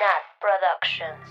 Nat 0.00 0.24
Productions. 0.40 1.28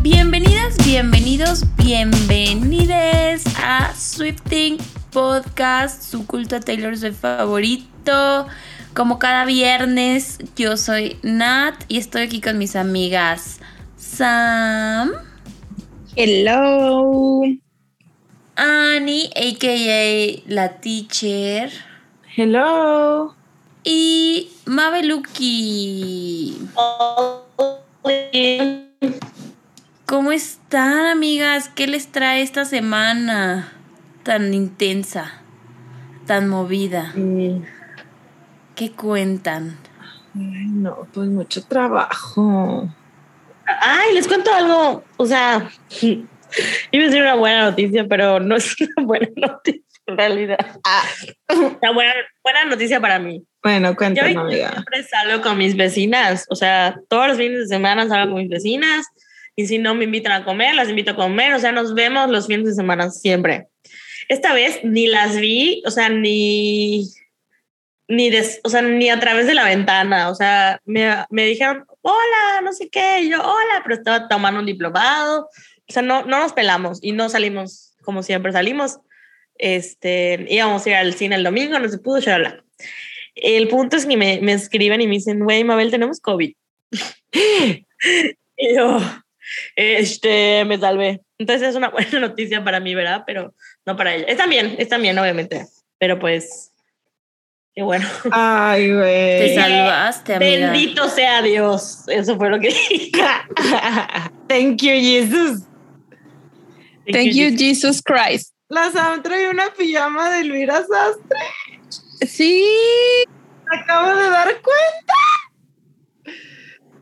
Bienvenidas, 0.00 0.76
bienvenidos, 0.84 1.64
bienvenides 1.76 3.44
a 3.58 3.92
Swifting 3.96 4.78
Podcast, 5.10 6.02
su 6.02 6.24
culto 6.24 6.54
a 6.54 6.60
Taylor 6.60 6.96
Swift 6.96 7.18
favorito. 7.18 8.46
Como 8.94 9.18
cada 9.18 9.44
viernes, 9.44 10.38
yo 10.54 10.76
soy 10.76 11.18
Nat 11.22 11.74
y 11.88 11.98
estoy 11.98 12.22
aquí 12.22 12.40
con 12.40 12.58
mis 12.58 12.76
amigas 12.76 13.58
Sam, 13.96 15.10
Hello. 16.14 17.42
Annie, 18.60 19.30
aka 19.36 20.42
la 20.48 20.80
teacher, 20.80 21.70
Hello. 22.36 23.32
y 23.84 24.50
Mabeluki. 24.66 26.58
¿Cómo 30.06 30.32
están, 30.32 31.06
amigas? 31.06 31.68
¿Qué 31.68 31.86
les 31.86 32.08
trae 32.10 32.42
esta 32.42 32.64
semana 32.64 33.72
tan 34.24 34.52
intensa, 34.52 35.34
tan 36.26 36.48
movida? 36.48 37.14
¿Qué 38.74 38.90
cuentan? 38.90 39.76
ay, 40.34 40.66
no, 40.66 41.06
pues 41.14 41.28
mucho 41.28 41.62
trabajo. 41.62 42.88
Ay, 43.82 44.14
les 44.14 44.26
cuento 44.26 44.52
algo. 44.52 45.04
O 45.16 45.26
sea, 45.26 45.70
iba 46.92 47.04
a 47.04 47.06
decir 47.06 47.22
una 47.22 47.34
buena 47.34 47.62
noticia, 47.70 48.06
pero 48.08 48.40
no 48.40 48.56
es 48.56 48.74
una 48.80 48.90
buena 49.06 49.28
noticia 49.36 49.82
en 50.06 50.16
realidad. 50.16 50.58
Ah. 50.86 51.04
Una 51.82 51.92
buena, 51.92 52.14
buena 52.42 52.64
noticia 52.64 52.98
para 52.98 53.18
mí. 53.18 53.42
Bueno, 53.62 53.90
Yo 53.90 53.96
cuéntanos, 53.96 54.44
amiga. 54.44 54.70
siempre 54.72 55.02
salgo 55.02 55.42
con 55.42 55.58
mis 55.58 55.76
vecinas. 55.76 56.46
O 56.48 56.56
sea, 56.56 56.96
todos 57.10 57.28
los 57.28 57.36
fines 57.36 57.58
de 57.58 57.66
semana 57.66 58.08
salgo 58.08 58.32
con 58.32 58.40
mis 58.42 58.48
vecinas. 58.50 59.06
Y 59.54 59.66
si 59.66 59.76
no 59.78 59.94
me 59.94 60.04
invitan 60.04 60.32
a 60.32 60.44
comer, 60.46 60.74
las 60.74 60.88
invito 60.88 61.10
a 61.10 61.16
comer. 61.16 61.52
O 61.52 61.58
sea, 61.58 61.72
nos 61.72 61.92
vemos 61.94 62.30
los 62.30 62.46
fines 62.46 62.64
de 62.66 62.74
semana 62.74 63.10
siempre. 63.10 63.66
Esta 64.30 64.54
vez 64.54 64.80
ni 64.82 65.08
las 65.08 65.36
vi, 65.38 65.82
o 65.84 65.90
sea, 65.90 66.08
ni, 66.08 67.04
ni, 68.08 68.30
des- 68.30 68.60
o 68.64 68.70
sea, 68.70 68.80
ni 68.80 69.10
a 69.10 69.20
través 69.20 69.46
de 69.46 69.54
la 69.54 69.64
ventana. 69.64 70.30
O 70.30 70.34
sea, 70.34 70.80
me, 70.86 71.10
me 71.28 71.44
dijeron, 71.44 71.84
hola, 72.00 72.60
no 72.62 72.72
sé 72.72 72.88
qué. 72.88 73.20
Y 73.22 73.30
yo, 73.30 73.42
hola, 73.42 73.82
pero 73.82 73.94
estaba 73.96 74.26
tomando 74.28 74.60
un 74.60 74.66
diplomado. 74.66 75.50
O 75.88 75.92
sea, 75.92 76.02
no, 76.02 76.24
no 76.24 76.40
nos 76.40 76.52
pelamos 76.52 76.98
y 77.02 77.12
no 77.12 77.28
salimos 77.28 77.88
como 78.08 78.22
siempre 78.22 78.52
salimos. 78.52 79.00
Este, 79.58 80.46
íbamos 80.48 80.86
a 80.86 80.88
ir 80.88 80.94
al 80.96 81.12
cine 81.12 81.36
el 81.36 81.44
domingo, 81.44 81.78
no 81.78 81.88
se 81.90 81.98
pudo, 81.98 82.20
shalala. 82.20 82.64
El 83.34 83.68
punto 83.68 83.98
es 83.98 84.06
que 84.06 84.16
me, 84.16 84.40
me 84.40 84.54
escriben 84.54 85.02
y 85.02 85.06
me 85.06 85.16
dicen, 85.16 85.40
güey, 85.40 85.62
Mabel, 85.62 85.90
tenemos 85.90 86.18
COVID. 86.18 86.54
y 88.56 88.74
yo, 88.74 88.98
este, 89.76 90.64
me 90.64 90.78
salvé. 90.78 91.20
Entonces 91.36 91.68
es 91.68 91.74
una 91.74 91.90
buena 91.90 92.18
noticia 92.20 92.64
para 92.64 92.80
mí, 92.80 92.94
¿verdad? 92.94 93.24
Pero 93.26 93.54
no 93.84 93.94
para 93.94 94.14
ella. 94.14 94.24
Es 94.26 94.38
también, 94.38 94.76
es 94.78 94.88
también, 94.88 95.18
obviamente. 95.18 95.66
Pero 95.98 96.18
pues, 96.18 96.72
qué 97.74 97.82
bueno. 97.82 98.08
Ay, 98.30 98.86
Te 98.86 98.94
güey. 98.94 99.54
salvaste, 99.54 100.34
amiga. 100.34 100.70
Bendito 100.72 101.10
sea 101.10 101.42
Dios. 101.42 102.04
Eso 102.08 102.38
fue 102.38 102.48
lo 102.48 102.58
que 102.58 102.68
dije. 102.68 103.12
Thank 104.48 104.80
you, 104.80 104.92
Jesus. 104.92 105.67
Thank 107.12 107.32
you, 107.34 107.50
Jesus 107.56 108.02
Christ. 108.02 108.52
La 108.68 108.90
Sam 108.90 109.22
trae 109.22 109.48
una 109.50 109.72
pijama 109.76 110.28
de 110.30 110.40
Elvira 110.40 110.76
Sastre. 110.84 111.38
Sí, 112.26 112.64
Me 113.70 113.76
acabo 113.80 114.14
de 114.16 114.28
dar 114.30 114.48
cuenta. 114.60 116.34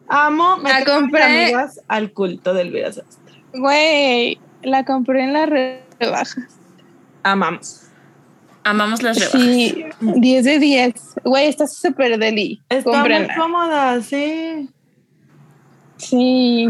Amo 0.09 0.57
La 0.59 0.63
meter 0.63 0.75
a 0.77 0.79
mis 0.79 0.87
compré. 1.03 1.23
amigas 1.23 1.81
al 1.89 2.13
culto 2.13 2.55
de 2.55 2.63
Elvira 2.63 2.93
Sastre. 2.93 3.43
güey, 3.55 4.39
la 4.63 4.85
compré 4.85 5.25
en 5.25 5.33
la 5.33 5.47
rebaja. 5.47 6.47
Amamos. 7.23 7.83
Amamos 8.63 9.03
las 9.03 9.17
rebajas. 9.19 9.41
Sí, 9.41 9.85
10 10.01 10.45
de 10.45 10.59
10. 10.59 10.95
Güey, 11.25 11.49
está 11.49 11.67
súper 11.67 12.19
deli. 12.19 12.63
Está 12.69 12.91
muy 12.91 12.99
Cómprenla. 12.99 13.35
cómoda, 13.37 14.03
sí. 14.03 14.69
Sí. 15.99 16.69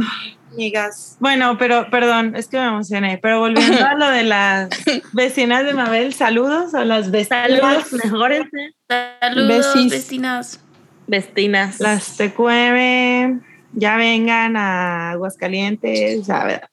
Amigas. 0.57 1.17
Bueno, 1.21 1.57
pero 1.59 1.89
perdón, 1.91 2.35
es 2.37 2.49
que 2.49 2.59
me 2.59 2.67
emocioné. 2.67 3.19
Pero 3.23 3.41
volviendo 3.41 3.85
a 3.87 3.95
lo 3.95 4.11
de 4.11 4.23
las 4.25 4.69
vecinas 5.13 5.65
de 5.65 5.73
Mabel, 5.75 6.13
saludos 6.15 6.75
a 6.75 6.85
las 6.85 7.07
Saludos, 7.07 7.91
vecinas. 7.91 8.05
mejores 8.05 8.43
Saludos, 8.89 9.75
Besis. 9.75 9.91
vecinas. 9.93 10.61
vestinas. 11.07 11.81
Las 11.81 12.17
TQM, 12.17 13.41
ya 13.73 13.97
vengan 13.97 14.57
a 14.57 15.11
Aguascalientes, 15.13 16.29
a 16.31 16.45
ver. 16.45 16.69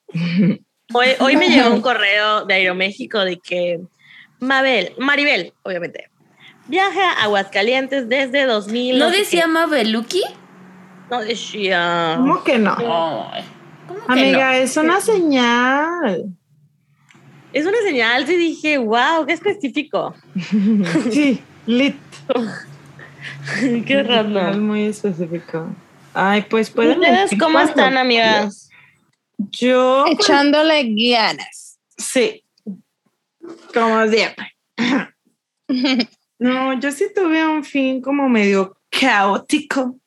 Hoy, 0.94 1.08
hoy 1.20 1.38
me 1.38 1.50
llegó 1.50 1.74
un 1.74 1.82
correo 1.90 2.46
de 2.46 2.54
Aeroméxico 2.56 3.20
de 3.20 3.38
que 3.40 3.80
Mabel, 4.40 4.94
Maribel, 4.98 5.54
obviamente, 5.64 6.10
viaja 6.68 7.12
a 7.14 7.24
Aguascalientes 7.24 8.08
desde 8.10 8.46
2000. 8.46 9.00
¿No 9.00 9.10
decía. 9.12 9.48
Mabeluki? 9.48 10.24
No 11.10 11.22
decía. 11.22 12.16
¿Cómo 12.18 12.44
que 12.44 12.58
no? 12.58 12.76
Ay, 13.32 13.44
¿Cómo 13.88 14.00
que 14.06 14.12
Amiga, 14.12 14.48
no? 14.52 14.58
es 14.58 14.78
una 14.78 15.02
señal. 15.02 16.26
Es 17.52 17.66
una 17.66 17.78
señal, 17.86 18.26
sí 18.26 18.36
dije, 18.36 18.78
wow, 18.80 19.26
qué 19.28 19.34
específico. 19.34 20.16
Sí, 21.12 21.42
lit. 21.66 21.96
qué 23.86 24.00
Es 24.00 24.08
raro. 24.08 24.58
muy 24.58 24.86
específico. 24.86 25.68
Ay, 26.14 26.44
pues 26.50 26.70
pueden. 26.70 27.00
¿Ustedes 27.00 27.32
cómo 27.40 27.60
están, 27.60 27.98
amigas? 27.98 28.70
Yo, 29.38 30.04
pues, 30.06 30.20
Echándole 30.20 30.94
ganas. 31.12 31.80
sí. 31.98 32.40
Como 33.74 34.08
siempre. 34.08 34.56
No, 36.40 36.78
yo 36.80 36.92
sí 36.92 37.06
tuve 37.16 37.46
un 37.48 37.64
fin 37.64 38.02
como 38.02 38.28
medio 38.28 38.76
caótico. 38.90 39.98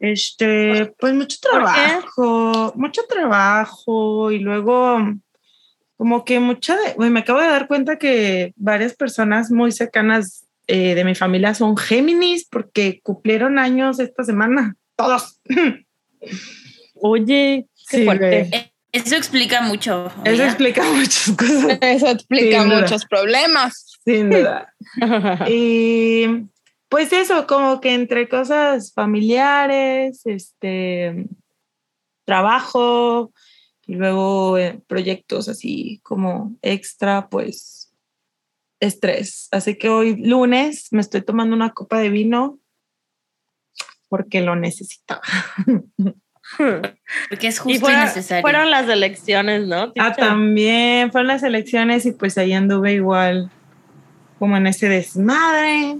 Este, 0.00 0.94
pues 0.98 1.12
mucho 1.14 1.36
trabajo, 1.40 2.72
mucho 2.74 3.02
trabajo 3.08 4.32
y 4.32 4.38
luego 4.38 4.98
como 5.98 6.24
que 6.24 6.40
mucha 6.40 6.74
de, 6.74 6.94
güey, 6.94 7.10
me 7.10 7.20
acabo 7.20 7.38
de 7.40 7.46
dar 7.48 7.68
cuenta 7.68 7.98
que 7.98 8.54
varias 8.56 8.94
personas 8.94 9.50
muy 9.50 9.70
cercanas 9.72 10.46
eh, 10.66 10.94
de 10.94 11.04
mi 11.04 11.14
familia 11.14 11.52
son 11.54 11.76
Géminis 11.76 12.46
porque 12.50 13.00
cumplieron 13.02 13.58
años 13.58 14.00
esta 14.00 14.24
semana, 14.24 14.76
todos. 14.96 15.38
Oye, 16.94 17.66
qué 17.90 17.96
Sí, 17.98 18.04
fuerte. 18.04 18.72
Eso 18.92 19.14
explica 19.16 19.60
mucho. 19.62 20.10
Eso 20.24 20.42
explica 20.44 20.82
muchas 20.84 21.30
cosas, 21.36 21.78
Eso 21.80 22.08
explica 22.08 22.60
Sin 22.60 22.68
duda. 22.70 22.80
muchos 22.80 23.04
problemas. 23.06 23.98
sin 24.04 24.30
duda. 24.30 24.72
Y 25.48 26.26
pues 26.90 27.12
eso, 27.12 27.46
como 27.46 27.80
que 27.80 27.94
entre 27.94 28.28
cosas 28.28 28.92
familiares, 28.92 30.22
este, 30.26 31.28
trabajo 32.24 33.32
y 33.86 33.94
luego 33.94 34.58
eh, 34.58 34.82
proyectos 34.88 35.48
así 35.48 36.00
como 36.02 36.56
extra, 36.62 37.28
pues 37.28 37.94
estrés. 38.80 39.48
Así 39.52 39.76
que 39.76 39.88
hoy 39.88 40.16
lunes 40.16 40.88
me 40.90 41.00
estoy 41.00 41.22
tomando 41.22 41.54
una 41.54 41.70
copa 41.70 42.00
de 42.00 42.10
vino 42.10 42.58
porque 44.08 44.40
lo 44.40 44.56
necesitaba. 44.56 45.22
Porque 47.28 47.46
es 47.46 47.58
y 47.58 47.60
justo 47.60 47.90
y 47.92 47.94
necesario. 47.94 48.42
fueron 48.42 48.72
las 48.72 48.88
elecciones, 48.88 49.68
¿no? 49.68 49.92
Ah, 49.96 50.12
también 50.16 51.12
fueron 51.12 51.28
las 51.28 51.44
elecciones 51.44 52.04
y 52.06 52.12
pues 52.12 52.36
ahí 52.38 52.52
anduve 52.52 52.94
igual 52.94 53.52
como 54.40 54.56
en 54.56 54.66
ese 54.66 54.88
desmadre. 54.88 55.98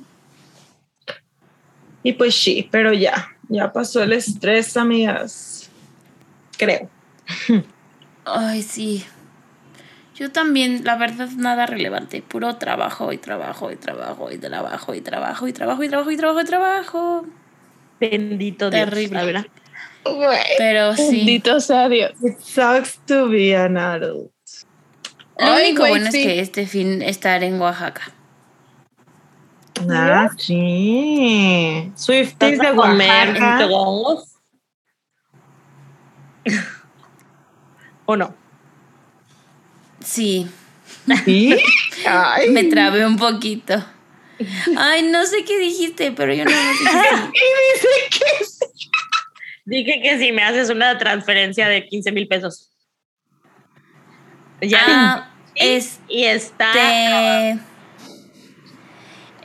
Y 2.02 2.14
pues 2.14 2.34
sí, 2.34 2.68
pero 2.70 2.92
ya, 2.92 3.28
ya 3.48 3.72
pasó 3.72 4.02
el 4.02 4.12
estrés, 4.12 4.76
amigas. 4.76 5.70
Creo. 6.56 6.88
Ay, 8.24 8.62
sí. 8.62 9.04
Yo 10.14 10.30
también, 10.30 10.84
la 10.84 10.96
verdad, 10.96 11.28
nada 11.36 11.66
relevante. 11.66 12.20
Puro 12.20 12.56
trabajo 12.56 13.12
y 13.12 13.18
trabajo 13.18 13.70
y 13.70 13.76
trabajo 13.76 14.30
y 14.30 14.38
trabajo 14.38 14.94
y 14.94 15.00
trabajo 15.00 15.48
y 15.48 15.52
trabajo 15.52 15.82
y 15.82 15.88
trabajo 15.88 16.10
y 16.10 16.16
trabajo 16.16 16.40
y 16.40 16.44
trabajo. 16.44 17.26
Bendito 17.98 18.70
Dios. 18.70 18.84
Terrible. 18.84 19.18
la 19.18 19.24
verdad. 19.24 19.46
Pero 20.58 20.94
sí. 20.94 21.16
Bendito 21.16 21.60
sea 21.60 21.88
Dios. 21.88 22.12
It 22.22 22.38
sucks 22.38 22.98
to 23.06 23.28
be 23.28 23.56
an 23.56 23.76
adult. 23.76 24.30
Lo 25.38 25.54
único 25.54 25.86
bueno 25.86 26.08
es 26.08 26.12
que 26.12 26.40
este 26.40 26.66
fin 26.66 27.00
estar 27.00 27.42
en 27.42 27.58
Oaxaca. 27.60 28.12
Ah, 29.88 30.28
sí. 30.36 31.92
Swifties 31.94 32.58
¿Vas 32.58 32.70
de 32.70 32.72
Oaxaca. 32.76 33.68
¿O 38.06 38.16
no? 38.16 38.34
Sí, 40.00 40.48
¿Sí? 41.24 41.56
Ay. 42.06 42.50
me 42.50 42.64
trabé 42.64 43.06
un 43.06 43.16
poquito. 43.16 43.84
Ay, 44.76 45.02
no 45.10 45.26
sé 45.26 45.44
qué 45.44 45.58
dijiste, 45.58 46.12
pero 46.12 46.32
yo 46.32 46.44
no 46.44 46.50
dice 46.50 47.88
que 48.10 48.44
sí. 48.44 48.90
Dije 49.66 50.00
que 50.02 50.18
si 50.18 50.32
me 50.32 50.42
haces 50.42 50.70
una 50.70 50.96
transferencia 50.98 51.68
de 51.68 51.86
15 51.86 52.12
mil 52.12 52.26
pesos. 52.26 52.70
Ya. 54.62 54.80
Ah, 54.86 55.30
este. 55.54 56.02
y 56.08 56.24
está. 56.24 56.72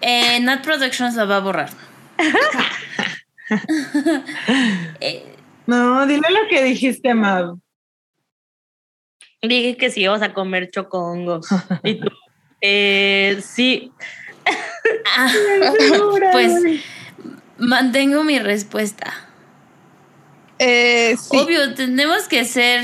Eh, 0.07 0.40
Nat 0.42 0.62
Productions 0.63 1.16
lo 1.16 1.28
va 1.28 1.38
a 1.38 1.40
borrar. 1.40 1.69
Eh, 5.00 5.36
No, 5.68 6.06
dile 6.06 6.30
lo 6.30 6.48
que 6.50 6.63
dijiste, 6.63 7.13
Mau. 7.16 7.60
Dije 9.42 9.78
que 9.78 9.90
si 9.90 10.02
ibas 10.02 10.22
a 10.22 10.34
comer 10.34 10.69
chocongos. 10.72 11.48
y 11.84 12.00
tú. 12.00 12.07
Eh, 12.62 13.42
sí. 13.44 13.92
ah, 15.18 15.31
pues 16.31 16.54
mantengo 17.58 18.24
mi 18.24 18.38
respuesta. 18.40 19.12
Eh, 20.60 21.16
sí. 21.19 21.36
Obvio, 21.38 21.74
tenemos 21.74 22.28
que 22.28 22.46
ser. 22.46 22.84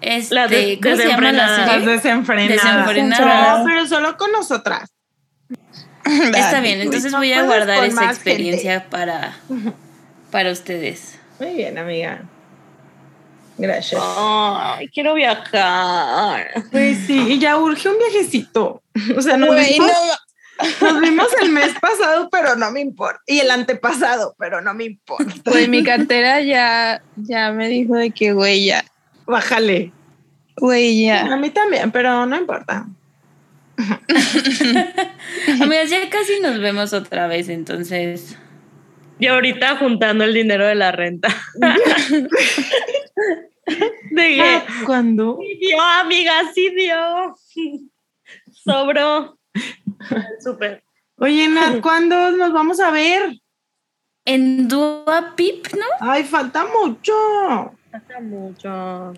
Este, 0.00 0.34
Las 0.34 0.50
de- 0.50 0.78
¿Cómo 0.82 0.96
se 0.96 1.08
llama 1.08 1.32
la 1.32 1.46
desenfrenadas. 1.48 1.58
Las 1.66 1.70
serie? 1.80 1.94
desenfrenadas. 1.94 2.62
Desenfrenadas. 2.62 3.58
No, 3.60 3.64
pero 3.64 3.86
solo 3.86 4.16
con 4.16 4.30
nosotras. 4.32 4.92
Está 6.34 6.60
bien, 6.60 6.80
entonces 6.80 7.12
voy 7.12 7.32
a 7.32 7.42
guardar 7.42 7.84
esa 7.84 8.06
experiencia 8.06 8.86
para, 8.88 9.36
para 10.30 10.50
ustedes. 10.52 11.18
Muy 11.38 11.54
bien, 11.54 11.78
amiga. 11.78 12.22
Gracias. 13.58 14.00
Ay, 14.04 14.88
quiero 14.88 15.14
viajar. 15.14 16.48
Pues 16.70 16.98
sí, 17.06 17.18
y 17.32 17.38
ya 17.38 17.58
urge 17.58 17.88
un 17.88 17.98
viajecito. 17.98 18.82
O 19.16 19.20
sea, 19.22 19.36
nos, 19.36 19.48
Güey, 19.48 19.74
vimos, 19.74 19.90
no, 20.80 20.92
nos 20.92 21.00
vimos 21.00 21.26
el 21.42 21.50
mes 21.50 21.74
pasado, 21.80 22.28
pero 22.30 22.54
no 22.56 22.70
me 22.70 22.80
importa. 22.80 23.20
Y 23.26 23.40
el 23.40 23.50
antepasado, 23.50 24.34
pero 24.38 24.60
no 24.60 24.74
me 24.74 24.84
importa. 24.84 25.32
güey, 25.44 25.68
mi 25.68 25.82
cartera 25.82 26.40
ya, 26.40 27.02
ya 27.16 27.50
me 27.52 27.68
dijo 27.68 27.94
de 27.94 28.10
que, 28.10 28.32
güey, 28.32 28.66
ya, 28.66 28.84
Bájale. 29.26 29.92
güey, 30.56 31.04
ya. 31.04 31.22
A 31.32 31.36
mí 31.36 31.50
también, 31.50 31.90
pero 31.90 32.26
no 32.26 32.36
importa. 32.36 32.86
Amigas, 35.62 35.90
ya 35.90 36.10
casi 36.10 36.40
nos 36.40 36.58
vemos 36.60 36.92
otra 36.92 37.28
vez, 37.28 37.48
entonces. 37.48 38.36
Y 39.20 39.26
ahorita 39.26 39.76
juntando 39.76 40.24
el 40.24 40.34
dinero 40.34 40.66
de 40.66 40.74
la 40.74 40.92
renta. 40.92 41.28
de 44.10 44.40
Ah, 44.40 44.64
¿Cuándo? 44.86 45.38
sí 45.40 45.58
dio, 45.60 45.80
amiga, 45.80 46.32
sí 46.54 46.70
dio. 46.74 47.34
Sobró. 48.52 49.38
Súper. 50.42 50.82
Oye, 51.16 51.48
Nat, 51.48 51.80
¿cuándo 51.80 52.30
nos 52.32 52.52
vamos 52.52 52.78
a 52.80 52.90
ver? 52.90 53.40
En 54.24 54.68
Dua 54.68 55.34
Pip, 55.36 55.66
¿no? 55.74 55.86
Ay, 56.00 56.22
falta 56.24 56.66
mucho. 56.66 57.12
Falta 57.90 58.20
mucho. 58.20 59.14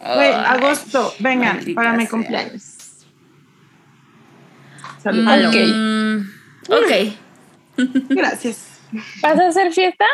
Agosto, 0.00 1.14
vengan, 1.18 1.60
para 1.74 1.94
mi 1.94 2.06
cumpleaños. 2.06 2.73
Salud. 5.04 5.22
Mm, 5.22 6.24
ok. 6.72 6.92
Gracias. 8.08 8.80
¿Vas 9.20 9.38
a 9.38 9.48
hacer 9.48 9.70
fiesta? 9.72 10.06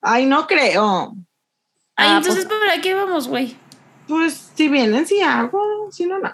Ay, 0.00 0.26
no 0.26 0.46
creo. 0.48 1.14
Ay, 1.94 2.08
Ah, 2.10 2.16
entonces, 2.18 2.46
¿para 2.46 2.80
qué 2.80 2.94
vamos, 2.94 3.28
güey? 3.28 3.54
Pues 4.08 4.50
si 4.56 4.68
vienen, 4.68 5.06
si 5.06 5.20
hago, 5.20 5.88
si 5.92 6.06
no, 6.06 6.18
no. 6.18 6.32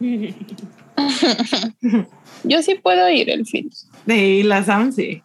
Yo 2.44 2.60
sí 2.62 2.74
puedo 2.74 3.08
ir 3.08 3.30
el 3.30 3.46
fin. 3.46 3.70
De 4.04 4.42
la 4.44 4.64
Sam, 4.64 4.90
sí. 4.90 5.22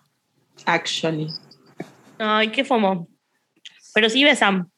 Actually. 0.66 1.28
Ay, 2.20 2.52
qué 2.52 2.64
fomo. 2.64 3.08
Pero 3.96 4.12
sí, 4.12 4.24
besam. 4.24 4.70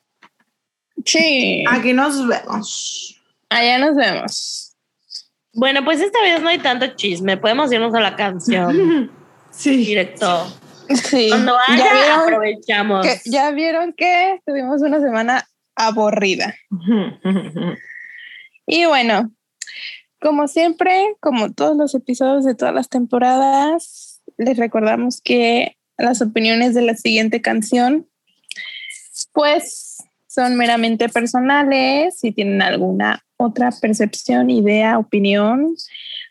Sí. 1.06 1.66
Aquí 1.70 1.92
nos 1.92 2.26
vemos. 2.26 3.20
Allá 3.50 3.80
nos 3.80 3.98
vemos. 3.98 4.69
Bueno, 5.54 5.84
pues 5.84 6.00
esta 6.02 6.22
vez 6.22 6.42
no 6.42 6.50
hay 6.50 6.60
tanto 6.60 6.88
chisme. 6.96 7.38
Podemos 7.38 7.72
irnos 7.72 7.94
a 7.96 8.00
la 8.00 8.16
canción 8.16 9.12
Sí. 9.52 9.78
directo. 9.78 10.48
Sí. 10.90 11.28
Cuando 11.30 11.56
¿Ya 11.68 11.74
haya, 11.74 11.94
vieron, 11.94 12.22
aprovechamos. 12.22 13.06
que, 13.06 13.20
ya 13.30 13.52
vieron 13.52 13.94
que 13.94 14.40
tuvimos 14.46 14.82
una 14.82 15.00
semana 15.00 15.48
aburrida. 15.76 16.56
Y 18.72 18.86
bueno, 18.86 19.32
como 20.22 20.48
siempre, 20.48 21.16
como 21.22 21.52
todos 21.52 21.76
los 21.76 21.96
episodios 21.96 22.46
de 22.46 22.54
todas 22.54 22.72
las 22.72 22.88
temporadas, 22.88 24.22
les 24.38 24.58
recordamos 24.58 25.22
que 25.22 25.76
las 25.98 26.22
opiniones 26.22 26.76
de 26.76 26.84
la 26.84 26.94
siguiente 26.94 27.42
canción, 27.42 28.08
pues 29.34 29.98
son 30.28 30.56
meramente 30.56 31.10
personales. 31.10 32.20
Si 32.20 32.32
tienen 32.32 32.62
alguna 32.62 33.26
otra 33.40 33.72
percepción, 33.72 34.50
idea, 34.50 35.00
opinión, 35.00 35.76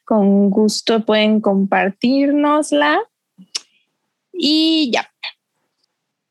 con 0.04 0.50
gusto 0.50 1.04
pueden 1.04 1.40
compartirnosla. 1.40 3.00
Y 4.32 4.90
ya. 4.92 5.10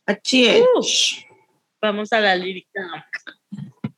Así 0.06 0.48
es. 0.48 1.26
Vamos 1.82 2.14
a 2.14 2.20
la 2.20 2.36
lírica. 2.36 3.08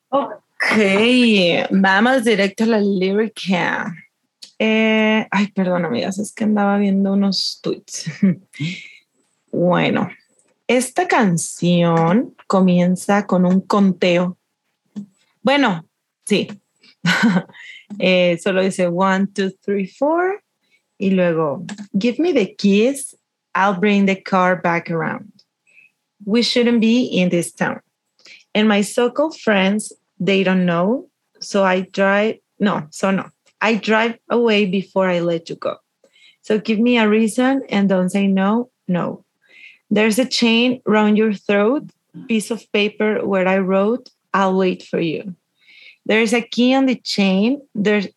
Ok, 0.07 1.69
vamos 1.71 2.23
directo 2.23 2.63
a 2.63 2.67
la 2.67 2.79
lírica. 2.79 3.93
Eh, 4.57 5.27
ay, 5.29 5.47
perdón, 5.51 5.85
amigas, 5.85 6.17
es 6.17 6.33
que 6.33 6.45
andaba 6.45 6.77
viendo 6.77 7.13
unos 7.13 7.59
tweets. 7.61 8.09
bueno, 9.51 10.09
esta 10.65 11.07
canción 11.07 12.35
comienza 12.47 13.27
con 13.27 13.45
un 13.45 13.61
conteo. 13.61 14.37
Bueno, 15.41 15.85
sí. 16.25 16.47
Eh, 17.99 18.37
solo 18.37 18.61
dice 18.61 18.87
one, 18.87 19.27
two, 19.33 19.51
three, 19.65 19.87
four. 19.87 20.39
Y 20.99 21.09
luego, 21.09 21.65
give 21.97 22.19
me 22.19 22.31
the 22.31 22.45
keys, 22.45 23.15
I'll 23.55 23.79
bring 23.79 24.05
the 24.05 24.15
car 24.15 24.57
back 24.57 24.91
around. 24.91 25.31
We 26.25 26.43
shouldn't 26.43 26.81
be 26.81 27.05
in 27.05 27.29
this 27.29 27.51
town. 27.51 27.81
And 28.53 28.67
my 28.67 28.81
so-called 28.81 29.39
friends, 29.39 29.93
they 30.19 30.43
don't 30.43 30.65
know. 30.65 31.09
So 31.39 31.63
I 31.63 31.81
drive, 31.81 32.37
no, 32.59 32.85
so 32.91 33.11
no. 33.11 33.29
I 33.61 33.75
drive 33.75 34.17
away 34.29 34.65
before 34.65 35.09
I 35.09 35.19
let 35.19 35.49
you 35.49 35.55
go. 35.55 35.77
So 36.41 36.59
give 36.59 36.79
me 36.79 36.97
a 36.97 37.09
reason 37.09 37.63
and 37.69 37.89
don't 37.89 38.09
say 38.09 38.27
no, 38.27 38.69
no. 38.87 39.23
There's 39.89 40.19
a 40.19 40.25
chain 40.25 40.81
round 40.85 41.17
your 41.17 41.33
throat, 41.33 41.89
piece 42.27 42.51
of 42.51 42.71
paper 42.71 43.25
where 43.25 43.47
I 43.47 43.59
wrote, 43.59 44.09
I'll 44.33 44.57
wait 44.57 44.83
for 44.83 44.99
you. 44.99 45.35
There's 46.09 46.33
a 46.33 46.41
key 46.41 46.73
on 46.73 46.87
the 46.87 46.95
chain. 46.95 47.61
There's 47.75 48.07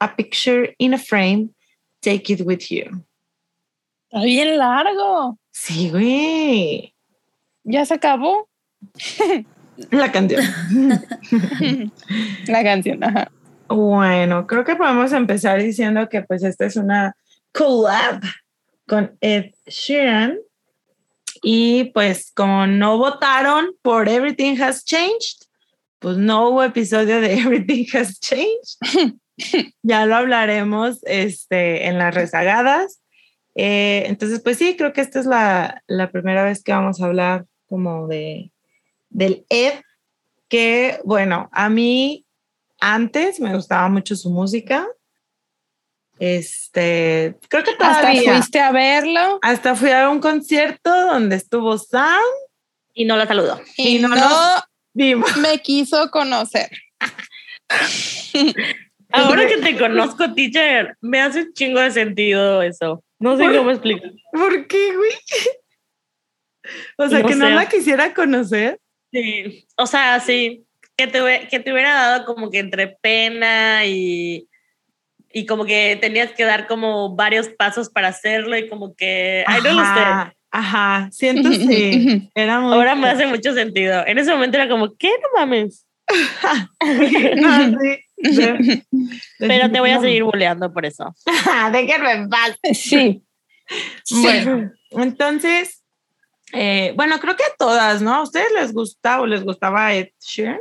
a 0.00 0.06
picture 0.06 0.68
in 0.78 0.94
a 0.94 0.98
frame. 0.98 1.50
Take 2.00 2.30
it 2.30 2.46
with 2.46 2.70
you. 2.70 3.04
Está 4.12 4.24
bien 4.24 4.56
largo. 4.56 5.36
Sí, 5.52 5.90
güey. 5.90 6.94
Ya 7.64 7.84
se 7.84 7.94
acabó 7.94 8.48
La 9.90 10.12
canción. 10.12 10.44
la 12.46 12.62
canción. 12.62 13.02
Ajá. 13.02 13.30
Bueno, 13.68 14.46
creo 14.46 14.64
que 14.64 14.76
podemos 14.76 15.12
empezar 15.12 15.60
diciendo 15.60 16.08
que 16.08 16.22
pues 16.22 16.44
esta 16.44 16.66
es 16.66 16.76
una 16.76 17.16
collab 17.52 18.20
con 18.86 19.16
Ed 19.20 19.52
Sheeran 19.66 20.38
y 21.42 21.84
pues 21.94 22.30
como 22.34 22.66
no 22.66 22.98
votaron 22.98 23.70
por 23.82 24.08
Everything 24.08 24.60
Has 24.60 24.84
Changed, 24.84 25.46
pues 26.02 26.16
no 26.18 26.48
hubo 26.50 26.62
episodio 26.62 27.20
de 27.20 27.34
Everything 27.38 27.86
Has 27.94 28.20
Changed. 28.20 29.16
ya 29.82 30.04
lo 30.06 30.16
hablaremos 30.16 30.98
este, 31.04 31.86
en 31.86 31.98
las 31.98 32.14
rezagadas. 32.14 33.00
Eh, 33.54 34.04
entonces, 34.06 34.40
pues 34.40 34.58
sí, 34.58 34.76
creo 34.76 34.92
que 34.92 35.00
esta 35.00 35.20
es 35.20 35.26
la, 35.26 35.82
la 35.86 36.10
primera 36.10 36.42
vez 36.44 36.62
que 36.62 36.72
vamos 36.72 37.00
a 37.00 37.06
hablar 37.06 37.46
como 37.66 38.06
de 38.08 38.50
del 39.10 39.44
Ed, 39.50 39.74
que 40.48 40.98
bueno, 41.04 41.50
a 41.52 41.68
mí 41.68 42.24
antes 42.80 43.40
me 43.40 43.54
gustaba 43.54 43.88
mucho 43.88 44.16
su 44.16 44.30
música. 44.30 44.86
Este, 46.18 47.36
creo 47.48 47.64
que 47.64 47.72
Hasta 47.72 48.00
todavía. 48.00 48.34
fuiste 48.34 48.60
a 48.60 48.70
verlo 48.70 49.38
Hasta 49.42 49.74
fui 49.74 49.90
a 49.90 50.08
un 50.08 50.20
concierto 50.20 50.90
donde 51.06 51.36
estuvo 51.36 51.76
Sam 51.78 52.20
Y 52.94 53.06
no 53.06 53.16
la 53.16 53.26
saludo. 53.26 53.60
y, 53.76 53.96
Y 53.96 53.98
no 54.00 54.08
no, 54.08 54.16
me 54.94 55.58
quiso 55.62 56.10
conocer. 56.10 56.70
Ahora 59.12 59.46
que 59.46 59.58
te 59.58 59.76
conozco, 59.76 60.32
teacher, 60.32 60.96
me 61.00 61.20
hace 61.20 61.42
un 61.42 61.52
chingo 61.52 61.80
de 61.80 61.90
sentido 61.90 62.62
eso. 62.62 63.04
No 63.18 63.36
sé 63.36 63.44
cómo 63.54 63.70
explicar. 63.70 64.10
¿Por 64.32 64.66
qué, 64.66 64.96
güey? 64.96 65.12
O 66.96 67.08
sea, 67.08 67.20
No 67.20 67.28
que 67.28 67.34
no 67.34 67.50
la 67.50 67.68
quisiera 67.68 68.14
conocer. 68.14 68.80
Sí. 69.12 69.66
O 69.76 69.86
sea, 69.86 70.18
sí. 70.20 70.64
que 70.96 71.06
te, 71.06 71.48
que 71.48 71.60
te 71.60 71.72
hubiera 71.72 71.92
dado 71.92 72.24
como 72.24 72.50
que 72.50 72.58
entre 72.58 72.88
pena 72.88 73.84
y, 73.84 74.48
y 75.30 75.46
como 75.46 75.64
que 75.64 75.98
tenías 76.00 76.32
que 76.32 76.44
dar 76.44 76.66
como 76.66 77.14
varios 77.14 77.48
pasos 77.48 77.90
para 77.90 78.08
hacerlo 78.08 78.56
y 78.56 78.68
como 78.68 78.94
que, 78.94 79.44
ay, 79.46 79.60
no 79.62 79.72
lo 79.72 79.84
sé. 79.84 80.32
Ajá, 80.54 81.08
siento 81.10 81.50
sí. 81.50 82.30
Era 82.34 82.60
muy 82.60 82.74
Ahora 82.74 82.94
me 82.94 83.08
hace 83.08 83.26
mucho 83.26 83.54
sentido. 83.54 84.06
En 84.06 84.18
ese 84.18 84.30
momento 84.30 84.58
era 84.58 84.68
como, 84.68 84.94
¿qué? 84.96 85.08
No 85.22 85.40
mames. 85.40 85.86
No, 87.36 87.78
sí, 87.80 87.98
de- 88.22 88.84
Pero 89.38 89.70
te 89.72 89.80
voy 89.80 89.90
a 89.90 90.00
seguir 90.00 90.22
boleando 90.24 90.72
por 90.72 90.84
eso. 90.84 91.14
Déjenme 91.72 92.12
en 92.12 92.28
paz. 92.28 92.56
Sí. 92.74 93.22
Bueno, 94.10 94.70
entonces, 94.90 95.82
eh, 96.52 96.92
bueno, 96.96 97.18
creo 97.18 97.34
que 97.34 97.44
a 97.44 97.56
todas, 97.58 98.02
¿no? 98.02 98.14
¿A 98.14 98.22
ustedes 98.22 98.52
les 98.52 98.72
gusta 98.74 99.20
o 99.22 99.26
les 99.26 99.42
gustaba 99.42 99.94
Ed 99.94 100.08
Sheeran? 100.20 100.60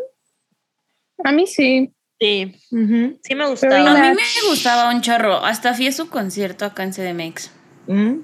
A 1.23 1.31
mí 1.33 1.45
sí. 1.47 1.91
Sí, 2.19 2.55
sí 2.69 3.35
me 3.35 3.43
A 3.45 3.47
gustaba. 3.47 3.73
Pero 3.75 4.13
mí 4.15 4.21
me 4.43 4.49
gustaba 4.49 4.89
un 4.93 5.01
chorro. 5.01 5.43
Hasta 5.43 5.73
fui 5.73 5.87
a 5.87 5.91
su 5.91 6.07
concierto 6.07 6.65
acá 6.65 6.83
en 6.83 6.93
CDMX. 6.93 7.51
Mm, 7.87 8.19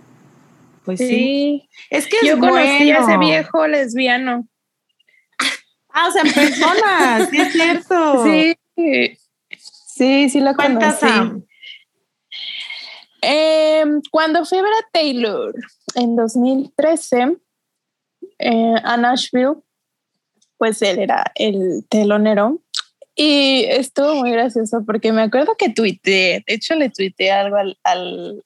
Pues 0.87 0.99
sí. 0.99 1.07
Sí. 1.07 1.69
Es 1.89 2.07
que 2.07 2.15
es 2.15 2.27
Yo 2.29 2.39
conocí 2.39 2.91
a 2.91 2.99
ese 2.99 3.17
viejo 3.17 3.67
lesbiano. 3.67 4.47
Ah, 5.89 6.07
o 6.07 6.11
sea, 6.11 6.21
en 6.21 6.31
persona, 6.31 7.27
sí 7.29 7.41
es 7.41 7.51
cierto. 7.51 8.23
Sí. 8.77 9.17
Sí, 9.57 10.29
sí 10.29 10.39
lo 10.39 10.55
conocí. 10.55 10.97
Sam. 10.97 11.43
Em, 13.21 14.01
cuando 14.11 14.45
fui 14.45 14.59
a 14.59 14.61
ver 14.61 14.71
a 14.71 14.89
Taylor 14.93 15.53
en 15.95 16.15
2013 16.15 17.35
eh, 18.39 18.75
a 18.81 18.95
Nashville, 18.95 19.55
pues 20.57 20.81
él 20.83 20.99
era 20.99 21.33
el 21.35 21.85
telonero 21.89 22.61
y 23.13 23.65
estuvo 23.67 24.15
muy 24.15 24.31
gracioso 24.31 24.85
porque 24.85 25.11
me 25.11 25.23
acuerdo 25.23 25.55
que 25.57 25.69
tuiteé, 25.69 26.45
de 26.47 26.53
hecho 26.53 26.75
le 26.75 26.91
tuiteé 26.91 27.31
algo 27.31 27.57
al, 27.57 27.77
al, 27.83 28.43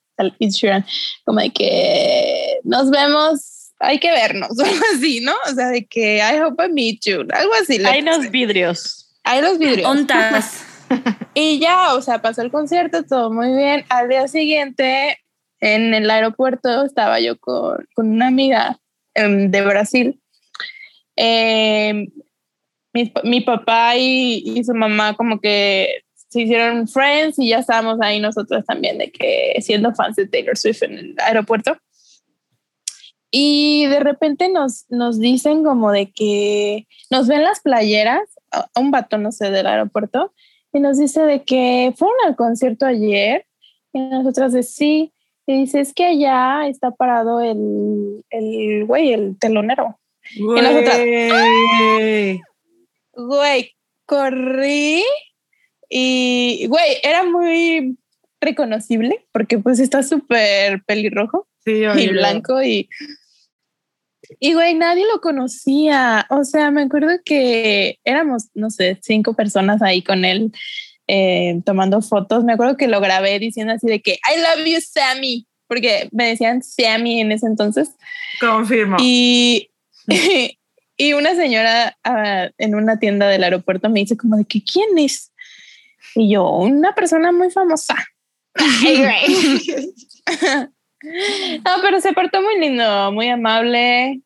como 1.24 1.40
de 1.40 1.50
que 1.50 2.58
nos 2.64 2.90
vemos, 2.90 3.72
hay 3.78 3.98
que 3.98 4.10
vernos, 4.10 4.50
o 4.58 4.64
algo 4.64 4.84
así, 4.94 5.20
¿no? 5.20 5.32
O 5.50 5.54
sea, 5.54 5.68
de 5.68 5.86
que 5.86 6.18
I 6.18 6.40
hope 6.40 6.64
I 6.64 6.72
meet 6.72 7.00
you, 7.04 7.20
algo 7.32 7.52
así. 7.60 7.84
Hay 7.84 8.00
unos 8.00 8.30
vidrios. 8.30 9.10
Hay 9.24 9.40
los 9.40 9.58
vidrios. 9.58 9.88
Ontas. 9.88 10.64
Y 11.34 11.58
ya, 11.58 11.94
o 11.94 12.02
sea, 12.02 12.20
pasó 12.20 12.42
el 12.42 12.50
concierto, 12.50 13.04
todo 13.04 13.32
muy 13.32 13.56
bien. 13.56 13.86
Al 13.88 14.10
día 14.10 14.28
siguiente, 14.28 15.18
en 15.60 15.94
el 15.94 16.10
aeropuerto, 16.10 16.84
estaba 16.84 17.20
yo 17.20 17.38
con, 17.38 17.86
con 17.94 18.10
una 18.10 18.26
amiga 18.26 18.78
em, 19.14 19.50
de 19.50 19.62
Brasil. 19.62 20.20
Em, 21.16 22.08
mi, 22.92 23.10
mi 23.24 23.40
papá 23.40 23.96
y, 23.96 24.42
y 24.44 24.62
su 24.62 24.74
mamá 24.74 25.14
como 25.14 25.40
que 25.40 26.04
se 26.32 26.40
hicieron 26.40 26.88
friends 26.88 27.38
y 27.38 27.50
ya 27.50 27.58
estábamos 27.58 27.98
ahí 28.00 28.18
nosotros 28.18 28.64
también 28.64 28.96
de 28.96 29.12
que 29.12 29.54
siendo 29.60 29.94
fans 29.94 30.16
de 30.16 30.26
Taylor 30.26 30.56
Swift 30.56 30.82
en 30.82 30.98
el 30.98 31.14
aeropuerto. 31.18 31.76
Y 33.30 33.84
de 33.86 34.00
repente 34.00 34.48
nos, 34.48 34.86
nos 34.88 35.18
dicen 35.18 35.62
como 35.62 35.92
de 35.92 36.10
que 36.10 36.86
nos 37.10 37.28
ven 37.28 37.42
las 37.42 37.60
playeras, 37.60 38.22
un 38.74 38.90
vato, 38.90 39.18
no 39.18 39.30
sé, 39.30 39.50
del 39.50 39.66
aeropuerto, 39.66 40.32
y 40.72 40.80
nos 40.80 40.98
dice 40.98 41.20
de 41.20 41.44
que 41.44 41.92
fueron 41.98 42.16
al 42.26 42.34
concierto 42.34 42.86
ayer 42.86 43.44
y 43.92 44.00
nosotras 44.00 44.54
de 44.54 44.62
sí. 44.62 45.12
Y 45.46 45.58
dice, 45.58 45.80
es 45.80 45.92
que 45.92 46.06
allá 46.06 46.66
está 46.66 46.92
parado 46.92 47.40
el, 47.40 48.24
el 48.30 48.86
güey, 48.86 49.12
el 49.12 49.38
telonero. 49.38 49.98
nosotras, 50.38 50.98
Güey. 50.98 52.40
Güey, 53.14 53.72
corrí 54.06 55.04
y, 55.94 56.66
güey, 56.68 56.96
era 57.02 57.24
muy 57.24 57.98
reconocible 58.40 59.26
porque 59.32 59.58
pues 59.58 59.78
está 59.78 60.02
súper 60.02 60.82
pelirrojo 60.84 61.46
Sí, 61.64 61.82
y 61.84 62.08
blanco 62.08 62.62
y... 62.62 62.88
Y, 64.40 64.54
güey, 64.54 64.74
nadie 64.74 65.04
lo 65.12 65.20
conocía. 65.20 66.26
O 66.30 66.44
sea, 66.44 66.70
me 66.70 66.82
acuerdo 66.82 67.10
que 67.24 67.98
éramos, 68.02 68.48
no 68.54 68.70
sé, 68.70 68.98
cinco 69.02 69.34
personas 69.34 69.82
ahí 69.82 70.00
con 70.00 70.24
él 70.24 70.52
eh, 71.06 71.60
tomando 71.66 72.00
fotos. 72.00 72.42
Me 72.42 72.54
acuerdo 72.54 72.76
que 72.76 72.88
lo 72.88 73.00
grabé 73.00 73.38
diciendo 73.38 73.74
así 73.74 73.86
de 73.86 74.00
que 74.00 74.12
I 74.12 74.40
love 74.40 74.66
you, 74.66 74.80
Sammy, 74.80 75.46
porque 75.66 76.08
me 76.12 76.28
decían 76.28 76.62
Sammy 76.62 77.20
en 77.20 77.32
ese 77.32 77.46
entonces. 77.46 77.90
Confirmo. 78.40 78.96
Y, 79.00 79.70
y 80.96 81.12
una 81.12 81.34
señora 81.34 81.98
ah, 82.02 82.48
en 82.56 82.74
una 82.74 82.98
tienda 82.98 83.28
del 83.28 83.44
aeropuerto 83.44 83.90
me 83.90 84.00
dice 84.00 84.16
como 84.16 84.38
de 84.38 84.44
que 84.44 84.62
quién 84.62 84.96
es. 84.96 85.31
Y 86.14 86.32
yo, 86.32 86.48
una 86.50 86.94
persona 86.94 87.32
muy 87.32 87.50
famosa. 87.50 87.96
No, 91.04 91.72
pero 91.82 92.00
se 92.00 92.12
portó 92.12 92.40
muy 92.42 92.58
lindo, 92.60 93.10
muy 93.12 93.28
amable. 93.28 94.22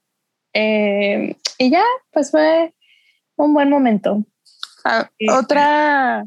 eh, 0.53 1.37
y 1.59 1.71
ya, 1.71 1.83
pues 2.13 2.31
fue 2.31 2.75
un 3.37 3.55
buen 3.55 3.71
momento. 3.71 4.23
Ah, 4.85 5.09
Sí. 5.19 5.27
Otra, 5.31 6.27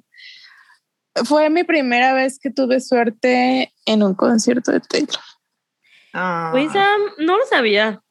fue 1.25 1.49
mi 1.51 1.63
primera 1.63 2.13
vez 2.13 2.39
que 2.39 2.49
tuve 2.49 2.79
suerte 2.79 3.71
en 3.85 4.01
un 4.03 4.15
concierto 4.15 4.71
de 4.71 4.79
Taylor. 4.79 5.19
Ah. 6.13 6.51
Sam, 6.73 6.99
no 7.19 7.37
lo 7.37 7.45
sabía. 7.45 8.01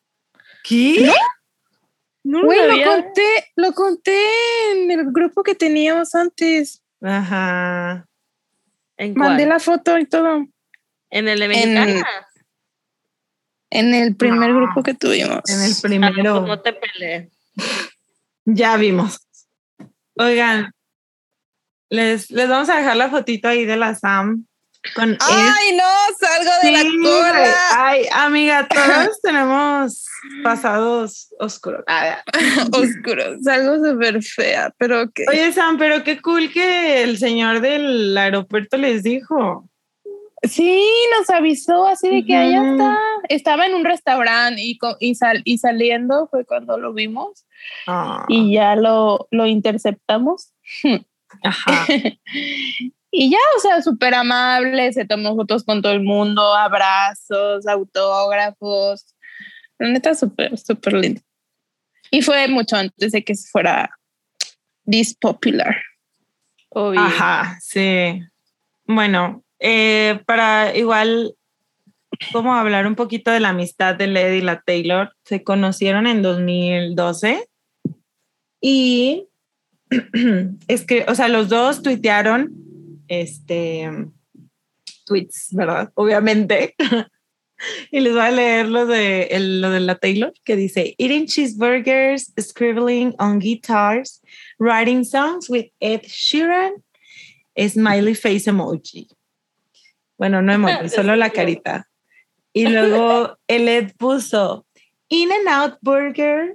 ¿Qué? 0.63 1.11
No 2.23 2.41
lo 2.41 2.47
Güey, 2.47 2.59
lo 2.61 2.67
sabía. 2.69 2.87
conté, 2.87 3.45
lo 3.57 3.73
conté 3.73 4.21
en 4.73 4.91
el 4.93 5.07
grupo 5.11 5.43
que 5.43 5.57
teníamos 5.57 6.15
antes. 6.15 6.83
Ajá. 7.03 8.07
¿En 8.97 9.15
cuál? 9.15 9.29
Mandé 9.31 9.47
la 9.47 9.61
foto 9.61 9.99
y 9.99 10.07
todo. 10.07 10.45
En 11.11 11.29
el 11.29 11.39
de 11.39 11.45
en- 11.47 11.75
Mexicana. 11.75 12.27
En 13.71 13.95
el 13.95 14.17
primer 14.17 14.51
No. 14.51 14.57
grupo 14.57 14.83
que 14.83 14.95
tuvimos. 14.95 15.41
En 15.49 15.61
el 15.63 15.73
Ah, 15.73 15.79
primero. 15.83 16.35
pues 16.41 16.49
no 16.49 16.61
te 16.61 16.73
peleé. 16.73 17.31
Ya 18.45 18.77
vimos. 18.77 19.21
Oigan, 20.17 20.73
les, 21.91 22.31
les 22.31 22.49
vamos 22.49 22.69
a 22.71 22.77
dejar 22.79 22.97
la 22.97 23.11
fotito 23.11 23.47
ahí 23.49 23.65
de 23.67 23.77
la 23.77 23.95
Sam 23.95 24.47
con. 24.95 25.17
¡Ay, 25.21 25.77
no! 25.77 25.85
¡Salgo 26.19 26.51
de 26.63 26.73
la 26.73 26.83
cola! 27.03 27.55
Ay, 27.77 28.07
amiga, 28.13 28.67
todos 28.69 29.21
tenemos 29.23 30.05
pasados 30.43 31.29
oscuros. 31.39 31.83
Ah, 31.87 32.23
Oscuro. 32.73 33.37
Salgo 33.43 33.85
súper 33.85 34.23
fea, 34.23 34.73
pero 34.79 35.11
que. 35.11 35.25
Oye, 35.29 35.53
Sam, 35.53 35.79
pero 35.79 36.03
qué 36.05 36.21
cool 36.21 36.53
que 36.53 37.03
el 37.03 37.19
señor 37.19 37.61
del 37.61 38.17
aeropuerto 38.17 38.77
les 38.77 39.03
dijo. 39.03 39.69
Sí, 40.45 40.85
nos 41.19 41.29
avisó 41.31 41.87
así 41.89 42.09
de 42.09 42.25
que 42.25 42.37
allá 42.37 42.63
Ujú. 42.63 42.71
está. 42.73 42.99
Estaba 43.29 43.67
en 43.67 43.75
un 43.75 43.85
restaurante 43.85 44.63
y, 44.63 44.79
y, 45.01 45.15
sal- 45.17 45.43
y 45.45 45.59
saliendo 45.59 46.29
fue 46.31 46.45
cuando 46.47 46.79
lo 46.79 46.93
vimos 46.93 47.45
Ah, 47.89 48.25
y 48.29 48.53
ya 48.55 48.77
lo, 48.77 49.27
lo 49.33 49.47
interceptamos. 49.47 50.53
ajá. 51.43 51.87
Y 53.11 53.31
ya, 53.31 53.39
o 53.57 53.61
sea, 53.61 53.83
súper 53.83 54.15
amable, 54.15 54.93
se 54.93 55.07
tomó 55.07 55.35
fotos 55.35 55.65
con 55.65 55.81
todo 55.81 55.93
el 55.93 56.03
mundo, 56.03 56.55
abrazos, 56.55 57.67
autógrafos. 57.67 59.15
La 59.79 59.89
neta, 59.89 60.15
súper, 60.15 60.59
súper 60.59 60.95
lindo. 60.95 61.21
Y 62.11 62.23
fue 62.23 62.49
mucho 62.49 62.77
antes 62.77 63.13
de 63.13 63.25
que 63.25 63.35
fuera 63.35 63.91
this 64.89 65.15
popular. 65.15 65.77
Obvio. 66.71 67.01
Ajá, 67.01 67.59
sí. 67.61 68.21
Bueno, 68.87 69.43
eh, 69.59 70.21
para 70.27 70.77
igual 70.77 71.35
como 72.33 72.55
hablar 72.55 72.87
un 72.87 72.95
poquito 72.95 73.31
de 73.31 73.41
la 73.41 73.51
amistad 73.51 73.95
de 73.95 74.07
Led 74.07 74.35
y 74.35 74.41
la 74.41 74.61
Taylor, 74.61 75.15
se 75.25 75.45
conocieron 75.45 76.07
en 76.07 76.23
2012 76.23 77.49
y 78.61 79.29
es 80.69 80.85
que, 80.85 81.05
o 81.09 81.15
sea, 81.15 81.29
los 81.29 81.49
dos 81.49 81.83
tuitearon 81.83 82.68
este 83.09 83.91
tweets, 85.07 85.49
¿verdad? 85.53 85.91
Obviamente. 85.95 86.75
y 87.91 88.01
les 88.01 88.13
voy 88.13 88.23
a 88.23 88.31
leer 88.31 88.69
lo 88.69 88.87
de, 88.87 89.23
el- 89.31 89.61
lo 89.61 89.71
de 89.71 89.81
la 89.81 89.97
Taylor 89.97 90.33
que 90.45 90.57
dice, 90.57 90.95
eating 90.99 91.27
cheeseburgers, 91.27 92.33
scribbling 92.41 93.15
on 93.19 93.39
guitars, 93.39 94.21
writing 94.59 95.05
songs 95.05 95.49
with 95.49 95.67
Ed 95.81 96.03
Sheeran, 96.03 96.83
smiley 97.57 98.15
face 98.15 98.47
emoji. 98.47 99.09
Bueno, 100.17 100.43
no 100.43 100.53
emoji, 100.53 100.89
solo 100.95 101.17
la 101.17 101.31
carita. 101.31 101.85
Y 102.53 102.67
luego 102.69 103.37
el 103.49 103.69
Ed 103.69 103.93
puso 103.99 104.65
In 105.11 105.31
and 105.33 105.49
Out 105.49 105.79
Burger, 105.83 106.55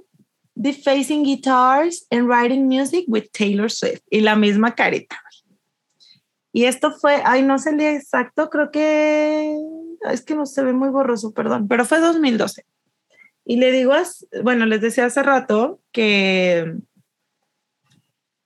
defacing 0.60 1.24
guitars 1.24 2.04
and 2.10 2.28
writing 2.28 2.68
music 2.68 3.04
with 3.08 3.32
Taylor 3.32 3.68
Swift. 3.68 4.02
Y 4.10 4.20
la 4.20 4.36
misma 4.36 4.74
carita. 4.74 5.16
Y 6.56 6.66
esto 6.66 6.92
fue, 6.92 7.20
ay, 7.24 7.42
no 7.42 7.58
sé 7.58 7.70
el 7.70 7.78
día 7.78 7.92
exacto, 7.92 8.48
creo 8.48 8.70
que 8.70 9.58
es 10.08 10.22
que 10.22 10.36
no 10.36 10.46
se 10.46 10.62
ve 10.62 10.72
muy 10.72 10.88
borroso, 10.88 11.34
perdón, 11.34 11.66
pero 11.66 11.84
fue 11.84 11.98
2012. 11.98 12.64
Y 13.44 13.56
le 13.56 13.72
digo, 13.72 13.92
bueno, 14.44 14.64
les 14.64 14.80
decía 14.80 15.06
hace 15.06 15.24
rato 15.24 15.80
que 15.90 16.76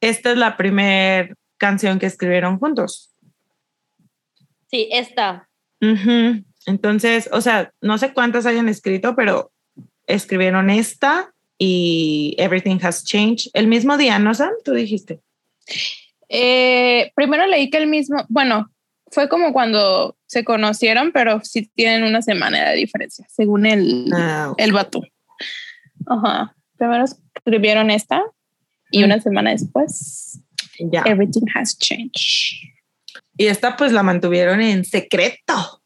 esta 0.00 0.32
es 0.32 0.38
la 0.38 0.56
primera 0.56 1.34
canción 1.58 1.98
que 1.98 2.06
escribieron 2.06 2.58
juntos. 2.58 3.12
Sí, 4.70 4.88
esta. 4.90 5.50
Entonces, 6.64 7.28
o 7.30 7.42
sea, 7.42 7.74
no 7.82 7.98
sé 7.98 8.14
cuántas 8.14 8.46
hayan 8.46 8.70
escrito, 8.70 9.14
pero 9.16 9.52
escribieron 10.06 10.70
esta 10.70 11.34
y 11.58 12.34
Everything 12.38 12.78
Has 12.80 13.04
Changed. 13.04 13.50
El 13.52 13.66
mismo 13.66 13.98
día, 13.98 14.18
¿no, 14.18 14.32
Sam? 14.32 14.52
Tú 14.64 14.72
dijiste. 14.72 15.20
Eh, 16.28 17.12
primero 17.14 17.46
leí 17.46 17.70
que 17.70 17.78
el 17.78 17.86
mismo, 17.86 18.24
bueno, 18.28 18.70
fue 19.10 19.28
como 19.28 19.52
cuando 19.52 20.16
se 20.26 20.44
conocieron, 20.44 21.12
pero 21.12 21.40
sí 21.42 21.70
tienen 21.74 22.04
una 22.04 22.20
semana 22.22 22.68
de 22.70 22.76
diferencia, 22.76 23.26
según 23.30 23.64
el, 23.66 24.10
Ah, 24.14 24.52
el 24.58 24.72
vato. 24.72 25.02
Ajá. 26.06 26.54
Primero 26.76 27.04
escribieron 27.04 27.90
esta 27.90 28.22
y 28.90 29.00
Mm. 29.00 29.04
una 29.04 29.20
semana 29.20 29.50
después, 29.50 30.40
ya. 30.78 31.02
Everything 31.06 31.46
Has 31.54 31.78
Changed. 31.78 32.70
Y 33.36 33.46
esta 33.46 33.76
pues 33.76 33.92
la 33.92 34.02
mantuvieron 34.02 34.60
en 34.60 34.84
secreto. 34.84 35.82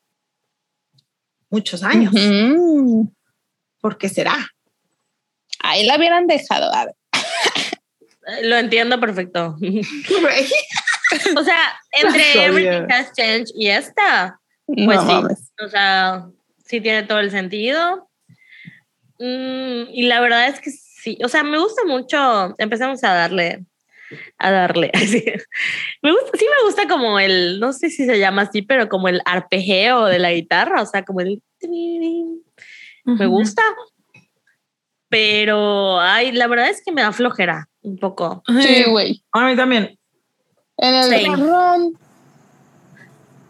Muchos 1.51 1.83
años. 1.83 2.13
Ujú. 2.15 3.13
¿Por 3.81 3.99
qué 3.99 4.09
será? 4.09 4.35
Ahí 5.61 5.85
la 5.87 5.97
hubieran 5.97 6.27
dejado. 6.27 6.75
A 6.75 6.87
ver. 6.87 6.95
Lo 8.43 8.57
entiendo 8.57 9.01
perfecto. 9.01 9.57
O 11.37 11.45
sea, 11.45 11.75
entre 11.91 12.23
Sabía. 12.25 12.47
Everything 12.47 12.91
Has 12.91 13.13
Changed 13.13 13.53
y 13.55 13.69
esta, 13.69 14.41
No 14.67 14.87
Pues 14.87 15.01
sí. 15.01 15.07
mames. 15.07 15.53
o 15.63 15.69
sea, 15.69 16.27
sí 16.65 16.81
tiene 16.81 17.03
todo 17.03 17.21
el 17.21 17.31
sentido. 17.31 18.09
Mm, 19.19 19.91
y 19.93 20.05
la 20.05 20.21
verdad 20.21 20.49
es 20.49 20.59
que 20.61 20.71
sí, 20.71 21.19
o 21.23 21.29
sea, 21.29 21.43
me 21.45 21.59
gusta 21.59 21.85
mucho, 21.85 22.55
empezamos 22.57 23.05
a 23.05 23.13
darle, 23.13 23.67
a 24.39 24.51
darle, 24.51 24.91
así. 24.95 25.23
Me 26.01 26.13
gusta, 26.13 26.31
sí 26.39 26.47
me 26.47 26.65
gusta 26.65 26.89
como 26.89 27.19
el, 27.21 27.61
no 27.61 27.75
sé 27.75 27.91
si 27.91 28.07
se 28.07 28.19
llama 28.19 28.43
así, 28.43 28.63
pero 28.63 28.89
como 28.89 29.09
el 29.09 29.21
arpegio 29.27 30.07
de 30.07 30.19
la 30.19 30.33
guitarra, 30.33 30.81
o 30.81 30.87
sea, 30.87 31.05
como 31.05 31.21
el... 31.21 31.43
Me 33.05 33.27
gusta. 33.27 33.63
Pero, 35.11 36.01
ay, 36.01 36.33
la 36.33 36.47
verdad 36.47 36.71
es 36.71 36.83
que 36.83 36.91
me 36.91 37.03
da 37.03 37.13
flojera 37.13 37.69
un 37.83 37.99
poco. 37.99 38.43
Sí, 38.63 38.85
güey. 38.89 39.23
A 39.33 39.47
mí 39.47 39.57
también. 39.57 39.99
En 40.79 40.95
el 40.95 41.11
Sí. 41.11 41.27
ron. 41.27 41.99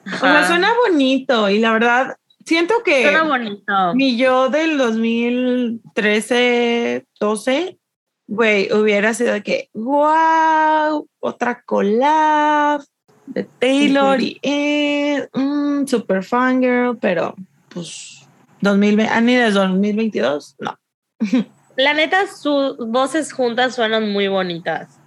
O 0.07 0.11
sea, 0.19 0.47
suena 0.47 0.73
bonito 0.87 1.49
y 1.49 1.59
la 1.61 1.73
verdad, 1.73 2.17
siento 2.45 2.75
que 2.85 3.03
Suena 3.03 3.23
bonito. 3.23 3.95
mi 3.95 4.17
yo 4.17 4.49
del 4.49 4.77
2013, 4.77 7.07
12, 7.21 7.79
güey, 8.27 8.73
hubiera 8.73 9.15
sido 9.15 9.33
de 9.35 9.43
que, 9.43 9.69
wow, 9.75 11.07
otra 11.21 11.63
collab 11.65 12.83
de 13.27 13.45
Taylor 13.45 14.21
y 14.21 14.39
Ed, 14.43 15.29
mm, 15.33 15.87
super 15.87 16.25
fangirl, 16.25 16.99
pero 16.99 17.37
pues 17.69 18.27
2020, 18.61 19.13
ah, 19.13 19.21
ni 19.21 19.37
de 19.37 19.51
2022, 19.53 20.57
no. 20.59 20.77
La 21.77 21.95
neta, 21.95 22.27
sus 22.27 22.77
voces 22.79 23.33
juntas 23.33 23.75
suenan 23.75 24.11
muy 24.11 24.29
bonitas. 24.29 24.99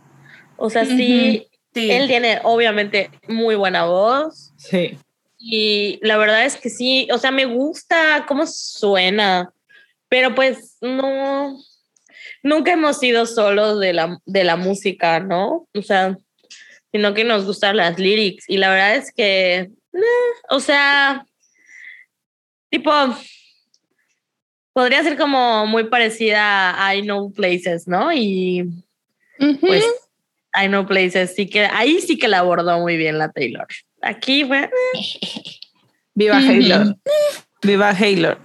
O 0.58 0.70
sea, 0.70 0.86
sí, 0.86 1.48
Sí. 1.74 1.92
él 1.92 2.08
tiene 2.08 2.40
obviamente 2.44 3.12
muy 3.28 3.56
buena 3.56 3.86
voz. 3.86 4.54
Sí. 4.58 4.98
Y 5.38 6.00
la 6.02 6.18
verdad 6.18 6.46
es 6.46 6.56
que 6.56 6.70
sí, 6.70 7.08
o 7.12 7.18
sea, 7.18 7.32
me 7.32 7.46
gusta 7.46 8.26
cómo 8.28 8.48
suena, 8.48 9.52
pero 10.08 10.34
pues 10.34 10.78
no, 10.82 11.58
nunca 12.42 12.72
hemos 12.72 12.98
sido 13.00 13.26
solos 13.26 13.80
de 13.80 13.92
la, 13.94 14.18
de 14.26 14.44
la 14.46 14.56
música, 14.56 15.20
¿no? 15.20 15.68
O 15.76 15.82
sea, 15.82 16.18
sino 16.94 17.14
que 17.14 17.26
nos 17.26 17.46
gustan 17.46 17.76
las 17.76 18.00
lyrics. 18.00 18.46
Y 18.48 18.58
la 18.58 18.70
verdad 18.70 18.96
es 18.96 19.12
que, 19.14 19.56
eh, 19.58 19.72
o 20.50 20.62
sea, 20.62 21.26
tipo, 22.70 22.92
podría 24.76 25.02
ser 25.04 25.16
como 25.18 25.66
muy 25.66 25.86
parecida 25.86 26.86
a 26.86 26.94
I 26.94 27.04
Know 27.04 27.32
Places, 27.32 27.88
¿no? 27.88 28.12
Y 28.12 28.70
pues 29.62 29.86
I 30.54 30.68
Know 30.68 30.86
Places, 30.86 31.34
sí 31.34 31.48
que 31.48 31.66
ahí 31.66 32.02
sí 32.02 32.18
que 32.18 32.28
la 32.28 32.40
abordó 32.40 32.78
muy 32.80 32.98
bien 32.98 33.18
la 33.18 33.32
Taylor. 33.32 33.66
Aquí 34.02 34.44
fue... 34.44 34.70
Viva. 36.14 36.40
Taylor. 36.40 36.98
Viva 37.62 37.94
Taylor. 37.94 38.38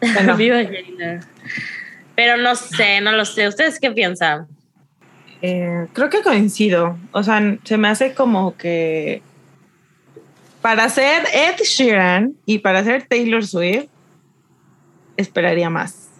Bueno, 0.00 0.36
Viva 0.38 0.62
Taylor. 0.64 1.20
Pero 2.14 2.36
no 2.36 2.54
sé, 2.54 3.00
no 3.00 3.10
lo 3.10 3.24
sé. 3.24 3.48
¿Ustedes 3.48 3.80
qué 3.80 3.90
piensan? 3.90 4.46
Eh, 5.42 5.88
creo 5.92 6.10
que 6.10 6.22
coincido. 6.22 6.96
O 7.10 7.24
sea, 7.24 7.58
se 7.64 7.76
me 7.76 7.88
hace 7.88 8.14
como 8.14 8.56
que 8.56 9.22
para 10.60 10.88
ser 10.88 11.24
Ed 11.32 11.60
Sheeran 11.64 12.34
y 12.46 12.58
para 12.58 12.84
ser 12.84 13.06
Taylor 13.08 13.44
Swift, 13.44 13.88
esperaría 15.20 15.70
más. 15.70 16.10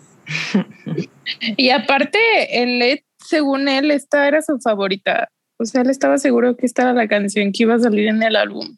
Y 1.57 1.71
aparte, 1.71 2.19
el 2.63 2.79
Led, 2.79 3.01
según 3.19 3.69
él, 3.69 3.91
esta 3.91 4.27
era 4.29 4.43
su 4.43 4.59
favorita. 4.61 5.29
O 5.59 5.65
sea, 5.65 5.83
él 5.83 5.91
estaba 5.91 6.19
seguro 6.19 6.57
que 6.57 6.67
esta 6.67 6.83
era 6.83 6.93
la 6.93 7.09
canción 7.09 7.53
que 7.53 7.65
iba 7.65 7.75
a 7.75 7.79
salir 7.79 8.09
en 8.09 8.23
el 8.23 8.37
álbum. 8.37 8.77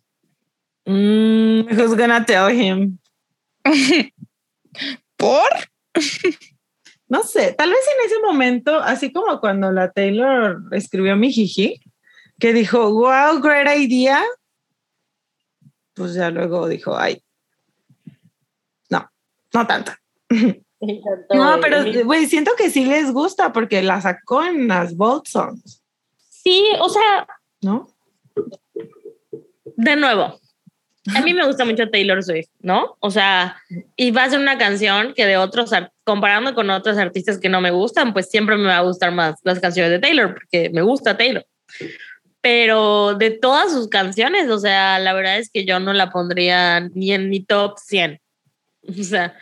Mm, 0.85 1.63
who's 1.71 1.97
gonna 1.97 2.25
tell 2.25 2.51
him? 2.51 2.99
¿Por? 5.17 5.51
No 7.09 7.23
sé, 7.23 7.53
tal 7.53 7.71
vez 7.71 7.79
en 7.79 8.07
ese 8.07 8.21
momento, 8.21 8.79
así 8.79 9.13
como 9.13 9.39
cuando 9.39 9.71
la 9.71 9.93
Taylor 9.93 10.63
escribió 10.73 11.15
mi 11.15 11.31
jiji, 11.31 11.81
que 12.41 12.53
dijo, 12.53 12.91
wow, 12.91 13.41
great 13.41 13.79
idea, 13.79 14.25
pues 15.95 16.15
ya 16.15 16.31
luego 16.31 16.67
dijo, 16.69 16.97
ay, 16.97 17.23
no, 18.89 19.09
no 19.53 19.67
tanto. 19.67 19.93
No, 21.33 21.59
pero 21.61 22.05
güey, 22.05 22.27
siento 22.27 22.53
que 22.59 22.69
sí 22.71 22.85
les 22.85 23.13
gusta 23.13 23.53
porque 23.53 23.83
la 23.83 24.01
sacó 24.01 24.45
en 24.45 24.67
las 24.69 24.97
Bold 24.97 25.27
Songs, 25.27 25.83
Sí, 26.29 26.65
o 26.81 26.89
sea, 26.89 27.27
¿no? 27.61 27.89
de 29.77 29.95
nuevo, 29.97 30.41
a 31.15 31.21
mí 31.21 31.35
me 31.35 31.47
gusta 31.47 31.65
mucho 31.65 31.89
Taylor 31.89 32.23
Swift, 32.23 32.49
¿no? 32.61 32.97
O 33.01 33.11
sea, 33.13 33.57
y 33.97 34.11
va 34.11 34.25
a 34.25 34.31
ser 34.31 34.41
una 34.41 34.59
canción 34.59 35.15
que 35.15 35.25
de 35.27 35.37
otros, 35.37 35.73
ar- 35.73 35.93
comparando 36.05 36.55
con 36.55 36.69
otros 36.71 36.99
artistas 36.99 37.39
que 37.39 37.49
no 37.49 37.61
me 37.61 37.71
gustan, 37.71 38.13
pues 38.13 38.29
siempre 38.29 38.57
me 38.57 38.67
va 38.67 38.79
a 38.79 38.83
gustar 38.83 39.13
más 39.13 39.37
las 39.45 39.61
canciones 39.61 39.91
de 39.93 39.99
Taylor, 40.01 40.35
porque 40.35 40.69
me 40.71 40.83
gusta 40.83 41.17
Taylor. 41.17 41.47
Pero 42.41 43.15
de 43.15 43.31
todas 43.31 43.71
sus 43.73 43.89
canciones, 43.89 44.51
o 44.51 44.59
sea, 44.59 44.99
la 44.99 45.13
verdad 45.13 45.39
es 45.39 45.49
que 45.51 45.65
yo 45.65 45.79
no 45.79 45.93
la 45.93 46.11
pondría 46.11 46.81
ni 46.81 47.13
en 47.13 47.29
mi 47.31 47.45
top 47.45 47.79
100. 47.79 48.21
O 48.89 49.03
sea, 49.05 49.37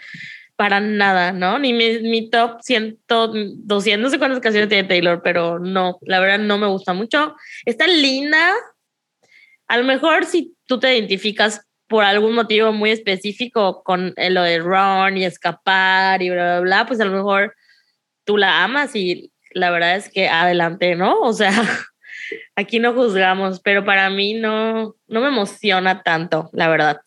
para 0.61 0.79
nada, 0.79 1.33
¿no? 1.33 1.59
Ni 1.59 1.73
mi, 1.73 2.29
top 2.29 2.61
100, 2.61 2.99
200, 3.09 3.99
no 3.99 4.11
sé 4.11 4.19
cuántas 4.19 4.41
canciones 4.41 4.69
tiene 4.69 4.87
Taylor, 4.87 5.23
pero 5.25 5.59
no, 5.59 5.99
la 6.03 6.21
verdad 6.21 6.39
no 6.39 6.59
me 6.59 6.67
gusta 6.67 6.93
mucho. 6.93 7.35
Está 7.65 7.87
linda. 7.87 8.53
A 9.69 9.79
lo 9.79 9.85
mejor 9.85 10.27
si 10.27 10.55
tú 10.67 10.79
te 10.79 10.95
identificas 10.95 11.67
por 11.89 12.05
algún 12.05 12.35
motivo 12.35 12.75
muy 12.75 12.91
específico 12.91 13.83
con 13.83 14.13
eh, 14.19 14.29
lo 14.29 14.43
de 14.43 14.59
run 14.59 15.17
y 15.17 15.25
escapar 15.25 16.21
y 16.21 16.29
bla, 16.29 16.59
bla, 16.59 16.61
bla, 16.61 16.87
pues 16.87 17.01
a 17.01 17.07
lo 17.07 17.13
mejor 17.13 17.55
tú 18.25 18.37
la 18.37 18.63
amas 18.63 18.95
y 18.95 19.33
la 19.53 19.71
verdad 19.71 19.97
es 19.97 20.11
que 20.11 20.29
adelante, 20.29 20.95
¿no? 20.95 21.21
O 21.21 21.33
sea, 21.33 21.53
aquí 22.55 22.81
no 22.81 22.93
juzgamos, 22.93 23.61
pero 23.61 23.83
para 23.87 24.11
mí 24.11 24.35
no, 24.35 24.95
no 25.09 25.21
me 25.23 25.29
emociona 25.29 26.03
tanto, 26.03 26.51
la 26.53 26.69
verdad. 26.69 27.01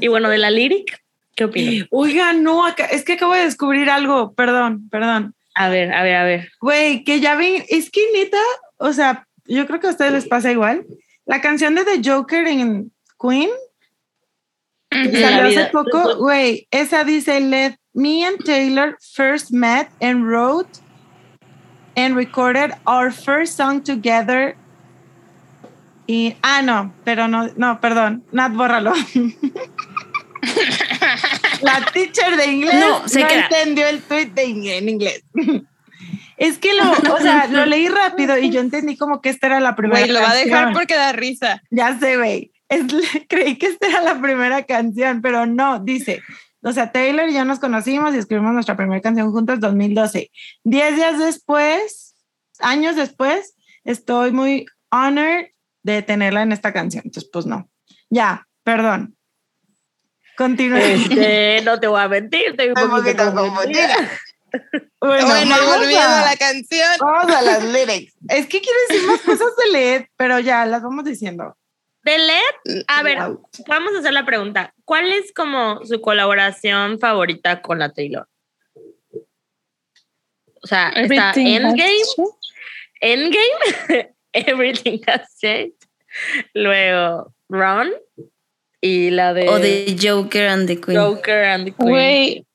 Y 0.00 0.08
bueno, 0.08 0.28
de 0.28 0.38
la 0.38 0.50
lyric, 0.50 1.00
¿qué 1.34 1.44
opinas? 1.44 1.88
Oiga, 1.90 2.32
no, 2.32 2.66
acá- 2.66 2.86
es 2.86 3.04
que 3.04 3.14
acabo 3.14 3.34
de 3.34 3.44
descubrir 3.44 3.90
algo, 3.90 4.32
perdón, 4.34 4.88
perdón. 4.90 5.34
A 5.54 5.68
ver, 5.68 5.92
a 5.92 6.02
ver, 6.02 6.14
a 6.16 6.24
ver. 6.24 6.50
Güey, 6.60 7.04
que 7.04 7.20
ya 7.20 7.34
ven, 7.36 7.64
es 7.68 7.90
que 7.90 8.00
neta, 8.14 8.38
o 8.78 8.92
sea, 8.92 9.26
yo 9.44 9.66
creo 9.66 9.80
que 9.80 9.86
a 9.88 9.90
ustedes 9.90 10.12
les 10.12 10.26
pasa 10.26 10.50
igual. 10.50 10.84
La 11.26 11.40
canción 11.40 11.74
de 11.74 11.84
The 11.84 12.00
Joker 12.10 12.46
en 12.46 12.90
Queen, 13.20 13.50
que 14.90 15.18
la 15.20 15.28
salió 15.30 15.48
hace 15.48 15.70
poco, 15.70 16.16
güey, 16.16 16.66
esa 16.70 17.04
dice, 17.04 17.40
let 17.40 17.76
me 17.94 18.24
and 18.24 18.38
Taylor 18.44 18.96
first 19.14 19.50
met 19.52 19.88
and 20.00 20.24
wrote 20.26 20.68
and 21.96 22.16
recorded 22.16 22.72
our 22.86 23.12
first 23.12 23.56
song 23.56 23.82
together. 23.82 24.56
Y, 26.06 26.34
ah, 26.42 26.62
no, 26.62 26.92
pero 27.04 27.28
no, 27.28 27.48
no, 27.56 27.80
perdón, 27.80 28.24
Nat, 28.32 28.52
bórralo. 28.52 28.92
La 31.62 31.84
teacher 31.92 32.36
de 32.36 32.46
inglés 32.46 32.74
No, 32.74 33.00
no, 33.00 33.08
se 33.08 33.20
queda. 33.26 33.44
entendió 33.44 33.86
el 33.86 34.02
tweet 34.02 34.26
de 34.34 34.46
ing- 34.46 34.68
en 34.70 34.88
inglés. 34.88 35.22
Es 36.38 36.58
que 36.58 36.74
lo, 36.74 36.90
o 37.14 37.20
sea, 37.20 37.46
lo 37.46 37.66
leí 37.66 37.86
rápido 37.88 38.36
y 38.36 38.50
yo 38.50 38.58
entendí 38.60 38.96
como 38.96 39.20
que 39.20 39.28
esta 39.28 39.46
era 39.46 39.60
la 39.60 39.76
primera 39.76 40.00
Güey, 40.00 40.10
lo 40.10 40.20
va 40.20 40.30
a 40.30 40.34
dejar 40.34 40.50
canción. 40.64 40.72
porque 40.74 40.94
da 40.96 41.12
risa. 41.12 41.62
Ya 41.70 41.96
sé, 42.00 42.16
güey. 42.16 42.50
Creí 43.28 43.56
que 43.58 43.66
esta 43.66 43.86
era 43.86 44.00
la 44.00 44.20
primera 44.20 44.64
canción, 44.64 45.22
pero 45.22 45.46
no, 45.46 45.78
dice. 45.78 46.20
O 46.62 46.72
sea, 46.72 46.90
Taylor 46.90 47.28
y 47.28 47.34
yo 47.34 47.44
nos 47.44 47.60
conocimos 47.60 48.12
y 48.14 48.18
escribimos 48.18 48.54
nuestra 48.54 48.76
primera 48.76 49.00
canción 49.00 49.30
juntos 49.30 49.54
en 49.56 49.60
2012. 49.60 50.30
Diez 50.64 50.96
días 50.96 51.18
después, 51.20 52.16
años 52.58 52.96
después, 52.96 53.54
estoy 53.84 54.32
muy 54.32 54.66
honored 54.90 55.46
de 55.82 56.02
tenerla 56.02 56.42
en 56.42 56.52
esta 56.52 56.72
canción. 56.72 57.02
Entonces, 57.04 57.28
pues 57.32 57.46
no. 57.46 57.68
Ya, 58.10 58.46
perdón. 58.62 59.16
Continúe. 60.36 60.76
Este, 60.78 61.60
no 61.64 61.78
te 61.80 61.86
voy 61.86 62.00
a 62.00 62.08
mentir, 62.08 62.46
estoy 62.50 62.68
un 62.70 62.78
Un 62.78 62.90
poquito 62.90 63.34
confundida. 63.34 63.96
Bueno, 65.00 65.26
Bueno, 65.28 65.56
vamos 65.56 65.76
volviendo 65.78 65.98
a- 65.98 66.20
a 66.20 66.30
la 66.30 66.36
canción. 66.36 66.86
Vamos 67.00 67.34
a 67.34 67.40
las 67.40 67.64
lyrics. 67.72 68.14
Es 68.28 68.46
que 68.46 68.60
quiero 68.60 68.78
decir 68.86 69.06
más 69.06 69.20
cosas 69.22 69.48
de 69.56 69.72
LED, 69.72 70.04
pero 70.18 70.40
ya 70.40 70.66
las 70.66 70.82
vamos 70.82 71.04
diciendo. 71.06 71.56
De 72.04 72.18
LED, 72.18 72.82
a 72.86 73.02
ver, 73.02 73.16
vamos 73.66 73.94
a 73.96 74.00
hacer 74.00 74.12
la 74.12 74.26
pregunta. 74.26 74.74
¿Cuál 74.84 75.10
es 75.10 75.32
como 75.32 75.82
su 75.86 76.02
colaboración 76.02 76.98
favorita 77.00 77.62
con 77.62 77.78
la 77.78 77.94
Taylor? 77.94 78.28
O 80.62 80.66
sea, 80.66 80.90
está 80.90 81.30
Everything 81.30 81.56
has 81.64 81.72
Endgame. 81.72 82.02
Endgame, 83.00 84.11
Everything 84.46 85.00
Has 85.06 85.38
Changed. 85.40 85.86
Luego 86.54 87.32
Run 87.48 87.90
y 88.80 89.10
la 89.10 89.32
de, 89.32 89.48
O 89.48 89.58
de 89.58 89.96
Joker 89.98 90.48
and 90.48 90.66
the 90.66 90.80
Queen. 90.80 90.98
Joker 90.98 91.44
and 91.44 91.66
the 91.66 91.72
Queen. 91.72 91.88
Güey, 91.88 92.46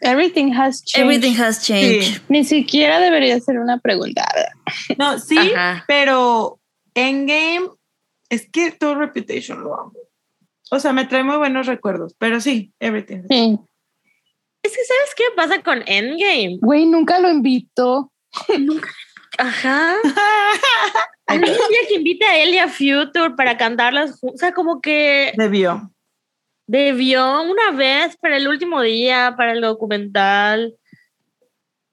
everything 0.00 0.52
has 0.52 0.82
changed. 0.82 1.04
Everything 1.04 1.34
has 1.40 1.64
changed. 1.64 2.16
Sí. 2.16 2.22
Ni 2.28 2.44
siquiera 2.44 2.98
debería 2.98 3.38
ser 3.40 3.58
una 3.58 3.78
pregunta. 3.78 4.24
No, 4.98 5.18
sí, 5.18 5.38
Ajá. 5.38 5.84
pero 5.86 6.58
Endgame, 6.94 7.68
es 8.30 8.48
que 8.50 8.70
todo 8.72 8.94
Reputation 8.94 9.62
lo 9.62 9.78
amo. 9.78 9.92
O 10.70 10.80
sea, 10.80 10.92
me 10.92 11.04
trae 11.04 11.22
muy 11.22 11.36
buenos 11.36 11.66
recuerdos, 11.66 12.14
pero 12.18 12.40
sí, 12.40 12.72
everything. 12.80 13.22
Sí. 13.28 13.58
Es 14.62 14.72
que 14.72 14.84
¿sabes 14.84 15.14
qué 15.16 15.24
pasa 15.36 15.62
con 15.62 15.84
Endgame? 15.86 16.58
Güey, 16.60 16.86
nunca 16.86 17.20
lo 17.20 17.28
invito. 17.28 18.12
Ajá. 19.38 19.94
Un 21.28 21.40
día 21.42 21.54
que 21.88 21.94
invita 21.94 22.26
a 22.30 22.38
él 22.38 22.54
y 22.54 22.58
a 22.58 22.68
Future 22.68 23.34
para 23.36 23.56
cantarlas. 23.56 24.18
O 24.22 24.36
sea, 24.36 24.52
como 24.52 24.80
que 24.80 25.32
Debió. 25.36 25.90
debió 26.66 27.42
una 27.42 27.72
vez 27.72 28.16
para 28.16 28.36
el 28.36 28.46
último 28.48 28.80
día, 28.80 29.34
para 29.36 29.52
el 29.52 29.60
documental. 29.60 30.74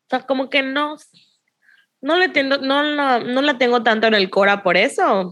O 0.06 0.10
sea, 0.10 0.22
como 0.26 0.50
que 0.50 0.62
no. 0.62 0.98
No, 2.02 2.18
le 2.18 2.28
tengo, 2.30 2.58
no, 2.58 2.84
no, 2.96 3.20
no 3.20 3.42
la 3.42 3.58
tengo 3.58 3.82
tanto 3.82 4.08
en 4.08 4.14
el 4.14 4.30
Cora 4.30 4.62
por 4.62 4.76
eso. 4.78 5.32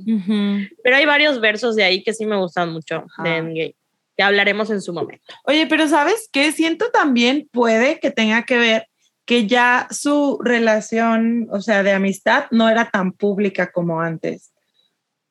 Pero 0.84 0.96
hay 0.96 1.06
varios 1.06 1.40
versos 1.42 1.76
de 1.76 1.84
ahí 1.84 2.02
que 2.04 2.14
sí 2.14 2.26
me 2.26 2.38
gustan 2.38 2.72
mucho 2.72 3.04
Ajá. 3.18 3.24
de 3.24 3.38
Endgame. 3.38 3.76
Que 4.18 4.24
hablaremos 4.24 4.70
en 4.72 4.82
su 4.82 4.94
momento. 4.94 5.34
Oye, 5.46 5.68
pero 5.68 5.88
¿sabes 5.88 6.30
qué? 6.32 6.52
Siento 6.52 6.90
también 6.92 7.48
puede 7.52 8.00
que 8.00 8.10
tenga 8.12 8.44
que 8.44 8.58
ver 8.58 8.88
que 9.32 9.48
ya 9.48 9.88
su 9.92 10.40
relación, 10.44 11.48
o 11.52 11.62
sea, 11.62 11.84
de 11.84 11.94
amistad 11.94 12.48
no 12.52 12.68
era 12.68 12.90
tan 12.90 13.14
pública 13.14 13.72
como 13.72 14.02
antes. 14.02 14.52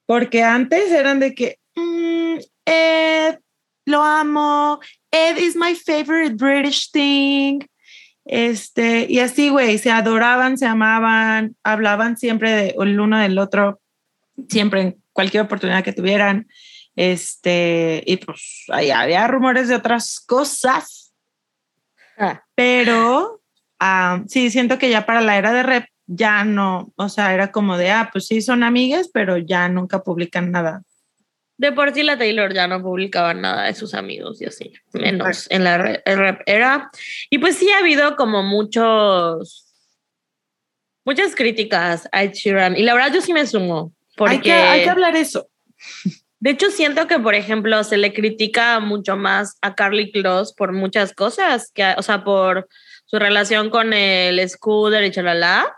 Porque 0.06 0.42
antes 0.42 0.90
eran 0.90 1.20
de 1.20 1.34
que, 1.34 1.58
"Mm, 1.74 2.38
Ed, 2.64 3.40
lo 3.84 4.02
amo, 4.02 4.80
Ed 5.10 5.36
is 5.36 5.54
my 5.54 5.74
favorite 5.74 6.34
British 6.36 6.90
thing. 6.90 7.60
Este, 8.24 9.04
y 9.06 9.18
así, 9.18 9.50
güey, 9.50 9.76
se 9.76 9.90
adoraban, 9.90 10.56
se 10.56 10.64
amaban, 10.64 11.54
hablaban 11.62 12.16
siempre 12.16 12.52
de 12.52 12.74
el 12.78 12.98
uno 12.98 13.18
del 13.18 13.38
otro, 13.38 13.82
siempre 14.48 14.80
en 14.80 15.02
cualquier 15.12 15.42
oportunidad 15.42 15.84
que 15.84 15.92
tuvieran. 15.92 16.48
Este, 16.96 18.02
y 18.06 18.16
pues 18.16 18.64
ahí 18.68 18.92
había 18.92 19.28
rumores 19.28 19.68
de 19.68 19.74
otras 19.74 20.20
cosas, 20.20 21.12
Ah, 22.16 22.44
pero 22.54 23.39
ah, 23.80 24.22
sí, 24.28 24.50
siento 24.50 24.78
que 24.78 24.90
ya 24.90 25.06
para 25.06 25.20
la 25.20 25.36
era 25.36 25.52
de 25.52 25.62
rep 25.62 25.84
ya 26.06 26.44
no, 26.44 26.92
o 26.96 27.08
sea, 27.08 27.32
era 27.34 27.52
como 27.52 27.76
de, 27.76 27.90
ah, 27.90 28.10
pues 28.12 28.26
sí, 28.26 28.42
son 28.42 28.62
amigas, 28.62 29.08
pero 29.12 29.38
ya 29.38 29.68
nunca 29.68 30.02
publican 30.02 30.50
nada. 30.50 30.82
De 31.56 31.72
por 31.72 31.92
sí 31.92 32.02
la 32.02 32.16
Taylor 32.16 32.52
ya 32.54 32.66
no 32.66 32.82
publicaba 32.82 33.34
nada 33.34 33.64
de 33.66 33.74
sus 33.74 33.92
amigos 33.94 34.40
y 34.40 34.46
así, 34.46 34.72
menos 34.92 35.46
en 35.50 35.62
la 35.64 35.76
re- 35.78 36.02
rap 36.06 36.40
era. 36.46 36.90
Y 37.28 37.38
pues 37.38 37.56
sí 37.58 37.70
ha 37.70 37.78
habido 37.78 38.16
como 38.16 38.42
muchos, 38.42 39.66
muchas 41.04 41.34
críticas 41.34 42.08
a 42.12 42.24
Ed 42.24 42.32
Sheeran. 42.32 42.76
Y 42.76 42.82
la 42.82 42.94
verdad 42.94 43.12
yo 43.12 43.20
sí 43.20 43.32
me 43.32 43.46
sumo, 43.46 43.92
porque 44.16 44.34
Hay 44.36 44.40
que, 44.40 44.52
hay 44.52 44.82
que 44.84 44.90
hablar 44.90 45.16
eso. 45.16 45.48
de 46.40 46.50
hecho 46.50 46.70
siento 46.70 47.06
que, 47.06 47.18
por 47.18 47.34
ejemplo, 47.34 47.84
se 47.84 47.98
le 47.98 48.12
critica 48.14 48.80
mucho 48.80 49.16
más 49.16 49.58
a 49.60 49.74
Carly 49.74 50.10
Close 50.12 50.54
por 50.56 50.72
muchas 50.72 51.12
cosas, 51.12 51.70
que, 51.72 51.94
o 51.96 52.02
sea, 52.02 52.24
por 52.24 52.68
su 53.10 53.18
relación 53.18 53.70
con 53.70 53.92
el 53.92 54.48
Scooter 54.48 55.02
y 55.02 55.10
chalala. 55.10 55.76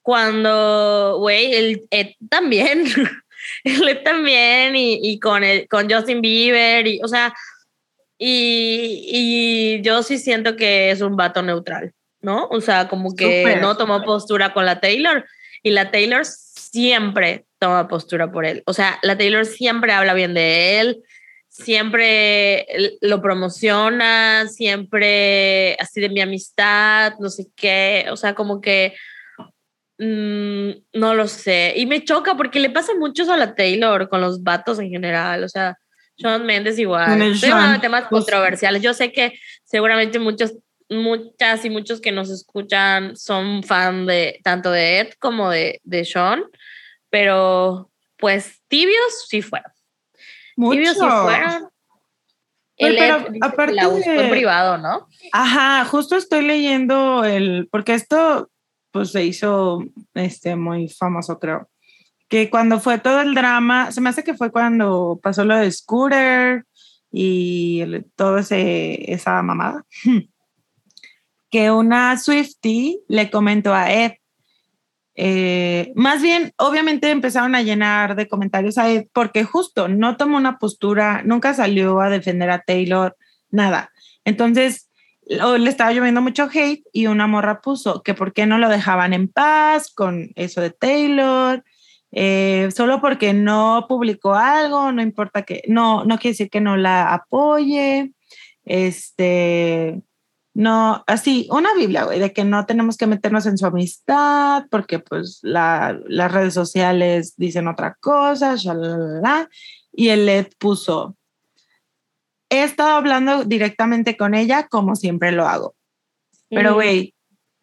Cuando, 0.00 1.16
güey, 1.18 1.52
él 1.52 1.82
Ed 1.90 2.10
también, 2.30 2.84
él 3.64 3.88
Ed 3.88 4.02
también, 4.04 4.76
y, 4.76 5.00
y 5.02 5.18
con, 5.18 5.42
el, 5.42 5.66
con 5.66 5.90
Justin 5.90 6.20
Bieber, 6.20 6.86
y, 6.86 7.00
o 7.02 7.08
sea, 7.08 7.34
y, 8.16 9.08
y 9.08 9.82
yo 9.82 10.04
sí 10.04 10.18
siento 10.18 10.54
que 10.54 10.92
es 10.92 11.00
un 11.00 11.16
vato 11.16 11.42
neutral, 11.42 11.92
¿no? 12.20 12.46
O 12.52 12.60
sea, 12.60 12.86
como 12.86 13.16
que 13.16 13.58
no 13.60 13.76
tomó 13.76 14.04
postura 14.04 14.52
con 14.52 14.64
la 14.64 14.78
Taylor, 14.78 15.26
y 15.64 15.70
la 15.70 15.90
Taylor 15.90 16.24
siempre 16.24 17.44
toma 17.58 17.88
postura 17.88 18.30
por 18.30 18.46
él. 18.46 18.62
O 18.66 18.72
sea, 18.72 19.00
la 19.02 19.18
Taylor 19.18 19.44
siempre 19.44 19.92
habla 19.92 20.14
bien 20.14 20.34
de 20.34 20.78
él, 20.78 21.02
siempre 21.56 22.66
lo 23.00 23.22
promociona, 23.22 24.46
siempre 24.48 25.74
así 25.80 26.00
de 26.02 26.10
mi 26.10 26.20
amistad, 26.20 27.14
no 27.18 27.30
sé 27.30 27.46
qué, 27.56 28.06
o 28.10 28.16
sea, 28.16 28.34
como 28.34 28.60
que 28.60 28.94
mm, 29.98 30.70
no 30.92 31.14
lo 31.14 31.26
sé. 31.26 31.72
Y 31.76 31.86
me 31.86 32.04
choca 32.04 32.36
porque 32.36 32.60
le 32.60 32.70
pasa 32.70 32.92
mucho 32.94 33.22
eso 33.22 33.32
a 33.32 33.38
la 33.38 33.54
Taylor 33.54 34.08
con 34.10 34.20
los 34.20 34.42
vatos 34.42 34.78
en 34.78 34.90
general, 34.90 35.44
o 35.44 35.48
sea, 35.48 35.78
Shawn 36.18 36.44
Mendes 36.44 36.78
igual. 36.78 37.20
Estoy 37.22 37.50
hablando 37.50 37.74
de 37.74 37.80
temas 37.80 38.04
pues- 38.10 38.24
controversiales. 38.24 38.82
Yo 38.82 38.92
sé 38.92 39.12
que 39.12 39.32
seguramente 39.64 40.18
muchos 40.18 40.54
muchas 40.88 41.64
y 41.64 41.70
muchos 41.70 42.00
que 42.00 42.12
nos 42.12 42.30
escuchan 42.30 43.16
son 43.16 43.64
fan 43.64 44.06
de 44.06 44.38
tanto 44.44 44.70
de 44.70 45.00
Ed 45.00 45.14
como 45.18 45.50
de, 45.50 45.80
de 45.82 46.04
Sean, 46.04 46.44
pero 47.10 47.90
pues 48.18 48.62
tibios 48.68 49.26
sí 49.26 49.42
fueron. 49.42 49.72
Mucho. 50.56 50.94
fueron. 51.22 51.68
El 52.78 52.96
pero 52.96 53.24
que 53.32 53.38
aparte 53.40 53.72
la 53.72 53.88
buscó 53.88 54.10
en 54.10 54.30
privado, 54.30 54.76
¿no? 54.76 55.06
Ajá, 55.32 55.84
justo 55.86 56.16
estoy 56.16 56.44
leyendo 56.44 57.24
el, 57.24 57.68
porque 57.70 57.94
esto 57.94 58.50
pues 58.90 59.12
se 59.12 59.24
hizo 59.24 59.82
este, 60.14 60.56
muy 60.56 60.88
famoso, 60.88 61.38
creo. 61.38 61.68
Que 62.28 62.50
cuando 62.50 62.80
fue 62.80 62.98
todo 62.98 63.20
el 63.20 63.34
drama, 63.34 63.92
se 63.92 64.00
me 64.00 64.10
hace 64.10 64.24
que 64.24 64.34
fue 64.34 64.50
cuando 64.50 65.18
pasó 65.22 65.44
lo 65.44 65.56
de 65.56 65.70
Scooter 65.70 66.64
y 67.10 67.80
el- 67.80 68.06
todo 68.14 68.38
ese, 68.38 69.10
esa 69.12 69.40
mamada, 69.42 69.84
que 71.50 71.70
una 71.70 72.18
Swifty 72.18 73.00
le 73.08 73.30
comentó 73.30 73.72
a 73.72 73.90
Ed. 73.92 74.12
Eh, 75.18 75.92
más 75.94 76.20
bien, 76.20 76.52
obviamente 76.58 77.10
empezaron 77.10 77.54
a 77.54 77.62
llenar 77.62 78.16
de 78.16 78.28
comentarios 78.28 78.76
a 78.76 78.90
Ed 78.90 79.06
porque 79.14 79.44
justo 79.44 79.88
no 79.88 80.16
tomó 80.18 80.36
una 80.36 80.58
postura, 80.58 81.22
nunca 81.24 81.54
salió 81.54 82.00
a 82.00 82.10
defender 82.10 82.50
a 82.50 82.60
Taylor, 82.60 83.16
nada. 83.50 83.90
Entonces, 84.24 84.90
le 85.26 85.70
estaba 85.70 85.92
lloviendo 85.92 86.20
mucho 86.20 86.48
hate 86.52 86.84
y 86.92 87.06
una 87.06 87.26
morra 87.26 87.60
puso 87.60 88.02
que 88.02 88.14
por 88.14 88.32
qué 88.32 88.46
no 88.46 88.58
lo 88.58 88.68
dejaban 88.68 89.12
en 89.12 89.28
paz 89.28 89.92
con 89.92 90.30
eso 90.36 90.60
de 90.60 90.70
Taylor, 90.70 91.64
eh, 92.12 92.68
solo 92.74 93.00
porque 93.00 93.32
no 93.32 93.86
publicó 93.88 94.34
algo, 94.34 94.92
no 94.92 95.02
importa 95.02 95.42
que, 95.42 95.62
no, 95.66 96.04
no 96.04 96.18
quiere 96.18 96.32
decir 96.32 96.50
que 96.50 96.60
no 96.60 96.76
la 96.76 97.12
apoye, 97.12 98.12
este, 98.64 100.02
no, 100.58 101.04
así, 101.06 101.46
una 101.50 101.74
Biblia, 101.74 102.04
güey, 102.04 102.18
de 102.18 102.32
que 102.32 102.42
no 102.42 102.64
tenemos 102.64 102.96
que 102.96 103.06
meternos 103.06 103.44
en 103.44 103.58
su 103.58 103.66
amistad 103.66 104.64
porque 104.70 104.98
pues 104.98 105.40
la- 105.42 106.00
las 106.06 106.32
redes 106.32 106.54
sociales 106.54 107.34
dicen 107.36 107.68
otra 107.68 107.94
cosa, 108.00 108.56
shalala, 108.56 109.50
y 109.92 110.08
el 110.08 110.24
LED 110.24 110.46
puso, 110.58 111.14
he 112.48 112.62
estado 112.62 112.92
hablando 112.96 113.44
directamente 113.44 114.16
con 114.16 114.34
ella 114.34 114.66
como 114.66 114.96
siempre 114.96 115.30
lo 115.30 115.46
hago. 115.46 115.74
Pero, 116.48 116.70
Mm. 116.70 116.74
güey, 116.74 117.14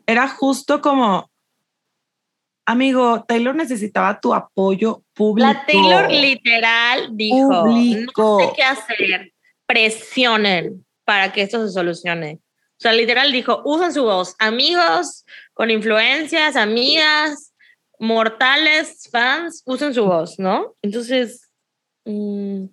era 0.06 0.28
justo 0.28 0.80
como, 0.80 1.32
amigo, 2.68 3.24
Taylor 3.28 3.56
necesitaba 3.56 4.20
tu 4.20 4.36
apoyo 4.36 5.02
público. 5.16 5.48
La 5.52 5.66
Taylor 5.66 6.12
literal 6.12 7.10
dijo, 7.18 7.64
Público. 7.64 8.38
no 8.40 8.48
sé 8.50 8.54
qué 8.56 8.64
hacer, 8.64 9.34
presionen 9.66 10.86
para 11.06 11.34
que 11.34 11.42
esto 11.42 11.66
se 11.66 11.74
solucione. 11.74 12.40
O 12.84 12.86
sea, 12.86 12.92
literal 12.92 13.32
dijo, 13.32 13.62
usen 13.64 13.94
su 13.94 14.04
voz, 14.04 14.36
amigos 14.40 15.24
con 15.54 15.72
influencias, 15.72 16.58
amigas, 16.58 17.54
mortales, 17.98 19.08
fans, 19.10 19.64
usen 19.66 19.94
su 19.94 20.04
voz, 20.04 20.38
¿no? 20.38 20.76
Entonces, 20.82 21.50
mm, 22.04 22.66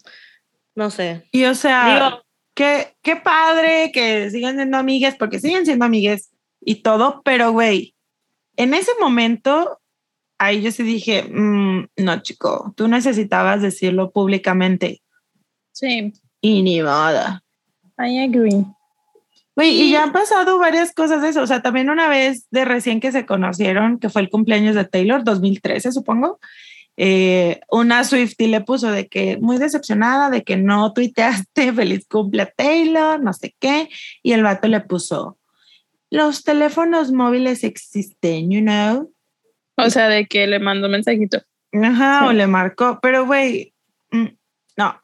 no 0.74 0.90
sé. 0.90 1.28
Y 1.30 1.44
o 1.44 1.54
sea, 1.54 1.94
Digo, 1.94 2.24
qué, 2.54 2.96
qué 3.02 3.14
padre 3.14 3.92
que 3.94 4.28
sigan 4.30 4.56
siendo 4.56 4.78
amigas, 4.78 5.14
porque 5.16 5.38
siguen 5.38 5.64
siendo 5.64 5.84
amigas 5.84 6.32
y 6.60 6.82
todo, 6.82 7.22
pero 7.24 7.52
güey, 7.52 7.94
en 8.56 8.74
ese 8.74 8.90
momento 8.98 9.78
ahí 10.38 10.60
yo 10.60 10.72
sí 10.72 10.82
dije, 10.82 11.22
mm, 11.22 11.86
no, 11.98 12.22
chico, 12.22 12.74
tú 12.76 12.88
necesitabas 12.88 13.62
decirlo 13.62 14.10
públicamente. 14.10 15.02
Sí, 15.70 16.12
Y 16.40 16.62
ni 16.62 16.82
modo. 16.82 17.40
I 17.96 18.24
agree. 18.24 18.66
Güey, 19.60 19.78
y 19.78 19.90
ya 19.90 20.04
han 20.04 20.12
pasado 20.12 20.58
varias 20.58 20.94
cosas 20.94 21.20
de 21.20 21.28
eso. 21.28 21.42
O 21.42 21.46
sea, 21.46 21.60
también 21.60 21.90
una 21.90 22.08
vez 22.08 22.46
de 22.50 22.64
recién 22.64 22.98
que 22.98 23.12
se 23.12 23.26
conocieron, 23.26 23.98
que 23.98 24.08
fue 24.08 24.22
el 24.22 24.30
cumpleaños 24.30 24.74
de 24.74 24.86
Taylor, 24.86 25.22
2013, 25.22 25.92
supongo, 25.92 26.40
eh, 26.96 27.60
una 27.70 28.02
Swifty 28.04 28.46
le 28.46 28.62
puso 28.62 28.90
de 28.90 29.06
que 29.06 29.36
muy 29.36 29.58
decepcionada 29.58 30.30
de 30.30 30.44
que 30.44 30.56
no 30.56 30.94
tuiteaste 30.94 31.72
feliz 31.74 32.06
cumple 32.08 32.40
a 32.40 32.50
Taylor, 32.50 33.22
no 33.22 33.34
sé 33.34 33.54
qué, 33.58 33.90
y 34.22 34.32
el 34.32 34.42
vato 34.44 34.66
le 34.66 34.80
puso, 34.80 35.36
los 36.08 36.42
teléfonos 36.42 37.12
móviles 37.12 37.62
existen, 37.62 38.50
you 38.50 38.62
know. 38.62 39.12
O 39.76 39.90
sea, 39.90 40.08
de 40.08 40.24
que 40.24 40.46
le 40.46 40.58
mandó 40.58 40.88
mensajito. 40.88 41.42
Ajá, 41.72 42.20
Sí. 42.20 42.28
o 42.28 42.32
le 42.32 42.46
marcó, 42.46 42.98
pero 43.02 43.26
güey, 43.26 43.74
mm, 44.10 44.26
no. 44.78 45.02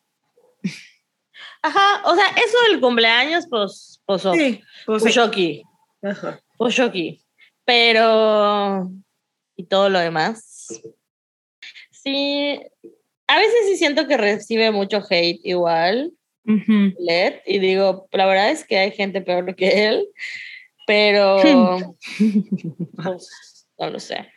Ajá, 1.67 2.03
o 2.05 2.15
sea, 2.15 2.29
eso 2.29 2.57
del 2.71 2.81
cumpleaños, 2.81 3.47
pues, 3.51 4.01
pues. 4.07 4.23
Sí, 4.23 4.63
pues, 4.87 5.03
Puso 5.03 5.23
aquí, 5.23 5.65
Ajá. 6.01 6.41
Pero, 7.65 8.89
y 9.57 9.65
todo 9.65 9.89
lo 9.91 9.99
demás. 9.99 10.81
Sí, 11.91 12.61
a 13.27 13.39
veces 13.39 13.55
sí 13.67 13.77
siento 13.77 14.07
que 14.07 14.17
recibe 14.17 14.71
mucho 14.71 15.03
hate 15.11 15.41
igual, 15.43 16.13
Ujú. 16.45 16.95
Led, 17.01 17.41
y 17.45 17.59
digo, 17.59 18.07
la 18.13 18.27
verdad 18.27 18.51
es 18.51 18.65
que 18.65 18.79
hay 18.79 18.93
gente 18.93 19.21
peor 19.21 19.57
que 19.57 19.89
él, 19.89 20.07
pero, 20.87 21.37
pues, 23.03 23.67
no 23.77 23.91
lo 23.91 23.99
sé. 23.99 24.33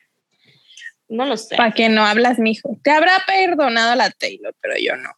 No 1.07 1.25
lo 1.25 1.37
sé. 1.37 1.55
¿Para 1.55 1.71
que 1.71 1.89
no 1.89 2.03
hablas, 2.03 2.39
mijo? 2.39 2.79
Te 2.83 2.89
habrá 2.89 3.23
perdonado 3.27 3.95
la 3.95 4.09
Taylor, 4.09 4.55
pero 4.59 4.75
yo 4.79 4.95
no. 4.95 5.11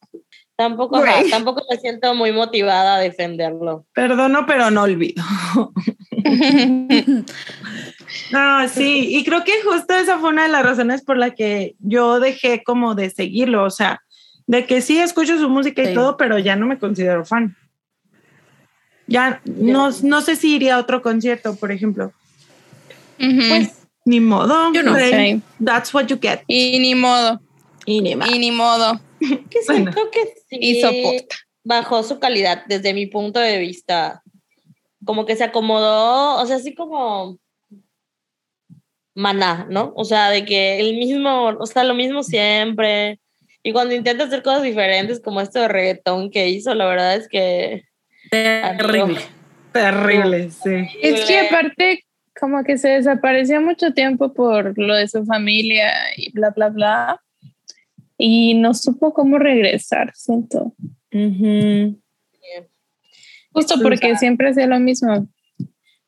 Tampoco, 0.56 1.02
tampoco 1.30 1.64
me 1.72 1.78
siento 1.78 2.14
muy 2.14 2.32
motivada 2.32 2.96
a 2.96 3.00
defenderlo. 3.00 3.86
Perdono, 3.94 4.46
pero 4.46 4.70
no 4.72 4.84
olvido. 4.84 5.24
No, 8.32 8.68
sí, 8.70 9.08
y 9.16 9.24
creo 9.24 9.44
que 9.44 9.54
justo 9.64 9.94
esa 9.94 10.20
fue 10.20 10.30
una 10.30 10.44
de 10.44 10.50
las 10.50 10.64
razones 10.64 11.02
por 11.02 11.18
la 11.18 11.32
que 11.32 11.76
yo 11.80 12.20
dejé 12.20 12.64
como 12.64 12.96
de 12.96 13.10
seguirlo, 13.10 13.64
o 13.64 13.70
sea, 13.70 14.02
de 14.48 14.66
que 14.66 14.82
sí 14.82 15.00
escucho 15.00 15.38
su 15.38 15.50
música 15.50 15.82
y 15.84 15.88
Sí. 15.88 15.94
todo, 15.94 16.18
pero 16.18 16.38
ya 16.38 16.56
no 16.56 16.66
me 16.66 16.78
considero 16.80 17.26
fan. 17.26 17.56
Ya 19.08 19.42
no, 19.46 19.90
no 20.04 20.22
sé 20.22 20.36
si 20.36 20.56
iría 20.56 20.76
a 20.76 20.80
otro 20.80 21.02
concierto, 21.02 21.56
por 21.56 21.72
ejemplo. 21.72 22.14
Pues 23.18 23.86
ni 24.06 24.20
modo. 24.20 24.72
Yo 24.74 24.84
no. 24.84 24.96
Sí. 24.98 25.42
That's 25.64 25.94
what 25.94 26.06
you 26.08 26.18
get. 26.22 26.42
Y 26.48 26.80
ni 26.80 26.96
modo, 26.96 27.40
Y 27.86 28.02
ni 28.02 28.16
más. 28.16 28.30
y 28.30 28.40
ni 28.40 28.52
modo. 28.52 29.00
Que 29.50 29.60
Bueno. 29.68 29.92
siento 29.94 30.12
que 30.12 30.26
sí 30.50 30.58
Y 30.60 30.82
soporta. 30.82 31.36
bajó 31.64 32.04
su 32.04 32.20
calidad 32.20 32.64
desde 32.68 32.94
mi 32.94 33.06
punto 33.08 33.40
de 33.40 33.60
vista. 33.60 34.22
Como 35.06 35.26
que 35.26 35.36
se 35.36 35.44
acomodó, 35.46 36.42
o 36.42 36.46
sea, 36.46 36.58
así 36.58 36.76
como 36.76 37.40
maná, 39.16 39.68
¿no? 39.70 39.94
O 39.96 40.06
sea, 40.06 40.30
de 40.30 40.46
que 40.46 40.80
el 40.80 40.96
mismo, 40.98 41.48
o 41.60 41.66
sea, 41.66 41.84
lo 41.84 41.94
mismo 41.94 42.24
siempre. 42.24 43.20
Y 43.64 43.74
cuando 43.74 43.94
intenta 43.94 44.24
hacer 44.24 44.42
cosas 44.42 44.64
diferentes 44.64 45.20
como 45.22 45.42
esto 45.42 45.60
de 45.62 45.68
reggaetón 45.68 46.32
que 46.32 46.50
hizo, 46.50 46.74
la 46.74 46.86
verdad 46.88 47.16
es 47.16 47.28
que... 47.28 47.84
Terrible. 48.32 49.20
Terrible, 49.72 50.50
sí. 50.52 50.88
Es 51.02 51.26
que 51.26 51.40
aparte, 51.42 52.06
como 52.40 52.64
que 52.64 52.78
se 52.78 52.90
desapareció 52.90 53.62
mucho 53.62 53.94
tiempo 53.94 54.34
por 54.34 54.78
lo 54.78 54.96
de 54.96 55.08
su 55.08 55.26
familia 55.26 55.94
y 56.18 56.32
bla, 56.32 56.50
bla, 56.52 56.70
bla. 56.70 57.22
Y 58.24 58.54
no 58.54 58.76
supo 58.76 59.14
cómo 59.16 59.40
regresar, 59.40 60.12
siento. 60.16 60.74
Ujú. 61.12 62.00
Justo 63.52 63.76
Sí, 63.78 63.82
porque 63.84 64.16
siempre 64.18 64.50
hacía 64.50 64.68
lo 64.68 64.80
mismo. 64.80 65.28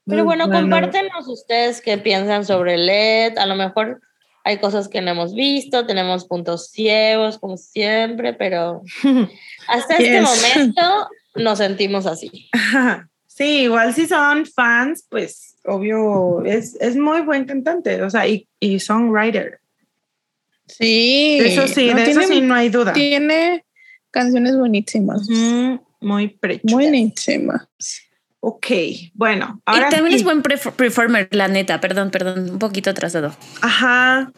Pero 0.05 0.23
bueno, 0.23 0.45
Bueno. 0.47 0.61
compártenos 0.61 1.27
ustedes 1.27 1.81
qué 1.81 1.97
piensan 1.97 2.45
sobre 2.45 2.77
LED. 2.77 3.37
A 3.37 3.45
lo 3.47 3.55
mejor 3.55 3.99
hay 4.43 4.59
cosas 4.59 4.87
que 4.89 5.01
no 5.01 5.09
hemos 5.11 5.33
visto, 5.33 5.85
tenemos 5.87 6.25
puntos 6.25 6.69
ciegos, 6.69 7.39
como 7.39 7.57
siempre, 7.57 8.33
pero 8.33 8.83
hasta 9.67 9.93
este 9.95 10.19
Yes. 10.19 10.21
momento 10.21 11.07
nos 11.35 11.57
sentimos 11.57 12.05
así. 12.05 12.49
Ajá. 12.51 13.09
Sí, 13.25 13.61
igual 13.63 13.95
si 13.95 14.05
son 14.05 14.45
fans, 14.45 15.07
pues 15.09 15.55
obvio, 15.65 16.45
es, 16.45 16.77
es 16.79 16.95
muy 16.95 17.21
buen 17.21 17.45
cantante, 17.45 18.03
o 18.03 18.09
sea, 18.11 18.27
y, 18.27 18.47
y 18.59 18.79
songwriter. 18.79 19.59
Sí. 20.77 21.37
De 21.39 21.53
eso 21.53 21.67
sí, 21.67 21.87
no, 21.89 21.95
de 21.95 22.11
eso 22.11 22.21
sí 22.23 22.41
no 22.41 22.55
hay 22.55 22.69
duda. 22.69 22.93
tiene 22.93 23.63
canciones 24.11 24.57
buenísimas. 24.57 25.27
Ujú, 25.29 25.81
Muy 26.01 26.27
precho. 26.29 26.61
Buenísimas. 26.63 27.67
Ok, 28.45 28.67
bueno, 29.13 29.61
ahora 29.65 29.87
y 29.87 29.89
también 29.91 30.11
sí. 30.11 30.15
es 30.17 30.23
buen 30.25 30.41
performer, 30.41 31.29
la 31.31 31.47
neta, 31.47 31.79
perdón, 31.79 32.11
perdón, 32.11 32.49
un 32.49 32.59
poquito 32.59 32.89
atrasado. 32.89 33.33
Ajá. 33.61 34.33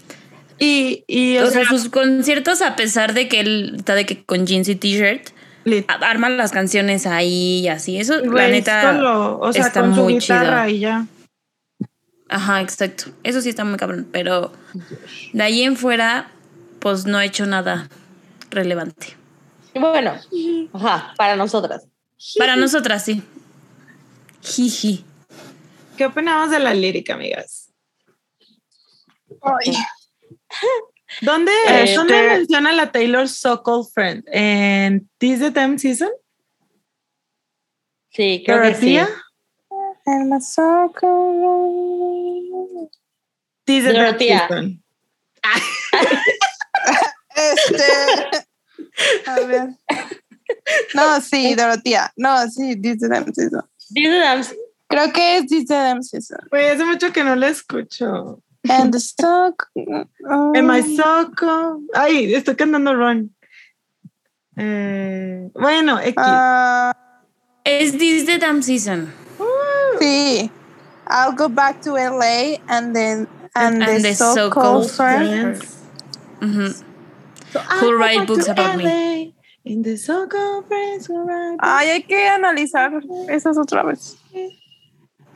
Y, 0.59 1.03
y 1.07 1.37
o 1.37 1.45
O 1.47 1.49
sea, 1.49 1.61
sea, 1.61 1.69
sus 1.69 1.89
conciertos, 1.89 2.61
a 2.61 2.75
pesar 2.75 3.13
de 3.15 3.27
que 3.27 3.39
él 3.39 3.73
está 3.77 3.95
de 3.95 4.05
que 4.05 4.23
con 4.23 4.45
jeans 4.45 4.69
y 4.69 4.75
t-shirt, 4.75 5.29
lit- 5.65 5.85
a- 5.87 5.95
arma 6.07 6.29
las 6.29 6.51
canciones 6.51 7.07
ahí 7.07 7.61
y 7.61 7.67
así. 7.67 7.97
Eso, 7.99 8.19
la 8.23 8.47
neta. 8.47 8.93
solo, 8.95 9.39
o 9.39 9.51
sea, 9.51 9.65
está 9.67 9.81
con 9.81 9.95
su 9.95 10.03
muy 10.03 10.13
guitarra 10.19 10.65
chido. 10.67 10.75
y 10.77 10.79
ya. 10.81 11.07
Ajá, 12.29 12.61
exacto. 12.61 13.05
Eso 13.23 13.41
sí 13.41 13.49
está 13.49 13.63
muy 13.63 13.77
cabrón. 13.77 14.07
Pero 14.11 14.51
de 15.33 15.43
ahí 15.43 15.63
en 15.63 15.77
fuera, 15.77 16.31
pues 16.79 17.05
no 17.05 17.17
ha 17.17 17.25
hecho 17.25 17.45
nada 17.45 17.89
relevante. 18.49 19.15
Bueno, 19.73 20.15
ajá, 20.73 21.13
para 21.17 21.35
nosotras. 21.35 21.87
Para 22.37 22.55
nosotras, 22.55 23.03
sí. 23.03 23.21
Jiji. 24.41 25.03
¿Qué 25.97 26.05
opinamos 26.05 26.49
de 26.49 26.59
la 26.59 26.73
lírica, 26.73 27.13
amigas? 27.13 27.71
Ay, 29.41 29.75
¿Dónde, 31.21 31.51
Este- 31.67 31.95
¿dónde 31.95 32.21
menciona 32.27 32.71
la 32.73 32.91
Taylor 32.91 33.27
So-Called 33.27 33.87
Friend? 33.93 34.23
¿En 34.27 35.09
This 35.17 35.39
the 35.39 35.51
Damn 35.51 35.77
Season? 35.77 36.09
Sí, 38.09 38.43
creo 38.45 38.61
que 38.61 38.75
sí. 38.75 38.97
Dorothea. 43.93 44.47
Season. 44.47 44.83
Este. 47.35 48.45
A 49.27 49.39
ver. 49.45 49.69
No, 50.93 51.19
sí, 51.21 51.53
Dorotea. 51.55 52.11
No, 52.15 52.49
sí, 52.49 52.75
dice 52.75 53.07
Damn 53.09 53.33
Season. 53.33 53.61
Dice 53.89 54.55
Creo 54.87 55.11
que 55.11 55.37
es 55.37 55.47
dice 55.47 55.73
Damn 55.73 56.01
Season. 56.03 56.39
Güey, 56.49 56.69
hace 56.69 56.85
mucho 56.85 57.11
que 57.11 57.23
no 57.23 57.35
la 57.35 57.49
escucho. 57.49 58.41
And 58.69 58.91
the 58.93 58.99
stock. 58.99 59.67
oh. 59.75 60.53
Am 60.55 60.71
I 60.71 60.81
so 60.95 61.31
cold? 61.35 61.83
Ay, 61.93 62.33
estoy 62.33 62.55
cantando 62.55 62.95
Run. 62.95 63.35
Eh, 64.57 65.49
bueno, 65.53 65.99
X. 65.99 66.13
Ah, 66.17 66.95
Es 67.63 67.97
This 67.97 68.25
the 68.25 68.37
Damn 68.37 68.63
Season. 68.63 69.13
sí. 69.99 70.49
I'll 71.07 71.33
go 71.33 71.47
back 71.49 71.81
to 71.81 71.91
LA 71.93 72.57
and 72.67 72.95
then 72.95 73.27
and, 73.55 73.81
And 73.83 74.03
the, 74.03 74.09
the 74.09 74.13
so-called 74.15 74.85
so-called 74.85 74.91
friend. 74.91 75.57
Friends. 75.57 76.83
So 77.51 77.59
Who 77.59 77.89
I 77.91 77.93
write 77.99 78.15
went 78.17 78.27
books 78.27 78.45
to 78.45 78.51
about 78.51 78.77
me. 78.77 78.83
LA, 78.83 79.31
In 79.63 79.81
the 79.81 79.97
so-called 79.97 80.67
friends 80.67 81.07
who 81.07 81.23
write 81.25 81.57
Ay, 81.61 81.87
hay 81.89 82.03
que 82.03 82.27
analizar 82.27 82.91
esas 83.29 83.57
otra 83.57 83.83
vez. 83.83 84.17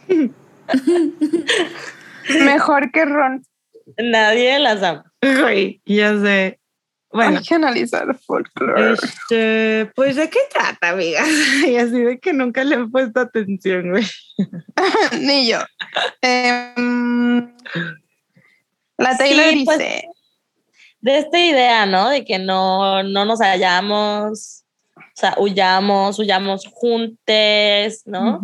Mejor 2.29 2.91
que 2.91 3.05
Ron. 3.05 3.43
Nadie 3.97 4.59
las 4.59 4.83
ama. 4.83 5.11
Güey, 5.21 5.81
ya 5.85 6.13
sé. 6.19 6.59
Bueno, 7.11 7.39
Hay 7.39 7.43
que 7.43 7.55
analizar 7.55 8.15
folklore. 8.19 8.93
este, 8.93 9.91
pues 9.95 10.15
¿de 10.15 10.29
qué 10.29 10.39
trata, 10.53 10.89
amigas? 10.89 11.27
Y 11.67 11.75
así 11.77 11.99
de 12.01 12.19
que 12.19 12.33
nunca 12.33 12.63
le 12.63 12.75
he 12.75 12.85
puesto 12.87 13.19
atención, 13.19 13.89
güey. 13.89 14.05
Ni 15.19 15.49
yo. 15.49 15.57
Em, 16.21 17.51
la 18.99 19.17
Taylor 19.17 19.45
Sí, 19.49 19.65
pues, 19.65 19.79
dice. 19.79 20.09
De 21.01 21.17
esta 21.17 21.39
idea, 21.39 21.85
¿no? 21.85 22.09
De 22.09 22.25
que 22.25 22.37
no, 22.39 23.03
no 23.03 23.25
nos 23.25 23.39
hallamos, 23.39 24.65
o 24.95 25.01
sea, 25.15 25.35
huyamos, 25.37 26.19
huyamos 26.19 26.67
juntes, 26.71 28.03
¿no? 28.05 28.41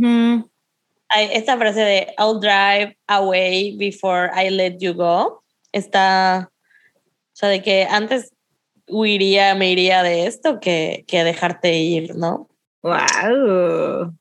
Hay 1.10 1.30
esta 1.34 1.58
frase 1.58 1.82
de 1.82 2.15
I'll 2.18 2.39
drive 2.39 2.98
away 3.08 3.76
before 3.78 4.32
I 4.34 4.50
let 4.50 4.78
you 4.80 4.94
go. 4.94 5.44
Está, 5.74 6.50
o 6.50 7.36
sea, 7.36 7.50
de 7.50 7.62
que 7.62 7.86
antes 7.89 8.34
huiría, 8.88 9.56
me 9.56 9.72
iría 9.72 10.04
de 10.04 10.28
esto 10.28 10.60
que, 10.60 11.04
que 11.08 11.24
dejarte 11.24 11.78
ir, 11.78 12.15
¿no? 12.15 12.48
Wow. 12.82 14.13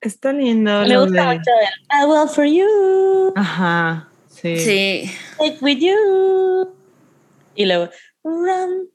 Está 0.00 0.32
lindo. 0.32 0.82
Me 0.86 0.96
gusta 0.98 1.30
de- 1.30 1.36
mucho 1.38 1.50
el 1.60 2.00
I 2.00 2.04
will 2.06 2.28
for 2.28 2.44
you. 2.44 3.32
Ajá. 3.36 4.08
Sí. 4.28 4.56
Sí. 4.58 5.10
Take 5.38 5.58
with 5.60 5.78
you. 5.78 6.74
Y 7.54 7.66
luego, 7.66 7.90
run. 8.22 8.88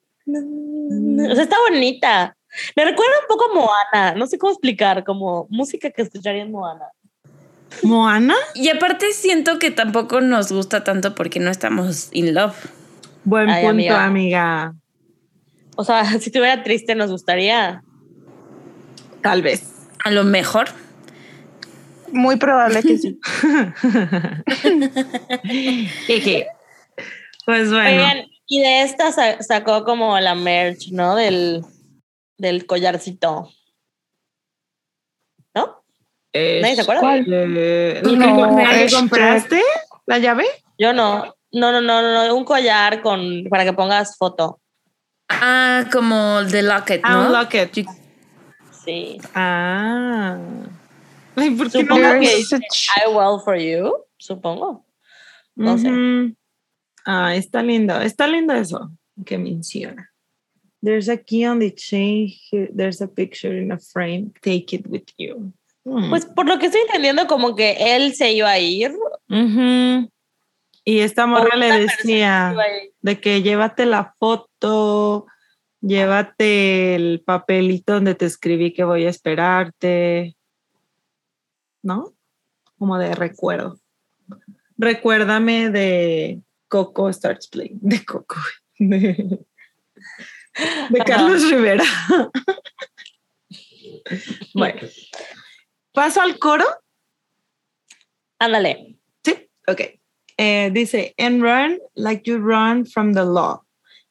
O 1.30 1.36
sea, 1.36 1.44
está 1.44 1.58
bonita. 1.70 2.36
Me 2.76 2.86
recuerda 2.86 3.14
un 3.22 3.28
poco 3.28 3.52
a 3.52 3.54
Moana. 3.54 4.16
No 4.16 4.28
sé 4.28 4.38
cómo 4.38 4.54
explicar, 4.54 5.04
como 5.04 5.48
música 5.50 5.90
que 5.92 6.04
escucharía 6.04 6.44
en 6.44 6.52
Moana. 6.52 6.86
¿Moana? 7.82 8.36
Y 8.54 8.70
aparte 8.70 9.12
siento 9.12 9.60
que 9.60 9.72
tampoco 9.72 10.22
nos 10.22 10.52
gusta 10.52 10.84
tanto 10.84 11.16
porque 11.16 11.40
no 11.40 11.50
estamos 11.52 12.10
in 12.14 12.34
love. 12.36 12.56
Buen 13.26 13.50
Ay, 13.50 13.64
punto, 13.64 13.72
amiga. 13.72 14.04
amiga. 14.06 14.74
O 15.76 15.84
sea, 15.84 16.06
si 16.20 16.30
estuviera 16.30 16.64
triste, 16.64 16.96
nos 16.96 17.12
gustaría. 17.12 17.84
Tal 19.22 19.42
vez. 19.42 19.88
A 20.06 20.12
lo 20.12 20.24
mejor. 20.24 20.68
Muy 22.14 22.36
probable 22.38 22.82
que 22.84 22.98
sí. 22.98 23.20
Jeje. 26.08 26.48
pues 27.46 27.70
bueno. 27.72 27.90
Oigan, 27.90 28.18
y 28.48 28.62
de 28.62 28.82
esta 28.84 29.12
sa- 29.12 29.42
sacó 29.42 29.84
como 29.84 30.20
la 30.20 30.36
merch, 30.36 30.90
¿no? 30.92 31.16
Del, 31.16 31.64
del 32.38 32.66
collarcito. 32.66 33.50
¿No? 35.56 35.84
¿Nadie 36.34 36.76
se 36.76 36.82
acuerda? 36.82 37.02
¿Cuál? 37.02 37.26
Eh, 37.32 38.02
¿el 38.04 38.20
No, 38.20 38.60
el 38.60 38.82
este- 38.82 38.96
compraste? 38.96 39.62
¿La 40.06 40.18
llave? 40.20 40.46
Yo 40.78 40.94
no. 40.94 41.36
No, 41.52 41.72
no, 41.72 41.82
no, 41.82 42.02
no, 42.02 42.28
no, 42.28 42.36
un 42.36 42.46
collar 42.46 43.02
con 43.04 43.44
para 43.50 43.64
que 43.64 43.74
pongas 43.74 44.18
foto. 44.18 44.60
Ah, 45.30 45.86
como 45.92 46.40
The 46.50 46.64
Locket, 46.64 47.02
Ah, 47.04 47.14
¿no? 47.14 47.28
un 47.28 47.34
locket. 47.34 47.72
Sí. 48.84 49.20
Ah. 49.36 50.38
Ay, 51.38 51.52
¿por 51.52 51.72
qué 51.72 51.82
Supongo 51.82 52.14
no? 52.14 52.20
Que 52.20 52.44
such- 52.44 52.88
I 52.98 53.10
well 53.10 53.40
for 53.44 53.58
you, 53.58 53.94
supongo. 54.18 54.86
no 55.56 55.78
sé. 55.78 56.36
Ah, 57.06 57.36
está 57.36 57.62
lindo. 57.62 58.00
Está 58.02 58.28
lindo 58.28 58.54
eso 58.54 58.92
que 59.26 59.38
menciona. 59.38 60.10
There's 60.82 61.10
a 61.10 61.18
key 61.18 61.46
on 61.46 61.60
the 61.60 61.74
chain. 61.74 62.28
Here, 62.28 62.70
there's 62.76 63.02
a 63.02 63.08
picture 63.08 63.58
in 63.58 63.72
a 63.72 63.78
frame. 63.80 64.32
Take 64.42 64.74
it 64.76 64.88
with 64.88 65.06
you. 65.18 65.54
Mm. 65.86 66.10
Pues 66.10 66.26
por 66.26 66.48
lo 66.48 66.60
que 66.60 66.68
estoy 66.68 66.82
entendiendo, 66.82 67.28
como 67.28 67.56
que 67.56 67.76
él 67.96 68.14
se 68.16 68.34
iba 68.34 68.50
a 68.50 68.60
ir. 68.60 68.92
Ujú. 69.30 70.10
Y 70.86 71.00
esta 71.00 71.26
morra 71.26 71.56
le 71.56 71.72
decía 71.80 72.54
de 73.02 73.20
que 73.22 73.42
llévate 73.42 73.86
la 73.86 74.14
foto, 74.20 75.28
llévate 75.82 76.96
el 76.96 77.22
papelito 77.26 77.94
donde 77.94 78.16
te 78.16 78.26
escribí 78.26 78.74
que 78.74 78.84
voy 78.84 79.06
a 79.06 79.10
esperarte, 79.10 80.36
¿no? 81.84 82.16
Como 82.80 82.98
de 82.98 83.14
recuerdo. 83.14 83.80
Recuérdame 84.78 85.70
de 85.70 86.42
Coco 86.68 87.14
Starts 87.14 87.48
Playing, 87.48 87.80
de 87.82 88.04
Coco, 88.04 88.38
de, 88.80 89.40
de 90.90 91.00
Carlos 91.06 91.50
Rivera. 91.50 91.84
bueno, 94.56 94.82
paso 95.94 96.22
al 96.22 96.40
coro. 96.40 96.66
Ándale. 98.40 98.98
Sí, 99.24 99.50
ok. 99.68 99.82
Eh, 100.38 100.72
dice, 100.74 101.14
and 101.20 101.44
run 101.44 101.78
like 101.96 102.26
you 102.26 102.40
run 102.40 102.86
from 102.86 103.14
the 103.14 103.24
law. 103.24 103.62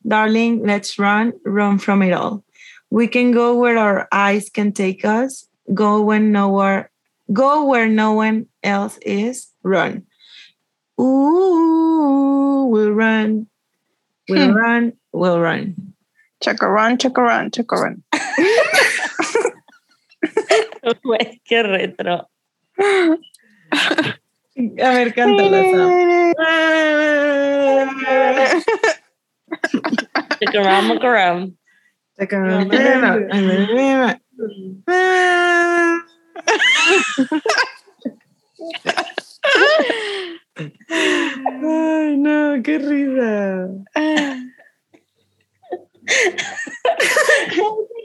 Darling, 0.07 0.65
let's 0.65 0.99
run, 0.99 1.33
run 1.45 1.79
from 1.79 2.03
it 2.03 2.13
all. 2.13 2.45
We 2.91 3.09
can 3.09 3.33
go 3.33 3.57
where 3.57 3.79
our 3.79 4.09
eyes 4.13 4.49
can 4.49 4.73
take 4.73 5.05
us, 5.05 5.49
go 5.75 6.01
when 6.01 6.31
nowhere, 6.31 6.92
go 7.31 7.65
where 7.67 7.89
no 7.89 8.13
one 8.13 8.47
else 8.63 8.99
is, 9.03 9.49
run. 9.63 10.07
Ooh, 11.01 12.67
we'll 12.71 12.93
run, 12.93 13.47
we'll 14.29 14.51
Hmm. 14.51 14.57
run, 14.57 14.93
we'll 15.13 15.41
run. 15.41 15.75
Chacarrón, 16.43 16.99
chacarrón, 16.99 17.51
chacarrón. 17.51 18.03
Güey, 21.05 21.41
qué 21.45 21.63
retro. 21.63 22.29
A 22.79 23.17
ver, 24.93 25.15
cántala, 25.15 25.63
Sam. 25.71 25.91
Look 30.41 30.55
around, 30.55 30.89
look 30.89 31.05
around. 31.05 31.57
Ay, 40.55 42.17
no, 42.17 42.63
qué 42.63 42.79
risa. 42.79 43.69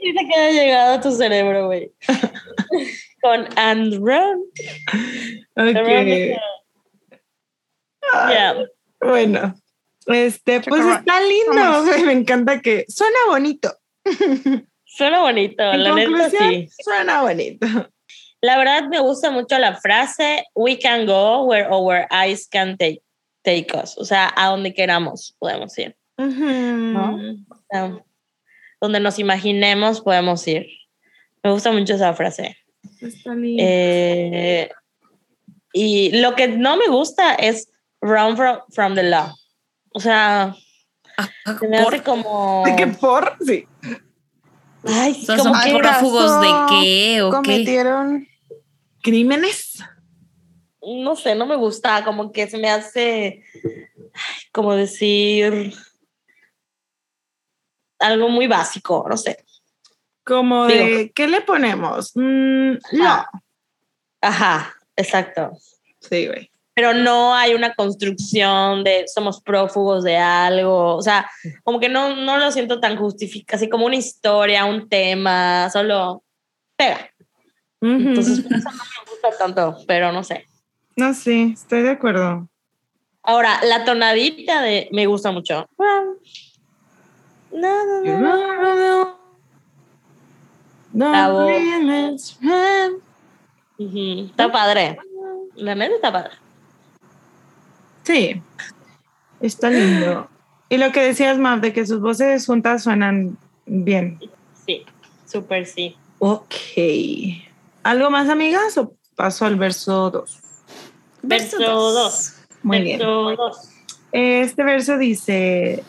Dice 0.02 0.26
que 0.26 0.40
haya 0.40 0.62
llegado 0.62 0.94
a 0.94 1.00
tu 1.00 1.12
cerebro, 1.12 1.66
güey. 1.66 1.92
Con 3.20 3.46
and 3.56 3.94
run. 3.94 4.44
Ok. 5.56 6.38
Ya. 8.30 8.56
Bueno, 9.00 9.54
este, 10.06 10.60
pues 10.60 10.84
está 10.84 11.20
lindo. 11.20 11.54
Vamos. 11.54 11.98
Me 12.04 12.12
encanta 12.12 12.60
que 12.60 12.84
suena 12.88 13.18
bonito. 13.28 13.76
Suena 14.84 15.20
bonito, 15.20 15.62
En 15.62 15.84
la 15.84 15.94
neta 15.94 16.30
sí. 16.30 16.68
Suena 16.82 17.22
bonito. 17.22 17.66
La 18.40 18.56
verdad 18.56 18.84
me 18.88 19.00
gusta 19.00 19.30
mucho 19.30 19.58
la 19.58 19.74
frase 19.76 20.44
We 20.54 20.78
can 20.78 21.06
go 21.06 21.44
where 21.44 21.68
our 21.70 22.06
eyes 22.10 22.46
can 22.48 22.76
take, 22.76 23.02
take 23.42 23.66
us. 23.76 23.96
O 23.98 24.04
sea, 24.04 24.32
a 24.36 24.46
donde 24.48 24.72
queramos 24.74 25.34
podemos 25.38 25.76
ir. 25.78 25.96
¿no? 26.18 27.16
O 27.50 27.56
sea, 27.70 27.98
donde 28.80 29.00
nos 29.00 29.18
imaginemos 29.18 30.00
podemos 30.00 30.46
ir. 30.48 30.66
Me 31.42 31.50
gusta 31.50 31.72
mucho 31.72 31.94
esa 31.94 32.14
frase. 32.14 32.56
Está. 33.00 33.32
Eh, 33.44 34.70
y 35.72 36.20
lo 36.20 36.34
que 36.34 36.48
no 36.48 36.76
me 36.76 36.88
gusta 36.88 37.34
es 37.34 37.70
run 38.00 38.36
from, 38.36 38.58
from 38.70 38.94
the 38.94 39.02
law. 39.04 39.34
O 39.92 40.00
sea, 40.00 40.54
Ah, 41.20 41.28
se 41.58 41.66
me 41.66 41.82
por- 41.82 41.94
hace 41.94 42.04
como... 42.04 42.62
¿De 42.64 42.76
qué 42.76 42.86
por? 42.86 43.36
Sí. 43.44 43.66
Ay, 44.84 45.14
Son, 45.14 45.52
prófugos 45.78 46.40
de 46.40 46.48
qué 46.68 47.22
o 47.22 47.30
qué. 47.30 47.36
Cometieron. 47.36 48.28
Crímenes. 49.02 49.82
no 50.82 51.16
sé, 51.16 51.34
no 51.34 51.46
me 51.46 51.56
gusta, 51.56 52.04
como 52.04 52.32
que 52.32 52.48
se 52.48 52.58
me 52.58 52.70
hace, 52.70 53.42
como 54.52 54.74
decir, 54.74 55.74
algo 57.98 58.28
muy 58.28 58.46
básico, 58.46 59.06
no 59.08 59.16
sé. 59.16 59.44
Como 60.24 60.66
de, 60.66 61.10
¿qué 61.14 61.26
le 61.26 61.40
ponemos? 61.40 62.12
Mm, 62.14 62.72
no. 62.92 63.06
Ah. 63.06 63.30
Ajá, 64.20 64.74
exacto. 64.96 65.52
Sí, 66.00 66.26
güey. 66.26 66.50
Pero 66.78 66.94
no 66.94 67.34
hay 67.34 67.54
una 67.54 67.74
construcción 67.74 68.84
de 68.84 69.04
somos 69.12 69.42
prófugos 69.42 70.04
de 70.04 70.16
algo, 70.16 70.94
o 70.94 71.02
sea, 71.02 71.28
como 71.64 71.80
que 71.80 71.88
no, 71.88 72.14
no 72.14 72.38
lo 72.38 72.52
siento 72.52 72.78
tan 72.78 72.96
justificado, 72.96 73.56
así 73.56 73.68
como 73.68 73.84
una 73.84 73.96
historia, 73.96 74.64
un 74.64 74.88
tema, 74.88 75.68
solo 75.70 76.22
pega. 76.76 77.10
Entonces, 77.80 78.42
por 78.42 78.52
eso 78.52 78.70
no 78.70 78.76
me 78.76 79.10
gusta 79.10 79.36
tanto, 79.36 79.76
pero 79.88 80.12
no 80.12 80.22
sé. 80.22 80.46
no, 80.94 81.14
sí, 81.14 81.50
estoy 81.52 81.82
de 81.82 81.90
acuerdo. 81.90 82.48
Ahora, 83.24 83.58
la 83.64 83.84
tonadita 83.84 84.62
de 84.62 84.88
me 84.92 85.06
gusta 85.06 85.32
mucho. 85.32 85.68
No, 87.50 87.86
no, 87.86 88.02
no. 90.92 92.78
Ujú, 93.78 94.26
Está 94.30 94.52
padre. 94.52 94.96
La 95.56 95.74
neta 95.74 95.96
está 95.96 96.12
padre. 96.12 96.34
Sí, 98.08 98.40
está 99.38 99.68
lindo. 99.68 100.30
Y 100.70 100.78
lo 100.78 100.92
que 100.92 101.02
decías, 101.02 101.36
Mav, 101.36 101.60
de 101.60 101.74
que 101.74 101.84
sus 101.84 102.00
voces 102.00 102.46
juntas 102.46 102.84
suenan 102.84 103.36
bien. 103.66 104.18
Sí, 104.64 104.86
súper 105.26 105.66
sí. 105.66 105.94
Ok. 106.18 106.54
¿Algo 107.82 108.08
más, 108.08 108.30
amigas? 108.30 108.78
¿O 108.78 108.96
paso 109.14 109.44
al 109.44 109.56
verso 109.56 110.10
2? 110.10 110.40
Verso 111.20 111.58
dos. 111.58 112.36
Muy 112.62 112.80
bien. 112.80 112.98
Verso 112.98 113.36
dos. 113.36 113.68
Este 114.12 114.64
verso 114.64 114.96
dice, 114.96 115.84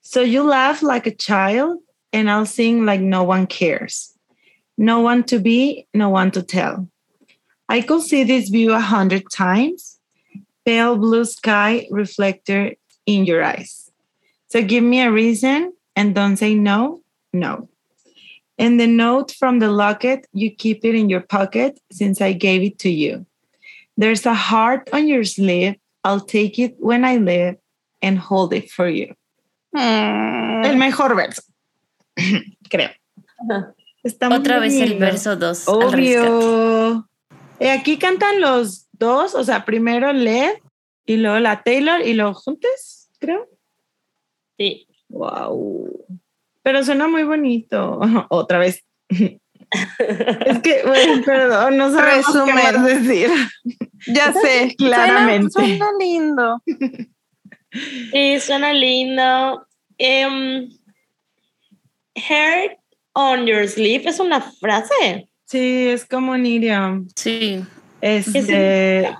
So 0.00 0.22
you 0.22 0.42
laugh 0.42 0.82
like 0.82 1.08
a 1.08 1.14
child 1.14 1.78
and 2.12 2.28
I'll 2.28 2.46
sing 2.46 2.84
like 2.84 3.00
no 3.00 3.22
one 3.22 3.46
cares. 3.46 4.18
No 4.76 5.02
one 5.02 5.22
to 5.26 5.38
be, 5.38 5.86
no 5.94 6.08
one 6.08 6.32
to 6.32 6.42
tell. 6.42 6.88
I 7.68 7.80
could 7.80 8.02
see 8.02 8.24
this 8.24 8.48
view 8.48 8.72
a 8.72 8.80
hundred 8.80 9.30
times. 9.30 9.93
Pale 10.64 10.96
blue 10.96 11.24
sky 11.24 11.86
reflector 11.90 12.74
in 13.06 13.24
your 13.24 13.42
eyes. 13.42 13.90
So 14.48 14.62
give 14.62 14.84
me 14.84 15.00
a 15.00 15.10
reason 15.10 15.72
and 15.96 16.14
don't 16.14 16.36
say 16.36 16.54
no, 16.54 17.02
no. 17.32 17.68
And 18.58 18.78
the 18.78 18.86
note 18.86 19.32
from 19.32 19.58
the 19.58 19.70
locket, 19.70 20.26
you 20.32 20.50
keep 20.50 20.84
it 20.84 20.94
in 20.94 21.08
your 21.08 21.20
pocket 21.20 21.80
since 21.90 22.20
I 22.20 22.32
gave 22.32 22.62
it 22.62 22.78
to 22.80 22.90
you. 22.90 23.26
There's 23.96 24.26
a 24.26 24.34
heart 24.34 24.88
on 24.92 25.08
your 25.08 25.24
sleeve 25.24 25.76
I'll 26.04 26.20
take 26.20 26.58
it 26.58 26.76
when 26.78 27.04
I 27.04 27.16
live 27.16 27.56
and 28.02 28.18
hold 28.18 28.52
it 28.52 28.70
for 28.70 28.86
you. 28.86 29.14
Mm. 29.74 30.66
El 30.66 30.76
mejor 30.76 31.16
verso, 31.16 31.42
creo. 32.70 32.90
Está 34.04 34.28
muy 34.28 34.38
Otra 34.38 34.58
vez 34.60 34.74
el 34.74 34.98
verso 34.98 35.34
2. 35.34 35.66
Obvio. 35.66 37.08
Y 37.58 37.68
aquí 37.68 37.96
cantan 37.96 38.40
los 38.40 38.83
dos, 38.98 39.34
o 39.34 39.44
sea, 39.44 39.64
primero 39.64 40.12
Led 40.12 40.54
y 41.06 41.16
luego 41.16 41.38
la 41.38 41.62
Taylor 41.62 42.00
y 42.00 42.14
luego 42.14 42.34
juntes, 42.34 43.10
creo. 43.18 43.48
Sí. 44.58 44.86
Wow. 45.08 46.06
Pero 46.62 46.82
suena 46.84 47.08
muy 47.08 47.24
bonito. 47.24 48.00
Otra 48.30 48.58
vez. 48.58 48.84
es 49.08 50.58
que, 50.62 50.82
bueno, 50.86 51.22
perdón, 51.24 51.76
no 51.76 51.90
sabemos 51.92 52.26
qué 52.26 52.52
Resumen. 52.52 52.54
más 52.54 52.84
decir. 52.84 53.30
Ya 54.06 54.32
sé, 54.32 54.74
Claramente. 54.76 55.50
Suena, 55.50 55.68
suena 55.68 55.92
lindo. 55.98 56.62
Sí, 58.12 58.40
suena 58.40 58.72
lindo. 58.72 59.66
Hair 62.16 62.78
on 63.14 63.46
your 63.46 63.66
sleeve 63.68 64.08
es 64.08 64.20
una 64.20 64.40
frase. 64.40 65.28
Sí, 65.46 65.88
es 65.88 66.04
como 66.04 66.32
un 66.32 66.46
idiom. 66.46 67.08
Sí. 67.14 67.64
Este, 68.04 69.16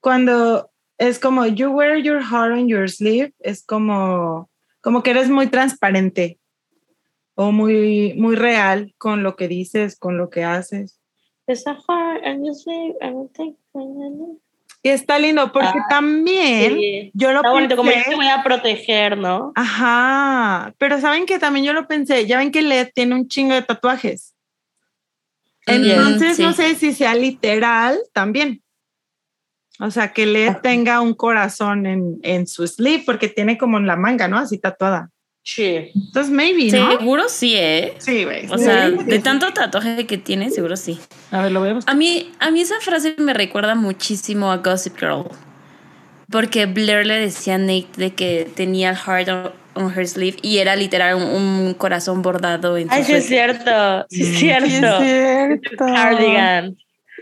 cuando 0.00 0.70
es 0.96 1.18
como 1.18 1.44
you 1.46 1.68
wear 1.70 1.98
your 1.98 2.22
heart 2.22 2.52
on 2.52 2.66
your 2.66 2.88
sleeve, 2.88 3.34
es 3.40 3.62
como, 3.66 4.48
como 4.80 5.02
que 5.02 5.10
eres 5.10 5.28
muy 5.28 5.48
transparente 5.48 6.38
o 7.34 7.52
muy, 7.52 8.14
muy 8.14 8.34
real 8.34 8.94
con 8.96 9.22
lo 9.22 9.36
que 9.36 9.46
dices, 9.46 9.98
con 9.98 10.16
lo 10.16 10.30
que 10.30 10.42
haces. 10.42 10.98
There's 11.46 11.66
a 11.66 11.74
heart 11.74 12.24
on 12.24 12.46
your 12.46 12.54
sleeve, 12.54 12.94
I 13.02 13.10
don't 13.10 13.30
think- 13.36 13.56
Y 14.82 14.88
está 14.88 15.18
lindo 15.18 15.52
porque 15.52 15.68
Ah, 15.78 15.86
también 15.90 16.76
Sí. 16.78 17.10
yo 17.12 17.32
lo 17.32 17.40
Está 17.40 17.50
bonito, 17.50 17.76
como 17.76 17.90
yo 17.90 17.94
pensé. 17.96 18.10
te 18.10 18.16
voy 18.16 18.28
a 18.28 18.42
proteger, 18.42 19.18
¿no? 19.18 19.52
Ajá, 19.54 20.72
pero 20.78 20.98
saben 20.98 21.26
que 21.26 21.38
también 21.38 21.66
yo 21.66 21.74
lo 21.74 21.86
pensé, 21.86 22.26
ya 22.26 22.38
ven 22.38 22.52
que 22.52 22.62
Led 22.62 22.88
tiene 22.94 23.14
un 23.16 23.28
chingo 23.28 23.52
de 23.54 23.60
tatuajes. 23.62 24.34
Entonces 25.68 26.36
sí. 26.36 26.42
no 26.42 26.52
sé 26.52 26.74
si 26.74 26.92
sea 26.92 27.14
literal 27.14 27.98
también. 28.12 28.62
O 29.80 29.90
sea, 29.90 30.12
que 30.12 30.26
Led 30.26 30.56
tenga 30.62 31.00
un 31.00 31.14
corazón 31.14 31.86
en, 31.86 32.18
en 32.22 32.46
su 32.48 32.66
sleeve 32.66 33.04
porque 33.06 33.28
tiene 33.28 33.56
como 33.58 33.78
en 33.78 33.86
la 33.86 33.96
manga, 33.96 34.26
¿no? 34.26 34.38
Así 34.38 34.58
tatuada. 34.58 35.10
Sí. 35.44 35.92
Entonces, 35.94 36.30
maybe, 36.32 36.70
¿no? 36.76 36.90
Seguro 36.98 37.28
sí, 37.28 37.54
¿eh? 37.56 37.94
Sí, 37.98 38.24
güey. 38.24 38.46
O 38.50 38.58
sea, 38.58 38.90
Sí. 38.90 39.04
de 39.04 39.18
tanto 39.20 39.50
tatuaje 39.54 40.06
que 40.06 40.18
tiene, 40.18 40.50
seguro 40.50 40.76
sí. 40.76 40.98
A 41.30 41.42
ver, 41.42 41.52
lo 41.52 41.60
voy 41.60 41.70
a 41.70 41.74
buscar. 41.74 41.94
A 41.94 41.96
mí, 41.96 42.32
a 42.38 42.50
mí 42.50 42.60
esa 42.60 42.74
frase 42.80 43.14
me 43.18 43.32
recuerda 43.32 43.74
muchísimo 43.74 44.50
a 44.52 44.58
Gossip 44.58 44.98
Girl. 44.98 45.24
Porque 46.30 46.66
Blair 46.66 47.06
le 47.06 47.18
decía 47.18 47.54
a 47.54 47.58
Nate 47.58 47.88
de 47.96 48.14
que 48.14 48.50
tenía 48.54 48.90
el 48.90 48.96
heart 48.96 49.54
on, 49.78 49.92
her 49.96 50.06
sleeve 50.06 50.36
y 50.42 50.58
era 50.58 50.76
literal 50.76 51.14
un, 51.16 51.22
un 51.22 51.74
corazón 51.74 52.22
bordado 52.22 52.76
en 52.76 52.88
su 52.88 52.94
Ay, 52.94 53.04
sí 53.04 53.12
es 53.14 53.26
cierto. 53.26 54.06
Sí 54.10 54.22
es 54.22 54.38
cierto. 54.38 54.68
Sí, 54.68 54.74
es 54.74 55.60
cierto. 55.60 55.86
Cardigan. 55.86 56.76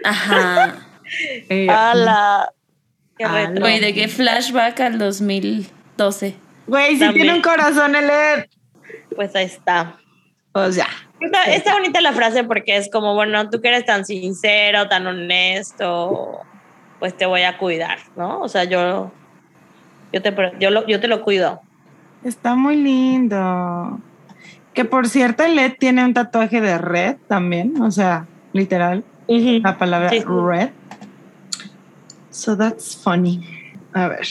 Ajá. 0.04 0.82
Eh, 1.48 1.68
Ala. 1.70 2.52
Qué 3.16 3.28
retro. 3.28 3.60
Güey, 3.60 3.78
de 3.78 3.94
que 3.94 4.08
flashback 4.08 4.80
al 4.80 4.98
2012. 4.98 6.34
Güey, 6.66 6.94
si 6.94 6.98
También. 6.98 7.22
tiene 7.22 7.36
un 7.36 7.42
corazón 7.42 7.94
el. 7.94 8.48
Pues 9.14 9.34
ahí 9.36 9.44
está. 9.44 9.98
Pues 10.52 10.74
ya. 10.74 10.88
Está, 11.20 11.44
está 11.44 11.72
bonita 11.74 12.00
la 12.00 12.12
frase 12.12 12.44
porque 12.44 12.76
es 12.76 12.90
como, 12.90 13.14
bueno, 13.14 13.48
tú 13.50 13.60
que 13.60 13.68
eres 13.68 13.84
tan 13.84 14.04
sincero, 14.04 14.88
tan 14.88 15.06
honesto, 15.06 16.40
pues 16.98 17.16
te 17.16 17.24
voy 17.24 17.42
a 17.42 17.56
cuidar, 17.56 17.98
¿no? 18.16 18.40
O 18.40 18.48
sea, 18.48 18.64
yo, 18.64 19.10
yo, 20.12 20.22
te, 20.22 20.34
yo, 20.58 20.70
lo, 20.70 20.86
yo 20.86 21.00
te 21.00 21.08
lo 21.08 21.22
cuido. 21.22 21.62
Está 22.26 22.56
muy 22.56 22.74
lindo. 22.74 24.00
Que 24.74 24.84
por 24.84 25.08
cierto, 25.08 25.46
Led 25.46 25.74
tiene 25.78 26.04
un 26.04 26.12
tatuaje 26.12 26.60
de 26.60 26.76
red 26.76 27.18
también. 27.28 27.80
O 27.80 27.92
sea, 27.92 28.26
literal. 28.52 29.04
la 29.28 29.78
palabra 29.78 30.10
Sí, 30.10 30.24
red. 30.26 30.70
So 32.30 32.56
that's 32.56 32.96
funny. 32.96 33.40
A 33.92 34.08
ver, 34.08 34.26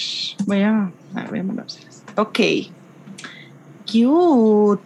voy 0.45 0.61
a, 0.61 0.91
a 1.15 1.21
ver, 1.21 1.29
voy 1.29 1.39
a 1.39 1.43
mandárselas. 1.43 2.03
Ok. 2.17 2.39
Cute. 3.89 4.83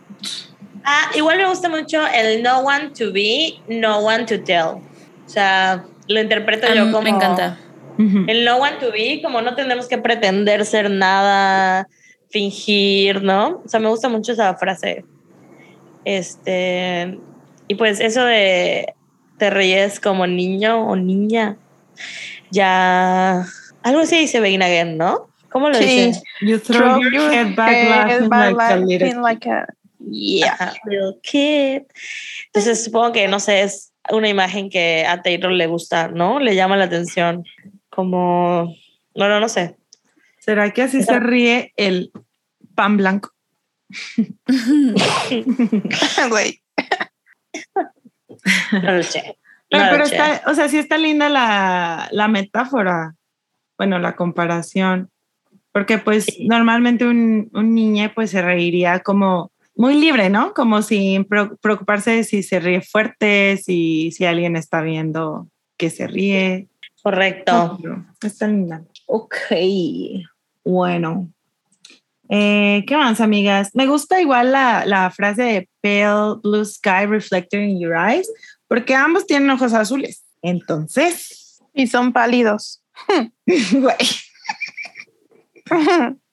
Ah, 0.85 1.09
igual 1.15 1.37
me 1.37 1.47
gusta 1.47 1.67
mucho 1.67 2.05
el 2.13 2.43
no 2.43 2.59
one 2.59 2.91
to 2.91 3.11
be, 3.11 3.59
no 3.67 4.01
one 4.01 4.25
to 4.25 4.39
tell. 4.39 4.83
O 5.25 5.29
sea, 5.29 5.83
lo 6.07 6.21
interpreto 6.21 6.71
yo 6.75 6.91
como... 6.91 7.01
me 7.01 7.09
encanta. 7.09 7.57
El 7.97 8.45
no 8.45 8.57
one 8.57 8.77
to 8.79 8.91
be, 8.91 9.19
como 9.23 9.41
no 9.41 9.55
tenemos 9.55 9.87
que 9.87 9.97
pretender 9.97 10.63
ser 10.63 10.91
nada, 10.91 11.89
fingir, 12.29 13.21
¿no? 13.23 13.61
O 13.65 13.67
sea, 13.67 13.79
me 13.79 13.89
gusta 13.89 14.09
mucho 14.09 14.31
esa 14.33 14.55
frase. 14.55 15.03
Este, 16.05 17.19
y 17.67 17.75
pues 17.75 17.99
eso 17.99 18.23
de 18.23 18.93
te 19.37 19.49
ríes 19.49 19.99
como 19.99 20.27
niño 20.27 20.87
o 20.87 20.95
niña, 20.95 21.57
ya, 22.51 23.45
algo 23.83 23.99
así 24.01 24.17
dice 24.19 24.39
Begin 24.39 24.63
Again, 24.63 24.97
¿no? 24.97 25.29
¿Cómo 25.49 25.69
lo 25.69 25.75
Sí. 25.75 25.85
dice? 26.07 26.21
You 26.41 26.59
throw 26.59 27.01
your 27.01 27.31
head 27.31 27.55
back 27.55 27.89
laughing 27.89 28.29
back 28.29 28.55
like 28.55 28.73
a 28.73 28.77
little. 28.77 29.07
laughing 29.07 29.21
like 29.21 29.49
a- 29.49 29.67
Yeah. 30.11 30.53
Ajá, 30.53 30.73
little 30.85 31.19
kid. 31.21 31.83
Entonces 32.47 32.83
supongo 32.83 33.11
que, 33.11 33.27
no 33.27 33.39
sé, 33.39 33.61
es 33.61 33.91
una 34.11 34.29
imagen 34.29 34.69
que 34.69 35.05
a 35.05 35.21
Taylor 35.21 35.51
le 35.51 35.67
gusta, 35.67 36.07
¿no? 36.07 36.39
Le 36.39 36.55
llama 36.55 36.77
la 36.77 36.85
atención. 36.85 37.43
Como, 37.89 38.73
bueno, 39.13 39.39
no 39.39 39.49
sé. 39.49 39.75
¿Será 40.39 40.71
que 40.71 40.83
así 40.83 41.03
se 41.03 41.19
ríe 41.19 41.73
el 41.75 42.11
pan 42.75 42.97
blanco? 42.97 43.31
Güey. 46.29 46.61
No 48.71 48.91
lo 48.93 49.03
sé. 49.03 49.37
No, 49.71 49.79
No 49.79 49.85
lo 49.85 49.91
pero 49.91 50.05
sé. 50.05 50.15
está, 50.15 50.41
o 50.49 50.53
sea, 50.55 50.69
sí 50.69 50.77
está 50.77 50.97
linda 50.97 51.29
la, 51.29 52.07
la 52.11 52.27
metáfora. 52.27 53.15
Bueno, 53.77 53.99
la 53.99 54.15
comparación. 54.15 55.09
Porque 55.71 55.97
pues 55.99 56.27
normalmente 56.39 57.05
un, 57.05 57.49
un 57.53 57.75
niño 57.75 58.11
pues 58.15 58.31
se 58.31 58.41
reiría 58.41 58.99
como 59.01 59.51
muy 59.75 59.95
libre, 59.95 60.29
¿no? 60.29 60.53
Como 60.53 60.81
sin 60.81 61.25
preocuparse 61.25 62.11
de 62.11 62.23
si 62.23 62.43
se 62.43 62.59
ríe 62.59 62.81
fuerte, 62.81 63.57
si, 63.63 64.11
si 64.11 64.25
alguien 64.25 64.55
está 64.55 64.81
viendo 64.81 65.47
que 65.77 65.89
se 65.89 66.07
ríe. 66.07 66.67
Correcto. 67.01 67.77
Está 68.21 68.47
linda. 68.47 68.83
Ok. 69.11 69.35
Bueno. 70.63 71.33
Eh, 72.29 72.83
¿Qué 72.87 72.95
más, 72.95 73.19
amigas? 73.21 73.71
Me 73.73 73.87
gusta 73.87 74.21
igual 74.21 74.51
la, 74.51 74.85
la 74.85 75.09
frase 75.09 75.41
de 75.41 75.69
pale 75.81 76.35
blue 76.43 76.63
sky 76.63 77.07
reflected 77.07 77.59
in 77.59 77.79
your 77.79 77.95
eyes, 77.95 78.31
porque 78.67 78.93
ambos 78.93 79.25
tienen 79.25 79.49
ojos 79.49 79.73
azules. 79.73 80.23
Entonces, 80.43 81.59
Y 81.73 81.87
son 81.87 82.13
pálidos. 82.13 82.83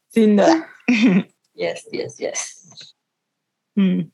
sin 0.09 0.37
duda. 0.37 0.69
Yes, 1.55 1.89
yes, 1.91 2.19
yes. 2.19 2.95
Mm. 3.75 4.11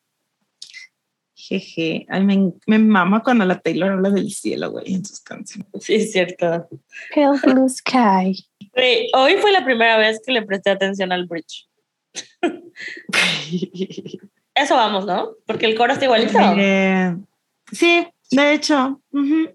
Jeje. 1.60 2.06
Ay, 2.08 2.24
me, 2.24 2.52
me 2.66 2.78
mama 2.78 3.22
cuando 3.22 3.44
la 3.44 3.58
Taylor 3.60 3.92
habla 3.92 4.10
del 4.10 4.30
cielo, 4.30 4.70
güey, 4.70 4.94
en 4.94 5.04
sus 5.04 5.20
canciones. 5.20 5.68
Sí, 5.80 5.94
es 5.94 6.12
cierto. 6.12 6.68
Pale 7.14 7.38
blue 7.44 7.68
sky. 7.68 8.44
Güey, 8.74 9.08
Hoy 9.14 9.34
fue 9.40 9.52
la 9.52 9.64
primera 9.64 9.96
vez 9.98 10.20
que 10.24 10.32
le 10.32 10.42
presté 10.42 10.70
atención 10.70 11.12
al 11.12 11.26
bridge. 11.26 11.68
Eso 14.54 14.74
vamos, 14.76 15.06
¿no? 15.06 15.30
Porque 15.46 15.66
el 15.66 15.76
coro 15.76 15.92
está 15.92 16.04
igualito. 16.04 16.38
Eh, 16.58 17.16
sí, 17.72 18.06
de 18.30 18.52
hecho. 18.54 19.00
ujú. 19.12 19.50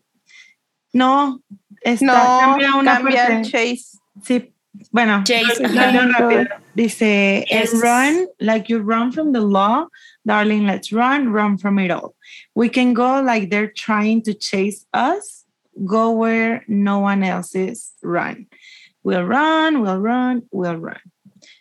No, 0.93 1.41
está, 1.81 2.05
No, 2.05 2.39
cambia 2.39 2.75
una 2.75 2.93
cambia 2.95 3.27
parte. 3.27 3.49
chase. 3.51 3.97
Sí, 4.23 4.53
bueno, 4.91 5.23
Chase, 5.23 5.67
leo 5.67 6.07
rápido. 6.11 6.45
Dice, 6.73 7.45
Yes. 7.49 7.73
and 7.73 7.83
run 7.83 8.27
like 8.39 8.71
you 8.71 8.79
run 8.79 9.11
from 9.11 9.31
the 9.33 9.39
law, 9.39 9.87
darling, 10.27 10.67
let's 10.67 10.91
run, 10.91 11.29
run 11.29 11.57
from 11.57 11.79
it 11.79 11.89
all. 11.89 12.15
We 12.53 12.69
can 12.69 12.93
go 12.93 13.21
like 13.21 13.49
they're 13.49 13.71
trying 13.71 14.21
to 14.23 14.33
chase 14.33 14.85
us, 14.93 15.45
go 15.85 16.11
where 16.11 16.63
no 16.67 16.99
one 16.99 17.23
else 17.23 17.55
is, 17.55 17.93
run. 18.03 18.47
We'll 19.03 19.23
run, 19.23 19.81
we'll 19.81 19.99
run, 19.99 20.43
we'll 20.51 20.75
run. 20.75 20.99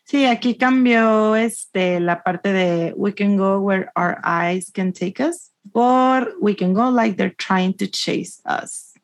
Sí, 0.05 0.25
aquí 0.25 0.55
cambió 0.55 1.35
este, 1.35 2.01
la 2.01 2.17
parte 2.17 2.53
de 2.53 2.93
we 2.97 3.13
can 3.13 3.37
go 3.37 3.61
where 3.61 3.91
our 3.97 4.21
eyes 4.23 4.71
can 4.73 4.93
take 4.93 5.21
us, 5.21 5.51
por 5.73 6.33
we 6.41 6.55
can 6.55 6.75
go 6.75 6.89
like 6.91 7.17
they're 7.17 7.35
trying 7.39 7.75
to 7.75 7.87
chase 7.87 8.41
us. 8.47 8.95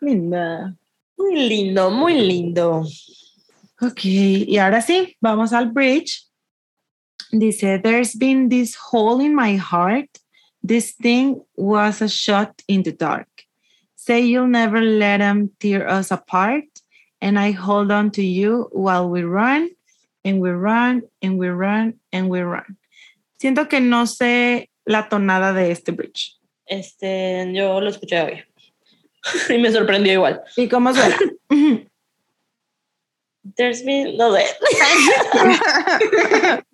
Linda. 0.00 0.76
Muy 1.18 1.48
lindo, 1.48 1.90
muy 1.90 2.14
lindo. 2.14 2.84
Ok, 3.80 4.04
y 4.04 4.58
ahora 4.58 4.80
sí, 4.80 5.16
vamos 5.20 5.52
al 5.52 5.72
bridge. 5.72 6.24
Dice, 7.38 7.80
there's 7.82 8.14
been 8.14 8.48
this 8.48 8.74
hole 8.74 9.20
in 9.20 9.34
my 9.34 9.56
heart. 9.56 10.08
This 10.62 10.92
thing 10.92 11.42
was 11.56 12.00
a 12.00 12.08
shot 12.08 12.62
in 12.68 12.82
the 12.82 12.92
dark. 12.92 13.28
Say 13.96 14.20
you'll 14.20 14.46
never 14.46 14.80
let 14.80 15.18
them 15.18 15.50
tear 15.60 15.88
us 15.88 16.10
apart. 16.10 16.64
and 17.24 17.38
I 17.38 17.52
hold 17.52 17.90
on 17.90 18.10
to 18.12 18.22
you 18.22 18.68
while 18.72 19.08
we 19.08 19.22
run 19.22 19.70
and 20.26 20.40
we 20.42 20.50
run 20.50 21.02
and 21.22 21.38
we 21.38 21.48
run 21.48 21.94
and 22.12 22.28
we 22.28 22.42
run. 22.42 22.76
Siento 23.40 23.66
que 23.66 23.80
no 23.80 24.04
sé 24.04 24.68
la 24.86 25.08
tonada 25.08 25.54
de 25.54 25.70
este 25.70 25.92
bridge. 25.92 26.36
Este, 26.66 27.50
yo 27.54 27.80
lo 27.80 27.88
escuché 27.88 28.20
hoy. 28.20 28.44
y 29.48 29.58
me 29.58 29.72
sorprendió 29.72 30.12
igual. 30.12 30.42
¿Y 30.56 30.68
cómo 30.68 30.92
suena? 30.92 31.16
There's 33.56 33.82
been, 33.82 34.18
no 34.18 34.34
sé. 34.34 34.44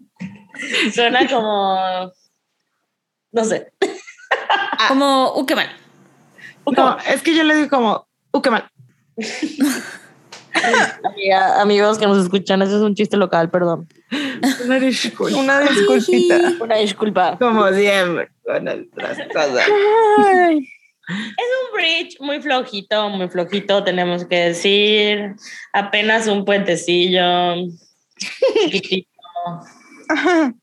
Suena 0.95 1.27
como, 1.29 2.13
no 3.33 3.45
sé. 3.45 3.73
Como, 4.89 5.35
uh, 5.35 5.47
qué 5.47 5.55
mal. 5.55 5.69
no, 6.67 6.99
es 7.07 7.23
que 7.23 7.35
yo 7.35 7.45
le 7.45 7.55
digo 7.55 7.69
como, 7.69 8.07
uh, 8.33 8.51
mal. 8.51 8.71
Amiga, 11.05 11.61
amigos 11.61 11.99
que 11.99 12.07
nos 12.07 12.19
escuchan, 12.19 12.63
ese 12.63 12.77
es 12.77 12.83
un 12.83 12.95
chiste 12.95 13.17
local, 13.17 13.51
perdón. 13.51 13.89
Una 14.65 14.79
disculpa. 14.79 15.39
Una 15.39 15.61
disculpita. 15.61 16.41
Una 16.61 16.77
disculpa. 16.77 17.39
Como 17.39 17.69
siempre 17.73 18.31
con 18.45 18.69
otras 18.69 19.19
cosas. 19.33 19.69
Ay, 20.19 20.69
Es 21.09 21.49
un 21.63 21.75
bridge 21.75 22.21
muy 22.21 22.43
flojito, 22.43 23.09
muy 23.11 23.29
flojito, 23.29 23.85
tenemos 23.85 24.25
que 24.25 24.37
decir. 24.37 25.37
Apenas 25.73 26.27
un 26.27 26.45
puentecillo. 26.45 27.55
chiquitito. 28.71 29.09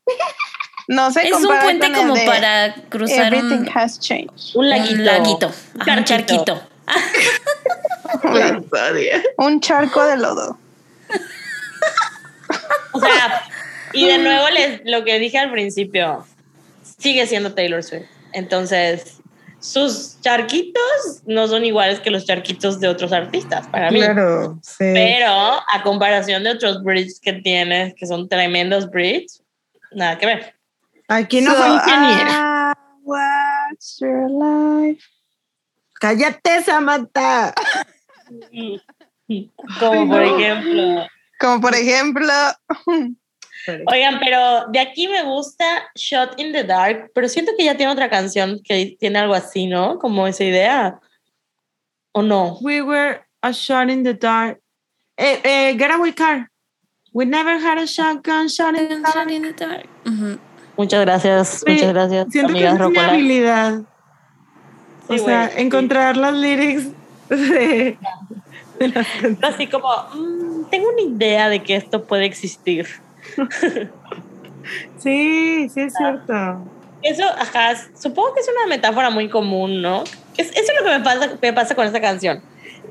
No 0.88 1.12
se 1.12 1.28
Es 1.28 1.34
un 1.34 1.54
puente 1.60 1.92
como 1.92 2.14
para 2.24 2.74
cruzar 2.88 3.26
Everything 3.26 3.68
un, 3.68 3.70
has 3.74 4.00
changed. 4.00 4.54
Un 4.54 4.70
laguito. 4.70 4.94
un 4.94 5.04
laguito. 5.04 5.52
Ajá, 5.78 5.98
un 5.98 6.04
charquito. 6.04 6.62
Un 9.36 9.60
charco 9.60 10.06
de 10.06 10.16
lodo. 10.16 10.58
O 12.92 13.00
sea, 13.00 13.42
y 13.92 14.06
de 14.06 14.18
nuevo 14.18 14.48
les, 14.48 14.80
lo 14.84 15.04
que 15.04 15.18
dije 15.18 15.38
al 15.38 15.52
principio, 15.52 16.26
sigue 16.98 17.26
siendo 17.26 17.54
Taylor 17.54 17.84
Swift. 17.84 18.06
Entonces, 18.32 19.17
sus 19.60 20.20
charquitos 20.20 21.22
no 21.26 21.48
son 21.48 21.64
iguales 21.64 22.00
que 22.00 22.10
los 22.10 22.24
charquitos 22.24 22.78
de 22.80 22.88
otros 22.88 23.12
artistas 23.12 23.66
para 23.68 23.90
mí. 23.90 23.98
Claro, 24.00 24.58
sí. 24.62 24.76
Pero 24.94 25.30
a 25.30 25.82
comparación 25.82 26.44
de 26.44 26.50
otros 26.52 26.82
bridges 26.82 27.20
que 27.20 27.32
tienes, 27.34 27.94
que 27.94 28.06
son 28.06 28.28
tremendos 28.28 28.88
bridges, 28.90 29.42
nada 29.92 30.18
que 30.18 30.26
ver. 30.26 30.54
Aquí 31.08 31.40
no 31.40 31.52
So, 31.52 31.56
fue 31.58 31.68
ingeniera. 31.68 32.74
what's 33.02 33.98
your 34.00 34.28
life? 34.30 35.02
Cállate, 36.00 36.62
Samantha. 36.62 37.52
Como 39.80 40.08
por 40.08 40.22
ejemplo. 40.22 41.06
Como 41.40 41.60
por 41.60 41.74
ejemplo, 41.74 42.32
Oigan, 43.86 44.18
pero 44.20 44.66
de 44.68 44.78
aquí 44.78 45.08
me 45.08 45.22
gusta 45.22 45.64
Shot 45.94 46.38
in 46.40 46.52
the 46.52 46.64
Dark, 46.64 47.10
pero 47.14 47.28
siento 47.28 47.52
que 47.56 47.64
ya 47.64 47.76
tiene 47.76 47.92
otra 47.92 48.08
canción 48.08 48.60
que 48.62 48.96
tiene 48.98 49.18
algo 49.18 49.34
así, 49.34 49.66
¿no? 49.66 49.98
Como 49.98 50.26
esa 50.26 50.44
idea. 50.44 51.00
¿O 52.12 52.22
no? 52.22 52.58
We 52.60 52.82
were 52.82 53.20
a 53.42 53.52
shot 53.52 53.90
in 53.90 54.02
the 54.02 54.14
dark. 54.14 54.60
Eh, 55.16 55.40
eh, 55.44 55.76
getaway 55.76 56.12
car. 56.12 56.48
We 57.12 57.24
never 57.24 57.58
had 57.58 57.78
a 57.78 57.86
shotgun 57.86 58.48
shot 58.48 58.76
in 58.76 58.88
the 58.88 59.52
dark. 59.52 59.86
Ujú. 60.04 60.38
Muchas 60.76 61.00
gracias, 61.00 61.64
Sí, 61.66 61.72
muchas 61.72 61.92
gracias, 61.92 62.26
Siento 62.30 62.52
que 62.54 62.66
amigas 62.68 62.80
es 62.80 62.90
mi 62.90 62.98
habilidad. 62.98 63.80
Sí, 65.08 65.14
o 65.14 65.24
sea, 65.24 65.46
güey, 65.46 65.56
sí. 65.56 65.62
encontrar 65.62 66.16
las 66.16 66.34
lyrics 66.34 66.88
de, 67.28 67.98
de 68.78 68.88
las. 68.88 69.06
Así 69.42 69.66
como, 69.66 69.88
mm, 70.14 70.70
tengo 70.70 70.88
una 70.90 71.02
idea 71.02 71.48
de 71.48 71.62
que 71.64 71.74
esto 71.74 72.04
puede 72.04 72.26
existir. 72.26 72.86
Sí, 74.98 75.68
sí 75.70 75.80
es 75.80 75.94
cierto. 75.94 76.34
Eso, 77.02 77.22
ajá, 77.38 77.74
supongo 77.98 78.34
que 78.34 78.40
es 78.40 78.48
una 78.48 78.66
metáfora 78.66 79.08
muy 79.08 79.28
común, 79.28 79.80
¿no? 79.80 80.02
Es, 80.36 80.50
eso 80.50 80.72
es 80.72 80.72
lo 80.80 80.84
que 80.84 80.98
me 80.98 81.04
pasa, 81.04 81.30
me 81.40 81.52
pasa 81.52 81.74
con 81.74 81.86
esta 81.86 82.00
canción. 82.00 82.42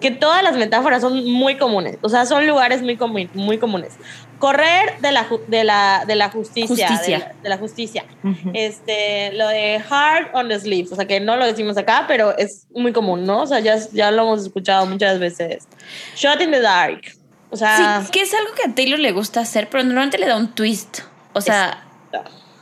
Que 0.02 0.12
todas 0.12 0.44
las 0.44 0.56
metáforas 0.56 1.02
son 1.02 1.26
muy 1.32 1.58
comunes. 1.58 1.98
O 2.02 2.10
sea, 2.10 2.26
son 2.26 2.46
lugares 2.48 2.82
muy, 2.82 2.98
comu- 2.98 3.30
muy 3.34 3.58
comunes. 3.58 3.94
Correr 4.40 5.00
de 5.02 5.12
la, 5.12 5.28
ju- 5.28 5.44
de 5.48 5.64
la, 5.64 6.04
de 6.08 6.16
la 6.16 6.30
justicia. 6.30 6.88
Justicia. 6.88 7.18
De, 7.18 7.24
la, 7.26 7.34
de 7.44 7.50
la 7.50 7.58
justicia. 7.58 8.06
Ujú. 8.24 8.52
Este, 8.54 9.34
lo 9.34 9.48
de 9.48 9.82
hard 9.90 10.28
on 10.34 10.50
the 10.50 10.60
sleeves. 10.60 10.92
O 10.92 10.96
sea, 10.96 11.06
que 11.06 11.20
no 11.20 11.36
lo 11.36 11.46
decimos 11.46 11.78
acá, 11.78 12.06
pero 12.08 12.38
es 12.38 12.68
muy 12.76 12.94
común, 12.94 13.26
¿no? 13.26 13.42
O 13.42 13.48
sea, 13.48 13.60
ya, 13.60 13.78
ya 13.92 14.12
lo 14.12 14.22
hemos 14.24 14.44
escuchado 14.44 14.86
muchas 14.86 15.20
veces. 15.20 15.68
Shot 16.16 16.42
in 16.42 16.52
the 16.52 16.62
dark. 16.62 17.02
O 17.50 17.58
sea, 17.58 18.02
Sí, 18.04 18.12
que 18.12 18.22
es 18.22 18.34
algo 18.34 18.52
que 18.54 18.70
a 18.70 18.76
Taylor 18.76 19.00
le 19.00 19.12
gusta 19.12 19.40
hacer, 19.42 19.70
pero 19.70 19.84
normalmente 19.84 20.18
le 20.18 20.28
da 20.28 20.36
un 20.38 20.50
twist. 20.54 21.00
O 21.34 21.42
sea, 21.42 21.84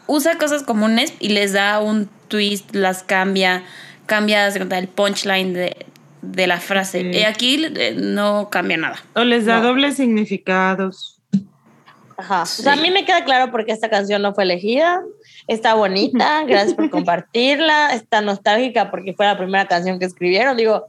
usa 0.08 0.38
cosas 0.38 0.64
comunes 0.64 1.14
y 1.20 1.30
les 1.30 1.54
da 1.54 1.80
un 1.80 2.10
twist, 2.28 2.74
las 2.76 3.04
cambia, 3.04 3.64
cambia 4.06 4.48
el 4.48 4.88
punchline 4.88 5.54
de, 5.54 5.86
de 6.22 6.48
la 6.48 6.60
frase. 6.60 7.02
Sí. 7.02 7.20
Y 7.20 7.24
aquí 7.24 7.66
eh, 7.76 7.96
no 7.98 8.50
cambia 8.52 8.78
nada. 8.78 8.98
O 9.16 9.24
les 9.24 9.46
da 9.46 9.58
No. 9.60 9.68
dobles 9.70 9.96
significados. 9.96 11.20
Ajá. 12.18 12.44
O 12.44 12.46
sea, 12.46 12.74
a 12.74 12.78
mí 12.78 12.92
me 12.92 13.04
queda 13.04 13.26
claro 13.26 13.52
porque 13.52 13.72
esta 13.74 13.90
canción 13.90 14.22
no 14.22 14.34
fue 14.34 14.44
elegida. 14.46 15.02
Está 15.48 15.74
bonita, 15.74 16.44
gracias 16.46 16.74
por 16.74 16.90
compartirla. 16.92 17.94
Está 17.94 18.22
nostálgica 18.22 18.90
porque 18.92 19.14
fue 19.14 19.26
la 19.26 19.38
primera 19.38 19.66
canción 19.68 20.00
que 20.00 20.06
escribieron. 20.06 20.56
Digo, 20.56 20.86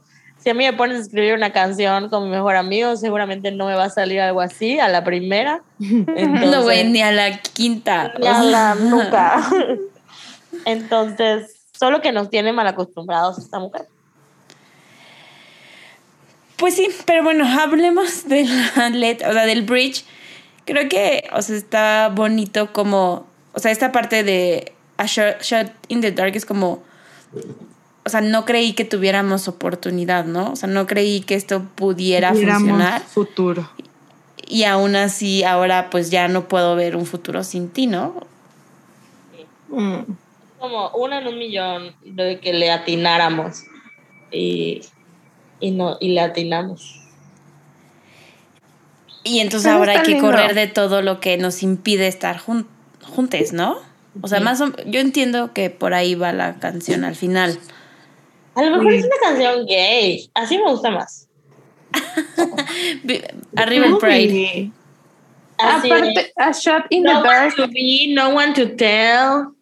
si 0.47 0.51
a 0.51 0.53
mí 0.53 0.63
me 0.63 0.71
pones 0.71 0.99
a 0.99 1.01
escribir 1.01 1.33
una 1.33 1.51
canción 1.51 2.07
con 2.07 2.23
mi 2.23 2.29
mejor 2.29 2.55
amigo, 2.55 2.95
seguramente 2.95 3.51
no 3.51 3.65
me 3.65 3.73
va 3.75 3.83
a 3.83 3.89
salir 3.89 4.21
algo 4.21 4.39
así 4.39 4.79
a 4.79 4.87
la 4.87 5.03
primera. 5.03 5.61
Entonces, 5.81 6.49
No, 6.49 6.63
güey, 6.63 6.85
ni 6.85 7.01
a 7.01 7.11
la 7.11 7.37
quinta. 7.41 8.13
ni 8.17 8.25
a 8.27 8.41
la 8.43 8.75
nuca. 8.79 9.45
Entonces, 10.63 11.53
solo 11.77 11.99
que 11.99 12.13
nos 12.13 12.29
tiene 12.29 12.53
mal 12.53 12.65
acostumbrados 12.65 13.37
esta 13.39 13.59
mujer. 13.59 13.87
Pues 16.55 16.75
sí, 16.75 16.87
pero 17.05 17.23
bueno, 17.25 17.45
hablemos 17.45 18.29
de 18.29 18.45
la 18.45 18.87
letra, 18.93 19.29
o 19.31 19.33
sea, 19.33 19.45
del 19.45 19.63
bridge. 19.63 20.05
Creo 20.63 20.87
que, 20.87 21.27
o 21.33 21.41
sea, 21.41 21.57
está 21.57 22.07
bonito 22.07 22.71
como, 22.71 23.27
o 23.51 23.59
sea, 23.59 23.71
esta 23.71 23.91
parte 23.91 24.23
de 24.23 24.71
A 24.95 25.07
Shot, 25.07 25.41
Shot 25.41 25.73
in 25.89 25.99
the 25.99 26.13
Dark 26.13 26.37
es 26.37 26.45
como, 26.45 26.83
o 28.07 28.09
sea, 28.09 28.21
no 28.21 28.45
creí 28.45 28.73
que 28.73 28.85
tuviéramos 28.85 29.47
oportunidad, 29.47 30.25
¿no? 30.25 30.53
O 30.53 30.55
sea, 30.55 30.67
no 30.67 30.87
creí 30.87 31.21
que 31.21 31.35
esto 31.35 31.63
pudiera 31.75 32.31
Tuviéramos 32.31 32.61
funcionar. 32.69 33.01
futuro. 33.03 33.69
Y 34.47 34.63
aún 34.63 34.95
así, 34.95 35.43
ahora 35.43 35.89
pues 35.89 36.09
ya 36.09 36.27
no 36.27 36.47
puedo 36.47 36.75
ver 36.75 36.95
un 36.95 37.05
futuro 37.05 37.43
sin 37.43 37.69
ti, 37.69 37.85
¿no? 37.87 38.15
Mm. 39.69 39.97
Como 40.59 40.89
una 40.91 41.19
en 41.19 41.27
un 41.27 41.37
millón 41.37 41.93
de 42.03 42.39
que 42.39 42.53
le 42.53 42.71
atináramos. 42.71 43.63
Y, 44.31 44.81
y, 45.59 45.71
no, 45.71 45.97
y 45.99 46.09
le 46.13 46.21
atinamos. 46.21 47.01
Y 49.23 49.39
entonces 49.39 49.67
Pero 49.67 49.77
ahora 49.79 49.91
hay 49.93 50.03
que 50.03 50.11
lindo. 50.13 50.25
correr 50.27 50.55
de 50.55 50.67
todo 50.67 51.01
lo 51.01 51.19
que 51.19 51.37
nos 51.37 51.61
impide 51.63 52.07
estar 52.07 52.39
jun- 52.39 52.65
juntes, 53.03 53.51
¿no? 53.53 53.77
O 54.21 54.27
sea, 54.27 54.39
más 54.39 54.61
o- 54.61 54.71
yo 54.85 54.99
entiendo 54.99 55.53
que 55.53 55.69
por 55.69 55.93
ahí 55.93 56.15
va 56.15 56.31
la 56.33 56.55
canción 56.59 57.03
al 57.03 57.15
final. 57.15 57.59
A 58.57 58.61
lo 58.63 58.77
mejor 58.77 58.91
Sí. 58.91 58.97
es 58.99 59.05
una 59.05 59.15
canción 59.21 59.65
gay. 59.65 60.29
Así 60.33 60.57
me 60.57 60.69
gusta 60.69 60.89
más. 60.91 61.27
Arriba 63.55 63.85
el 63.85 63.97
Pride. 63.97 64.29
Sí. 64.29 64.71
Así 65.57 65.91
aparte, 65.91 66.13
de, 66.13 66.31
a 66.37 66.51
shot 66.51 66.85
in 66.89 67.03
no 67.03 67.11
the 67.23 67.27
one 67.27 67.37
dark. 67.37 67.55
to 67.55 67.67
be, 67.67 68.13
no 68.13 68.29
one 68.29 68.53
to 68.53 68.75
tell. 68.75 69.55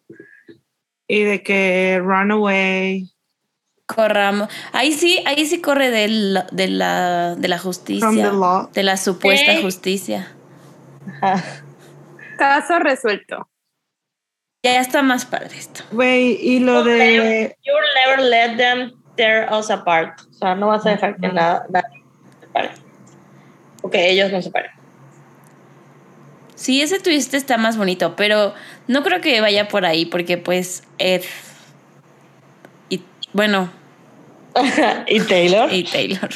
Y 1.08 1.22
de 1.22 1.42
que 1.44 2.02
Runaway 2.04 3.10
Corramos. 3.86 4.50
Ahí 4.74 4.92
sí, 4.94 5.22
ahí 5.28 5.46
sí 5.46 5.62
corre 5.62 5.92
del- 5.92 6.40
de, 6.52 6.68
la, 6.70 7.36
de 7.36 7.48
la 7.48 7.60
from 7.60 7.72
the 7.74 7.80
justicia. 8.02 8.32
law. 8.34 8.70
De 8.74 8.82
la 8.84 8.98
supuesta 8.98 9.62
justicia. 9.62 10.36
Ajá. 11.22 11.44
Caso 12.40 12.80
resuelto. 12.80 13.48
Ya 14.66 14.80
está 14.80 15.02
más 15.04 15.26
padre 15.26 15.58
esto. 15.58 15.84
Güey, 15.92 16.40
y 16.42 16.60
lo 16.60 16.84
de 16.84 17.56
You'll 17.64 17.78
never 18.08 18.20
let 18.30 18.58
them 18.58 18.94
tear 19.16 19.48
us 19.54 19.70
apart. 19.70 20.20
O 20.32 20.34
sea, 20.34 20.56
no 20.56 20.68
vas 20.68 20.84
a 20.88 20.90
dejar 20.90 21.18
que 21.18 21.28
nada, 21.28 21.66
nadie 21.70 22.02
se 22.40 22.46
separe. 22.48 22.72
O 23.84 23.90
que 23.92 24.10
ellos 24.10 24.32
no 24.32 24.38
se 24.40 24.44
separen. 24.44 24.72
Sí, 26.56 26.82
ese 26.82 27.00
twist 27.00 27.34
está 27.36 27.58
más 27.58 27.78
bonito, 27.78 28.16
pero 28.16 28.56
no 28.88 29.04
creo 29.04 29.22
que 29.22 29.40
vaya 29.42 29.68
por 29.68 29.86
ahí 29.86 30.06
porque 30.08 30.38
pues 30.40 30.84
Ed 30.98 31.22
y 32.90 33.04
bueno, 33.34 33.70
¿Y 35.08 35.20
Taylor? 35.20 35.72
y 35.72 35.84
Taylor. 35.84 36.30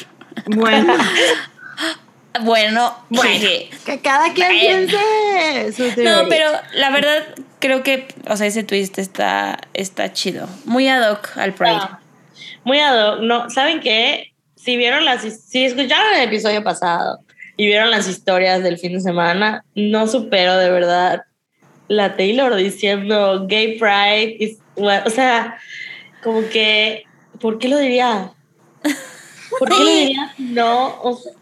bueno, 0.46 0.94
Bueno, 2.42 2.96
Bueno. 3.08 3.40
que- 3.40 3.70
que 3.84 4.00
cada 4.00 4.32
quien 4.32 4.46
Bueno. 4.48 4.86
piense 4.86 5.72
su 5.94 6.00
No, 6.02 6.28
pero 6.28 6.48
la 6.74 6.90
verdad 6.90 7.24
creo 7.60 7.82
que, 7.82 8.08
o 8.28 8.36
sea, 8.36 8.46
ese 8.46 8.64
twist 8.64 8.98
está, 8.98 9.58
está 9.74 10.12
chido. 10.12 10.48
Muy 10.64 10.88
ad 10.88 11.12
hoc 11.12 11.36
al 11.36 11.54
Pride. 11.54 11.72
Ah, 11.74 12.00
muy 12.64 12.80
ad 12.80 13.14
hoc. 13.14 13.20
No, 13.20 13.50
¿saben 13.50 13.80
qué? 13.80 14.32
Si 14.56 14.76
vieron 14.76 15.04
las, 15.04 15.22
si 15.22 15.64
escucharon 15.64 16.16
el 16.16 16.28
episodio 16.28 16.64
pasado 16.64 17.20
y 17.56 17.66
vieron 17.66 17.90
las 17.90 18.08
historias 18.08 18.62
del 18.62 18.78
fin 18.78 18.94
de 18.94 19.00
semana, 19.00 19.64
no 19.74 20.06
supero 20.06 20.56
de 20.56 20.70
verdad 20.70 21.22
la 21.88 22.16
Taylor 22.16 22.54
diciendo 22.54 23.46
gay 23.46 23.78
pride, 23.78 24.36
is, 24.38 24.58
o 24.76 25.10
sea, 25.10 25.58
como 26.22 26.48
que, 26.48 27.04
¿por 27.40 27.58
qué 27.58 27.68
lo 27.68 27.78
diría? 27.78 28.32
¿Por 29.58 29.68
qué 29.68 29.78
lo 29.78 29.90
diría? 29.90 30.34
No, 30.38 31.00
o 31.02 31.16
sea, 31.16 31.32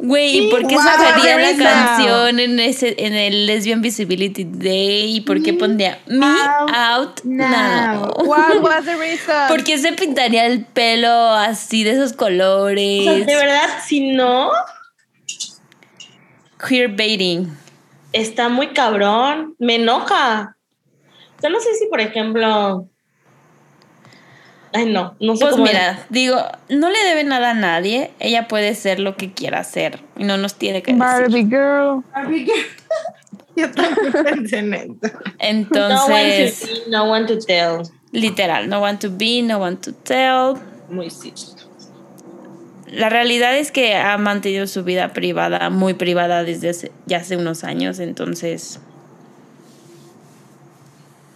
Güey, 0.00 0.46
¿y 0.46 0.50
por 0.50 0.64
qué 0.66 0.76
wow, 0.76 0.84
sacaría 0.84 1.36
la 1.36 1.42
Teresa. 1.52 1.64
canción 1.64 2.38
en 2.38 2.60
ese 2.60 2.94
en 2.98 3.14
el 3.14 3.46
Lesbian 3.46 3.82
Visibility 3.82 4.44
Day? 4.44 5.16
¿Y 5.16 5.20
por 5.22 5.42
qué 5.42 5.54
pondría 5.54 5.98
Me 6.06 6.24
out 6.24 6.70
Out 6.72 7.24
now. 7.24 7.48
Now? 7.50 8.12
What 8.24 8.62
was 8.62 8.84
the 8.84 8.94
reason? 8.96 9.48
¿Por 9.48 9.64
qué 9.64 9.76
se 9.76 9.92
pintaría 9.94 10.46
el 10.46 10.64
pelo 10.64 11.10
así 11.10 11.82
de 11.82 11.90
esos 11.90 12.12
o 12.12 12.16
colores? 12.16 13.04
sea, 13.04 13.14
de 13.14 13.34
verdad, 13.34 13.68
si 13.84 14.12
no, 14.12 14.50
Queerbaiting. 16.66 17.56
está 18.12 18.48
muy 18.48 18.68
cabrón, 18.68 19.54
me 19.58 19.76
enoja. 19.76 20.56
O 21.36 21.40
sea, 21.40 21.50
no 21.50 21.60
sé 21.60 21.74
si, 21.74 21.86
por 21.86 22.00
ejemplo, 22.00 22.88
ay, 24.78 24.86
no, 24.92 25.14
no 25.20 25.36
sé 25.36 25.44
Pues 25.44 25.52
cómo 25.52 25.64
mira, 25.64 26.06
digo, 26.08 26.36
no 26.68 26.88
le 26.90 26.98
debe 27.04 27.24
nada 27.24 27.50
a 27.50 27.54
nadie. 27.54 28.10
Ella 28.20 28.48
puede 28.48 28.74
ser 28.74 29.00
lo 29.00 29.16
que 29.16 29.32
quiera 29.32 29.60
hacer 29.60 30.00
y 30.16 30.24
no 30.24 30.36
nos 30.36 30.54
tiene 30.54 30.82
que 30.82 30.92
decir. 30.92 30.98
Barbie 31.06 31.44
girl. 31.44 32.02
Yo 33.56 33.70
también 33.72 34.12
pensé 34.24 34.58
en 34.58 34.74
eso. 34.74 34.92
No 34.92 35.04
one 35.04 35.26
to 35.26 35.38
Entonces, 35.40 36.54
see, 36.54 36.82
no 36.90 37.04
one 37.10 37.26
to 37.26 37.38
tell. 37.38 37.82
literal, 38.12 38.68
no 38.68 38.80
want 38.80 39.00
to 39.00 39.10
be, 39.10 39.42
no 39.42 39.58
want 39.58 39.80
to 39.84 39.92
tell. 39.92 40.54
Muy 40.88 41.10
cierto. 41.10 41.64
La 42.90 43.08
realidad 43.10 43.56
es 43.58 43.70
que 43.72 43.96
ha 43.96 44.16
mantenido 44.16 44.66
su 44.66 44.82
vida 44.84 45.12
privada, 45.12 45.68
muy 45.70 45.92
privada 45.94 46.42
desde 46.44 46.70
hace- 46.70 46.92
ya 47.06 47.18
hace 47.18 47.36
unos 47.36 47.62
años, 47.64 47.98
entonces 47.98 48.78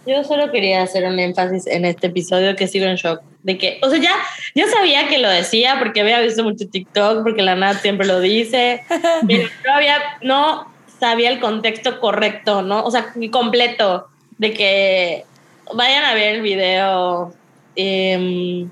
Yo 0.05 0.23
solo 0.23 0.51
quería 0.51 0.81
hacer 0.81 1.05
un 1.05 1.19
énfasis 1.19 1.67
en 1.67 1.85
este 1.85 2.07
episodio 2.07 2.55
que 2.55 2.67
sigo 2.67 2.85
en 2.85 2.95
shock. 2.95 3.21
De 3.43 3.57
que, 3.57 3.79
o 3.81 3.89
sea, 3.89 3.99
ya, 3.99 4.13
ya 4.55 4.67
sabía 4.67 5.07
que 5.09 5.17
lo 5.17 5.29
decía 5.29 5.75
porque 5.77 6.01
había 6.01 6.21
visto 6.21 6.43
mucho 6.43 6.67
TikTok, 6.67 7.23
porque 7.23 7.41
la 7.41 7.55
Nat 7.55 7.81
siempre 7.81 8.07
lo 8.07 8.21
dice, 8.21 8.83
pero 9.27 9.49
no 9.65 9.73
había, 9.73 9.97
no 10.21 10.73
sabía 10.99 11.29
el 11.29 11.39
contexto 11.39 11.99
correcto, 11.99 12.61
¿no? 12.61 12.83
O 12.85 12.91
sea, 12.91 13.13
completo, 13.31 14.07
de 14.37 14.53
que 14.53 15.25
vayan 15.73 16.05
a 16.05 16.13
ver 16.13 16.35
el 16.35 16.41
video, 16.41 17.33
em, 17.75 18.69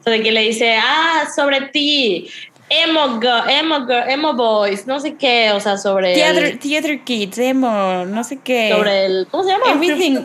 o 0.00 0.02
sea, 0.02 0.12
de 0.12 0.22
que 0.22 0.30
le 0.32 0.42
dice, 0.42 0.76
ah, 0.76 1.26
sobre 1.34 1.62
ti, 1.68 2.28
emo, 2.68 3.18
girl, 3.18 3.48
emo, 3.48 3.86
girl, 3.86 4.10
emo 4.10 4.34
boys, 4.34 4.86
no 4.86 5.00
sé 5.00 5.14
qué, 5.14 5.52
o 5.52 5.60
sea, 5.60 5.78
sobre 5.78 6.14
Theater, 6.14 6.44
el, 6.44 6.58
theater 6.58 7.00
Kids, 7.00 7.38
emo, 7.38 8.04
no 8.04 8.24
sé 8.24 8.40
qué. 8.44 8.70
sobre 8.74 9.06
el, 9.06 9.26
¿cómo 9.30 9.42
se 9.44 9.50
llama? 9.50 9.72
Everything 9.72 10.24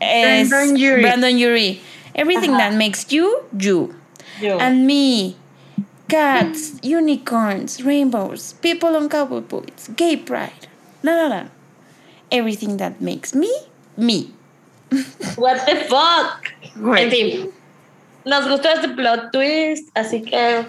es 0.00 0.48
Brandon 0.48 0.74
Urie. 0.74 1.02
Brandon 1.02 1.34
Urie. 1.34 1.80
Everything 2.14 2.52
Ajá. 2.52 2.58
that 2.58 2.74
makes 2.74 3.12
you, 3.12 3.42
you. 3.58 3.94
Yo. 4.40 4.58
And 4.58 4.86
me. 4.86 5.36
Cats, 6.08 6.74
unicorns, 6.82 7.82
rainbows, 7.82 8.52
people 8.60 8.94
on 8.94 9.08
cowboy 9.08 9.40
boots, 9.40 9.88
gay 9.96 10.16
pride. 10.16 10.68
No, 11.02 11.12
no, 11.16 11.28
no. 11.28 11.48
Everything 12.30 12.76
that 12.76 13.00
makes 13.00 13.34
me, 13.34 13.50
me. 13.96 14.30
What 15.36 15.64
the 15.66 15.76
fuck? 15.88 16.52
En 16.98 17.10
fin, 17.10 17.52
nos 18.24 18.46
gustó 18.46 18.68
este 18.68 18.88
plot 18.94 19.32
twist, 19.32 19.88
así 19.94 20.22
que 20.22 20.66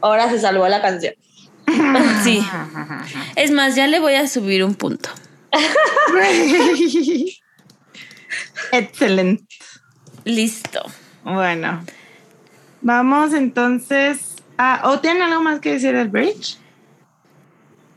ahora 0.00 0.28
se 0.30 0.40
salvó 0.40 0.68
la 0.68 0.80
canción. 0.80 1.14
Sí. 2.24 2.42
Es 3.36 3.50
más, 3.50 3.74
ya 3.76 3.86
le 3.86 4.00
voy 4.00 4.14
a 4.14 4.26
subir 4.26 4.64
un 4.64 4.74
punto. 4.74 5.10
Excelente. 8.72 9.53
Listo. 10.24 10.80
Bueno. 11.24 11.84
Vamos 12.82 13.32
entonces 13.34 14.36
a. 14.58 14.82
¿O 14.90 15.00
tienen 15.00 15.22
algo 15.22 15.42
más 15.42 15.60
que 15.60 15.72
decir 15.72 15.94
del 15.96 16.08
bridge? 16.08 16.58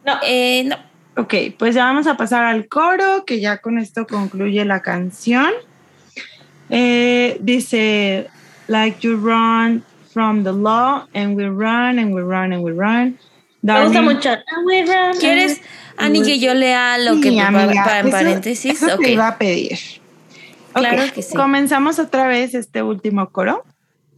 No, 0.06 0.14
Eh, 0.24 0.64
no. 0.66 0.78
Ok, 1.20 1.34
pues 1.58 1.74
ya 1.74 1.86
vamos 1.86 2.06
a 2.06 2.16
pasar 2.16 2.44
al 2.46 2.68
coro, 2.68 3.26
que 3.26 3.40
ya 3.40 3.58
con 3.58 3.80
esto 3.80 4.06
concluye 4.06 4.64
la 4.66 4.82
canción. 4.84 5.52
Eh, 6.70 7.38
dice, 7.42 8.30
like 8.68 9.00
you 9.02 9.16
run 9.18 9.84
from 10.14 10.44
the 10.44 10.52
law, 10.54 11.08
and 11.16 11.36
we 11.36 11.46
run, 11.48 11.98
and 11.98 12.14
we 12.14 12.22
run, 12.22 12.54
and 12.54 12.62
we 12.64 12.72
run. 12.72 13.18
me 13.64 13.84
gusta 13.84 14.02
mucho. 14.04 14.30
And 14.30 14.66
we 14.66 14.84
run, 14.86 15.18
¿Quieres, 15.20 15.60
Ani, 15.98 16.22
que 16.22 16.38
yo 16.40 16.54
lea 16.54 17.00
lo 17.00 17.16
que 17.20 17.32
Sí, 17.32 17.40
amiga, 17.40 17.84
pa- 17.84 18.00
en 18.00 18.08
eso- 18.08 18.16
paréntesis? 18.18 18.84
Eso 18.84 18.96
Ok. 18.96 19.02
te 19.02 19.12
iba 19.14 19.28
a 19.28 19.38
pedir. 19.40 19.80
Claro 20.80 21.14
que 21.14 21.22
sí. 21.22 21.36
Comenzamos 21.36 22.00
otra 22.00 22.28
vez 22.28 22.54
este 22.54 22.82
último 22.84 23.30
coro. 23.30 23.64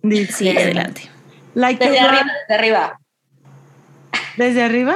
Dice, 0.02 0.32
Sí, 0.34 0.50
adelante. 0.50 1.10
Like 1.56 1.84
Desde 1.84 2.00
arriba, 2.00 2.26
desde 2.48 2.56
arriba. 2.56 3.00
¿Desde 4.38 4.64
arriba? 4.64 4.96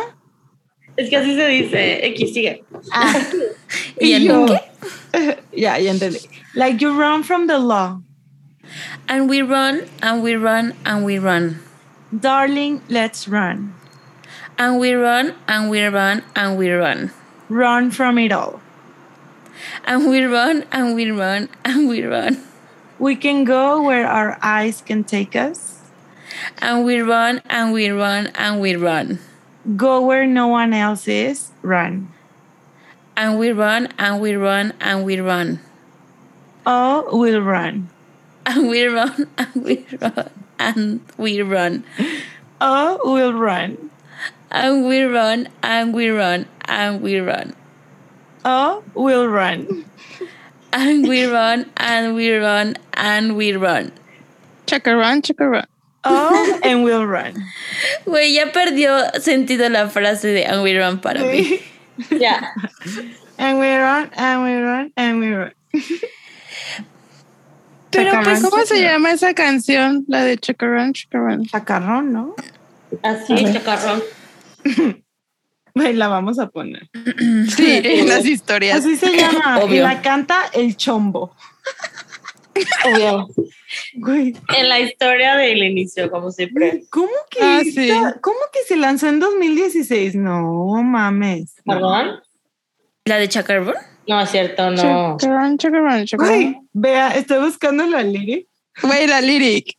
Es 0.95 1.09
que 1.09 1.18
así 1.18 1.36
se 1.36 1.47
dice. 1.47 2.05
X, 2.07 2.34
sigue. 2.34 2.64
Ah. 2.91 3.14
¿Y 3.99 4.14
en 4.14 4.24
yo- 4.24 4.45
qué? 4.45 5.39
ya, 5.61 5.80
ya 5.80 5.91
entendí. 5.91 6.20
Like 6.53 6.78
you 6.84 6.91
run 6.97 7.24
from 7.24 7.47
the 7.47 7.57
law. 7.57 8.01
And 9.07 9.30
we 9.30 9.41
run, 9.41 9.82
and 10.01 10.24
we 10.24 10.36
run, 10.36 10.74
and 10.86 11.03
we 11.03 11.20
run. 11.20 11.59
Darling, 12.18 12.82
let's 12.89 13.28
run. 13.28 13.74
And 14.57 14.80
we 14.80 14.93
run, 14.93 15.34
and 15.47 15.70
we 15.70 15.84
run, 15.86 16.24
and 16.36 16.57
we 16.57 16.70
run. 16.72 17.11
Run 17.49 17.91
from 17.91 18.18
it 18.18 18.32
all. 18.32 18.61
And 19.86 20.09
we 20.09 20.24
run, 20.24 20.66
and 20.72 20.95
we 20.95 21.11
run, 21.11 21.49
and 21.66 21.88
we 21.88 22.03
run. 22.03 22.43
We 22.99 23.16
can 23.16 23.43
go 23.43 23.82
where 23.82 24.07
our 24.07 24.38
eyes 24.41 24.82
can 24.82 25.03
take 25.03 25.36
us. 25.36 25.82
And 26.59 26.86
we 26.86 26.99
run, 26.99 27.41
and 27.49 27.74
we 27.74 27.89
run, 27.89 28.28
and 28.36 28.59
we 28.59 28.76
run. 28.76 29.20
Go 29.76 30.01
where 30.01 30.26
no 30.26 30.47
one 30.47 30.74
else 30.74 31.07
is. 31.07 31.51
Run. 31.61 32.11
And 33.16 33.38
we 33.38 33.51
run, 33.51 33.89
and 33.97 34.20
we 34.22 34.36
run, 34.36 34.74
and 34.80 35.05
we 35.05 35.20
run. 35.20 35.59
Oh, 36.66 37.18
we'll 37.18 37.41
run. 37.41 37.89
And 38.45 38.70
we 38.70 38.86
run, 38.86 39.28
and 39.38 39.64
we 39.64 39.86
run, 40.01 40.30
and 40.59 40.99
we 41.18 41.41
run. 41.41 41.84
Oh, 42.59 42.99
we'll 43.03 43.34
run. 43.34 43.89
And 44.49 44.88
we 44.88 45.03
run, 45.03 45.49
and 45.61 45.93
we 45.93 46.09
run, 46.09 46.45
and 46.66 47.01
we 47.01 47.20
run. 47.20 47.55
Oh, 48.45 48.83
we'll 48.93 49.27
run. 49.27 49.85
And 50.71 51.07
we 51.07 51.25
run, 51.25 51.69
and 51.77 52.15
we 52.15 52.33
run, 52.33 52.75
and 52.93 53.37
we 53.37 53.53
run. 53.53 53.91
Chacarrón, 54.65 55.21
chacarrón. 55.21 55.65
Oh, 56.03 56.59
and 56.63 56.83
we'll 56.83 57.05
run. 57.05 57.35
Güey, 58.05 58.33
ya 58.33 58.51
perdió 58.51 59.11
sentido 59.21 59.69
la 59.69 59.87
frase 59.87 60.33
de 60.33 60.43
and 60.45 60.63
we 60.63 60.75
run 60.77 60.99
para 60.99 61.21
mí. 61.21 61.61
Ya. 62.09 62.41
and 63.37 63.59
we 63.59 63.73
run, 63.75 64.09
and 64.17 64.43
we 64.43 64.55
run, 64.55 64.91
and 64.97 65.19
we 65.19 65.29
run. 65.29 65.51
Pero 67.91 68.23
pues, 68.23 68.41
¿Cómo 68.41 68.65
se 68.65 68.81
llama 68.81 69.11
esa 69.11 69.33
canción? 69.35 70.03
La 70.07 70.23
de 70.23 70.37
chacarrón, 70.37 70.93
chacarrón. 70.93 71.45
Chacarrón, 71.45 72.11
¿no? 72.11 72.35
Así, 73.03 73.35
chacarrón. 73.53 74.01
Güey, 75.76 75.93
la 75.93 76.07
vamos 76.07 76.39
a 76.39 76.49
poner. 76.49 76.89
Sí, 77.55 77.82
en 77.84 78.07
las 78.09 78.26
historias. 78.26 78.80
Así 78.80 78.95
se 78.95 79.15
llama. 79.15 79.59
Y 79.59 79.63
Obvio. 79.63 79.84
la 79.84 80.01
canta 80.01 80.45
el 80.53 80.76
chombo. 80.78 81.36
Obvio. 82.86 83.28
Güey, 83.95 84.36
En 84.55 84.69
la 84.69 84.80
historia 84.80 85.36
del 85.36 85.63
inicio, 85.63 86.11
como 86.11 86.32
siempre. 86.32 86.84
¿cómo 86.91 87.09
que, 87.32 87.39
Ah, 87.41 87.61
sí. 87.63 87.89
¿cómo 88.21 88.38
que 88.51 88.59
se 88.67 88.76
lanzó 88.76 89.07
en 89.07 89.19
2016? 89.19 90.15
No 90.15 90.43
mames. 90.84 91.55
No. 91.65 91.74
¿Perdón? 91.74 92.19
¿La 93.05 93.17
de 93.17 93.28
Chacarbón? 93.30 93.76
No, 94.07 94.21
es 94.21 94.30
cierto, 94.30 94.69
no. 94.69 95.17
Chacarrón, 95.17 95.57
chacarrón, 95.57 95.93
Güey, 95.93 96.05
chacarrón. 96.05 96.69
vea, 96.74 97.11
estoy 97.15 97.39
buscando 97.43 97.86
la 97.88 98.03
lyric. 98.03 98.47
Güey, 98.84 99.07
la 99.07 99.21
lyric. 99.21 99.76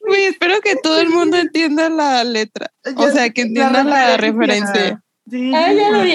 Güey, 0.00 0.24
espero 0.24 0.60
que 0.60 0.76
todo 0.76 1.00
el 1.00 1.08
mundo 1.10 1.36
entienda 1.36 1.88
la 1.88 2.24
letra. 2.24 2.72
O 2.96 3.08
sea, 3.10 3.30
que 3.30 3.42
entienda 3.42 3.84
la 3.84 4.16
referencia. 4.16 5.02
Sí. 5.30 5.52
Ah, 5.54 5.72
ya 5.72 5.90
lo 5.90 6.02
vi. 6.02 6.10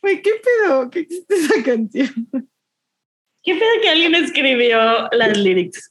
Güey, 0.00 0.22
¿qué 0.22 0.30
pedo? 0.42 0.90
¿Qué 0.90 1.00
existe 1.00 1.34
esa 1.34 1.62
canción? 1.62 2.26
¿Qué 3.44 3.54
pedo 3.54 3.70
que 3.82 3.88
alguien 3.88 4.14
escribió 4.14 5.08
las 5.12 5.36
lyrics? 5.36 5.88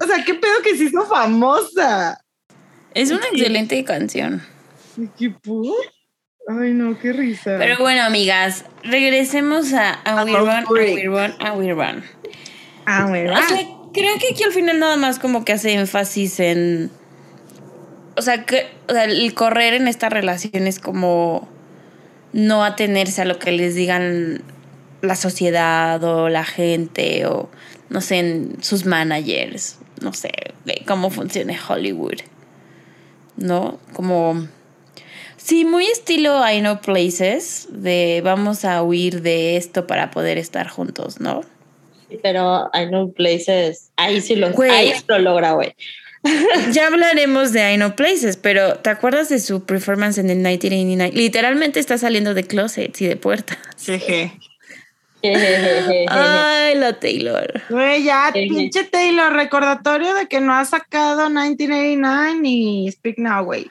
O 0.00 0.06
sea, 0.06 0.24
qué 0.24 0.34
pedo 0.34 0.62
que 0.62 0.76
se 0.76 0.84
hizo 0.84 1.04
famosa. 1.06 2.20
Es 2.94 3.10
una 3.10 3.26
excelente 3.26 3.82
canción. 3.84 4.42
¿Qué? 5.18 5.34
Ay, 6.48 6.72
no, 6.72 6.98
qué 6.98 7.12
risa. 7.12 7.56
Pero 7.58 7.78
bueno, 7.78 8.02
amigas, 8.02 8.64
regresemos 8.82 9.72
a, 9.72 9.92
a, 9.92 10.20
A 10.20 10.24
We 10.24 10.32
Run, 10.32 10.48
a. 10.48 10.64
We 10.70 11.04
Run, 11.04 11.34
a 11.40 11.52
We 11.54 11.72
Run. 11.72 12.04
ah, 12.86 13.10
¿verdad? 13.10 13.40
O 13.44 13.48
sea, 13.48 13.66
creo 13.92 14.18
que 14.18 14.28
aquí 14.32 14.44
al 14.44 14.52
final 14.52 14.78
nada 14.78 14.96
más 14.96 15.18
como 15.18 15.44
que 15.44 15.52
hace 15.52 15.72
énfasis 15.72 16.40
en. 16.40 16.90
O 18.16 18.22
sea, 18.22 18.44
que 18.44 18.66
o 18.88 18.92
sea, 18.92 19.04
el 19.04 19.34
correr 19.34 19.74
en 19.74 19.88
esta 19.88 20.08
relación 20.08 20.66
es 20.66 20.78
como 20.78 21.48
no 22.32 22.64
atenerse 22.64 23.22
a 23.22 23.24
lo 23.24 23.38
que 23.38 23.52
les 23.52 23.74
digan 23.74 24.42
la 25.02 25.16
sociedad 25.16 26.02
o 26.04 26.28
la 26.28 26.44
gente 26.44 27.26
o 27.26 27.50
no 27.88 28.00
sé, 28.00 28.18
en 28.18 28.62
sus 28.62 28.84
managers, 28.84 29.78
no 30.00 30.12
sé, 30.12 30.30
de 30.64 30.82
cómo 30.86 31.10
funciona 31.10 31.58
Hollywood. 31.68 32.20
¿No? 33.36 33.78
Como 33.92 34.46
Sí, 35.46 35.64
muy 35.64 35.86
estilo 35.86 36.42
I 36.50 36.58
Know 36.58 36.80
Places, 36.80 37.68
de 37.70 38.20
vamos 38.24 38.64
a 38.64 38.82
huir 38.82 39.22
de 39.22 39.56
esto 39.56 39.86
para 39.86 40.10
poder 40.10 40.38
estar 40.38 40.66
juntos, 40.68 41.20
¿no? 41.20 41.44
Pero 42.20 42.68
I 42.74 42.86
know 42.88 43.12
places. 43.12 43.90
Ahí 43.94 44.20
sí 44.20 44.34
lo, 44.34 44.50
Güey. 44.50 44.70
ahí 44.72 44.92
sí 44.92 45.04
lo 45.06 45.20
logra, 45.20 45.52
güey. 45.52 45.72
Ya 46.72 46.88
hablaremos 46.88 47.52
de 47.52 47.74
I 47.74 47.76
Know 47.76 47.94
Places, 47.94 48.36
pero 48.36 48.78
¿te 48.78 48.90
acuerdas 48.90 49.28
de 49.28 49.38
su 49.38 49.62
performance 49.64 50.18
en 50.18 50.30
el 50.30 50.38
1989? 50.38 51.12
Literalmente 51.14 51.78
está 51.78 51.96
saliendo 51.96 52.34
de 52.34 52.42
closets 52.42 53.00
y 53.00 53.06
de 53.06 53.14
puertas. 53.16 53.58
Jeje. 53.78 54.32
Ay, 55.22 56.74
la 56.76 56.92
Taylor. 56.98 57.62
Güey, 57.68 58.04
ya, 58.04 58.30
pinche 58.32 58.84
Taylor, 58.84 59.32
recordatorio 59.32 60.14
de 60.14 60.26
que 60.26 60.40
no 60.40 60.54
ha 60.54 60.64
sacado 60.64 61.28
1989 61.28 62.40
ni 62.40 62.90
Speak 62.90 63.18
Now, 63.18 63.44
güey. 63.44 63.70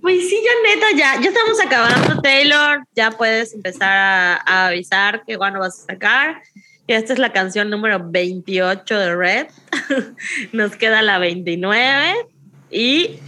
Pues 0.00 0.28
sí, 0.28 0.40
ya 0.44 0.74
neta, 0.74 0.86
ya, 0.96 1.20
ya 1.20 1.28
estamos 1.28 1.60
acabando, 1.64 2.20
Taylor. 2.22 2.84
Ya 2.94 3.10
puedes 3.10 3.52
empezar 3.52 3.90
a, 3.90 4.36
a 4.46 4.66
avisar 4.68 5.24
que 5.26 5.36
cuando 5.36 5.60
vas 5.60 5.80
a 5.80 5.92
sacar. 5.92 6.42
Y 6.86 6.94
esta 6.94 7.12
es 7.12 7.18
la 7.18 7.32
canción 7.32 7.68
número 7.68 8.00
28 8.02 8.98
de 8.98 9.14
Red. 9.16 9.46
Nos 10.52 10.76
queda 10.76 11.02
la 11.02 11.18
29 11.18 12.14
y 12.70 13.18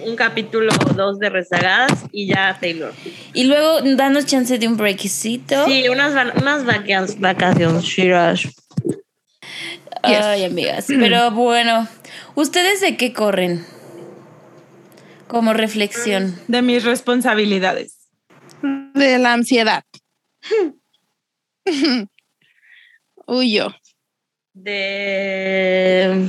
un 0.00 0.16
capítulo 0.16 0.72
o 0.72 0.92
dos 0.94 1.18
de 1.18 1.30
rezagadas 1.30 2.04
y 2.12 2.28
ya 2.28 2.56
Taylor. 2.60 2.92
Y 3.32 3.44
luego 3.44 3.80
danos 3.96 4.26
chance 4.26 4.58
de 4.58 4.68
un 4.68 4.76
breakcito. 4.76 5.66
Sí, 5.66 5.88
unas, 5.88 6.12
unas 6.36 6.64
vacaciones, 6.64 7.20
vacaciones. 7.20 8.54
Ay, 10.02 10.44
amigas. 10.44 10.86
Pero 10.88 11.30
bueno, 11.30 11.88
¿ustedes 12.34 12.80
de 12.80 12.96
qué 12.96 13.12
corren? 13.12 13.64
Como 15.26 15.52
reflexión. 15.52 16.38
De 16.46 16.62
mis 16.62 16.84
responsabilidades. 16.84 18.08
De 18.94 19.18
la 19.18 19.32
ansiedad. 19.32 19.84
Huyo. 23.26 23.74
De. 24.52 26.28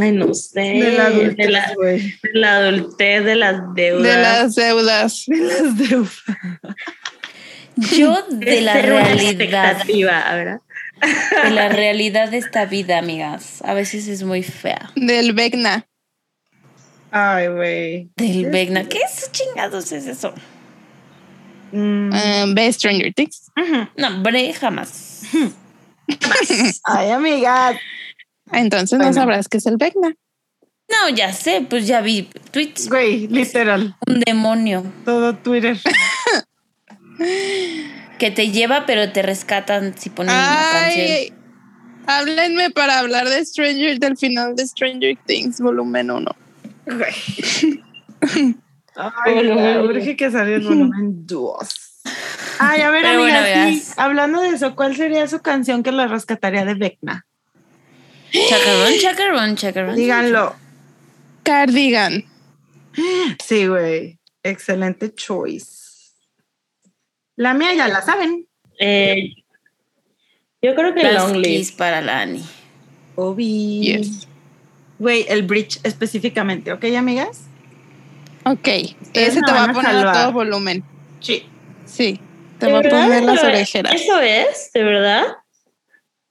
Ay, 0.00 0.12
no 0.12 0.34
sé. 0.34 0.60
De 0.60 0.92
la 0.92 1.06
adultez, 1.06 1.36
de 1.36 1.48
la, 1.48 1.74
güey. 1.74 2.00
de 2.22 2.30
la 2.34 2.56
adultez, 2.56 3.24
de 3.24 3.36
las 3.36 3.74
deudas. 3.74 4.02
De 4.02 4.22
las 4.22 4.54
deudas. 4.54 5.24
De 5.26 5.36
las 5.36 5.78
deudas. 5.78 6.22
Yo 7.76 8.22
de 8.30 8.60
la 8.60 8.72
una 8.72 8.82
realidad. 8.82 9.84
¿verdad? 9.86 10.60
De 11.44 11.50
la 11.50 11.68
realidad 11.70 12.30
de 12.30 12.38
esta 12.38 12.66
vida, 12.66 12.98
amigas. 12.98 13.62
A 13.64 13.74
veces 13.74 14.08
es 14.08 14.22
muy 14.22 14.42
fea. 14.42 14.90
Del 14.94 15.32
Vecna. 15.32 15.86
Ay, 17.10 17.48
güey. 17.48 18.10
Del 18.16 18.50
Vegna. 18.50 18.84
¿Qué 18.84 18.98
es 18.98 19.30
chingados 19.32 19.92
es 19.92 20.06
eso? 20.06 20.34
Mm. 21.72 22.12
eh, 22.12 22.44
ve 22.54 22.72
Stranger 22.72 23.12
Things. 23.14 23.50
No, 23.96 24.08
hombre, 24.08 24.52
jamás. 24.52 25.22
Ay, 26.84 27.10
amigas. 27.10 27.76
Entonces 28.52 28.98
Bueno. 28.98 29.10
no 29.12 29.14
sabrás 29.14 29.48
qué 29.48 29.58
es 29.58 29.66
el 29.66 29.76
Vecna. 29.76 30.14
No, 30.88 31.08
ya 31.14 31.32
sé, 31.32 31.66
pues 31.68 31.86
ya 31.86 32.00
vi 32.00 32.28
tweets. 32.52 32.88
Güey, 32.88 33.26
literal. 33.26 33.96
Un 34.06 34.20
demonio 34.20 34.84
Todo 35.04 35.34
Twitter. 35.34 35.76
que 38.18 38.30
te 38.30 38.50
lleva, 38.50 38.86
pero 38.86 39.10
te 39.12 39.22
rescatan 39.22 39.94
si 39.98 40.10
ponen 40.10 40.34
una 40.34 40.68
canción. 40.72 41.06
Ay, 41.06 41.32
háblenme 42.06 42.70
para 42.70 42.98
hablar 43.00 43.28
de 43.28 43.44
Stranger, 43.44 43.98
del 43.98 44.16
final 44.16 44.54
de 44.54 44.66
Stranger 44.66 45.16
Things, 45.26 45.60
volumen 45.60 46.10
1. 46.10 46.30
Güey. 46.86 47.82
Ay, 48.96 49.48
uno. 49.50 49.82
urge 49.84 50.16
que 50.16 50.30
salga 50.30 50.54
el 50.56 50.62
volumen 50.62 51.26
2. 51.26 52.02
Ay, 52.58 52.80
a 52.80 52.90
ver, 52.90 53.02
Pero 53.02 53.20
bueno, 53.20 53.38
amigas, 53.38 53.52
sí, 53.54 53.60
amigas. 53.68 53.94
hablando 53.98 54.40
de 54.40 54.48
eso, 54.50 54.74
¿cuál 54.74 54.96
sería 54.96 55.26
su 55.26 55.40
canción 55.40 55.82
que 55.82 55.92
la 55.92 56.06
rescataría 56.06 56.64
de 56.64 56.74
Vecna? 56.74 57.26
Chacarrón, 58.48 58.92
chacarrón, 59.00 59.56
chacarrón. 59.56 59.96
Díganlo. 59.96 60.54
Cardigan. 61.42 62.24
Sí, 63.44 63.66
güey. 63.66 64.18
Excelente 64.42 65.14
choice. 65.14 66.12
La 67.36 67.54
mía 67.54 67.74
ya 67.74 67.88
la 67.88 68.02
saben. 68.02 68.46
Eh, 68.78 69.34
yo 70.62 70.74
creo 70.74 70.94
que 70.94 71.02
Last 71.02 71.28
Long 71.28 71.36
Live. 71.36 71.56
Kiss 71.58 71.72
para 71.72 72.00
la 72.00 72.20
Ani. 72.22 72.44
Obi. 73.16 73.80
Yes. 73.82 74.26
Güey, 74.98 75.26
el 75.28 75.42
bridge 75.42 75.78
específicamente, 75.82 76.72
¿ok, 76.72 76.84
amigas? 76.96 77.42
Ok. 78.44 78.68
Ustedes 79.02 79.28
Ese 79.28 79.40
te 79.42 79.52
va 79.52 79.64
a 79.64 79.72
poner 79.72 80.06
a 80.06 80.12
todo 80.12 80.32
volumen. 80.32 80.82
Sí. 81.20 81.44
Sí. 81.84 82.18
Te 82.58 82.66
¿De 82.66 82.72
va 82.72 82.78
a 82.78 82.82
poner 82.82 83.22
las 83.24 83.38
¿Eso 83.38 83.46
es- 83.48 83.54
orejeras. 83.54 83.94
¿Eso 83.94 84.20
es? 84.20 84.70
¿De 84.72 84.82
verdad? 84.82 85.24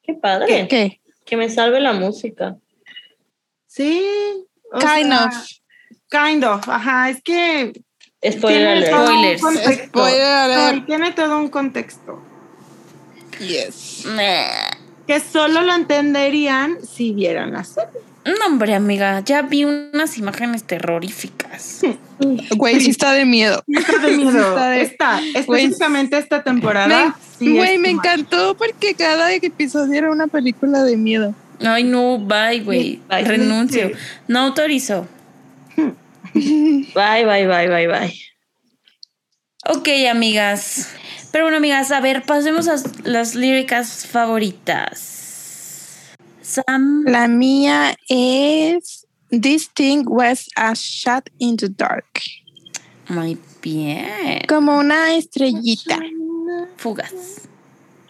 Qué 0.02 0.14
padre. 0.16 0.68
¿Qué? 0.68 1.00
Que 1.26 1.36
me 1.38 1.50
salve 1.50 1.80
la 1.82 1.94
música. 1.94 2.56
Sí. 3.68 4.06
o 4.72 4.80
Kind 4.80 5.12
sea, 5.12 5.26
of. 5.26 5.34
Kind 6.10 6.44
of. 6.46 6.70
Ajá, 6.70 7.10
es 7.10 7.22
que 7.22 7.74
Spoiler 8.32 8.40
tiene 8.42 8.72
alert. 8.72 8.92
todo 8.92 9.02
un 9.04 9.10
Spoilers. 9.10 9.42
contexto. 9.42 9.88
Spoiler 10.00 10.86
tiene 10.86 11.12
todo 11.12 11.38
un 11.40 11.50
contexto. 11.50 12.22
Yes. 13.40 14.06
Que 15.08 15.20
solo 15.20 15.62
lo 15.62 15.74
entenderían 15.74 16.78
si 16.86 17.12
vieran 17.12 17.54
la 17.54 17.64
serie. 17.64 18.00
No, 18.24 18.46
hombre, 18.48 18.74
amiga, 18.74 19.20
ya 19.20 19.44
vi 19.44 19.66
unas 19.66 20.18
imágenes 20.18 20.64
terroríficas. 20.64 21.82
Güey, 22.56 22.80
sí 22.82 22.90
está 22.90 23.12
de 23.14 23.26
miedo. 23.26 23.62
Está 23.68 23.98
de 24.00 24.18
miedo. 24.18 24.40
Está 24.50 24.70
de- 24.70 24.82
Esta, 24.82 25.20
específicamente 25.36 26.18
esta 26.18 26.44
temporada. 26.44 27.16
Güey, 27.40 27.78
me 27.78 27.90
encantó 27.90 28.56
porque 28.56 28.96
cada 28.96 29.34
episodio 29.34 29.94
era 29.94 30.12
una 30.12 30.28
película 30.28 30.84
de 30.84 30.98
miedo. 30.98 31.36
Ay, 31.60 31.84
no, 31.84 32.20
bye, 32.20 32.60
güey. 32.62 33.02
Renuncio. 33.10 33.92
No 34.28 34.40
autorizo. 34.40 35.08
Bye, 36.34 37.26
bye, 37.26 37.48
bye, 37.48 37.68
bye, 37.68 37.88
bye. 37.88 38.14
Ok, 39.68 39.88
amigas. 40.12 40.90
Pero 41.32 41.46
bueno, 41.46 41.58
amigas, 41.58 41.92
a 41.92 42.00
ver, 42.00 42.24
pasemos 42.24 42.68
a 42.68 42.76
las 43.04 43.36
líricas 43.36 44.06
favoritas. 44.06 45.16
Sam. 46.42 47.04
La 47.06 47.28
mía 47.28 47.96
es 48.08 49.06
This 49.32 49.68
thing 49.68 50.06
was 50.08 50.48
a 50.56 50.76
shot 50.76 51.30
in 51.40 51.58
the 51.58 51.68
dark. 51.68 52.22
Muy 53.10 53.38
bien. 53.62 54.42
Como 54.48 54.78
una 54.78 55.16
estrellita. 55.16 56.00
Fugas. 56.78 57.48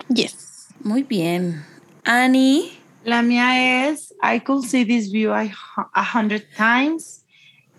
Yes. 0.09 0.67
Muy 0.83 1.03
bien. 1.03 1.63
Annie. 2.05 2.71
La 3.03 3.21
mía 3.21 3.87
es 3.89 4.13
I 4.21 4.39
could 4.39 4.63
see 4.63 4.83
this 4.83 5.11
view 5.11 5.31
a, 5.31 5.45
hu- 5.45 5.89
a 5.93 6.03
hundred 6.03 6.43
times. 6.55 7.23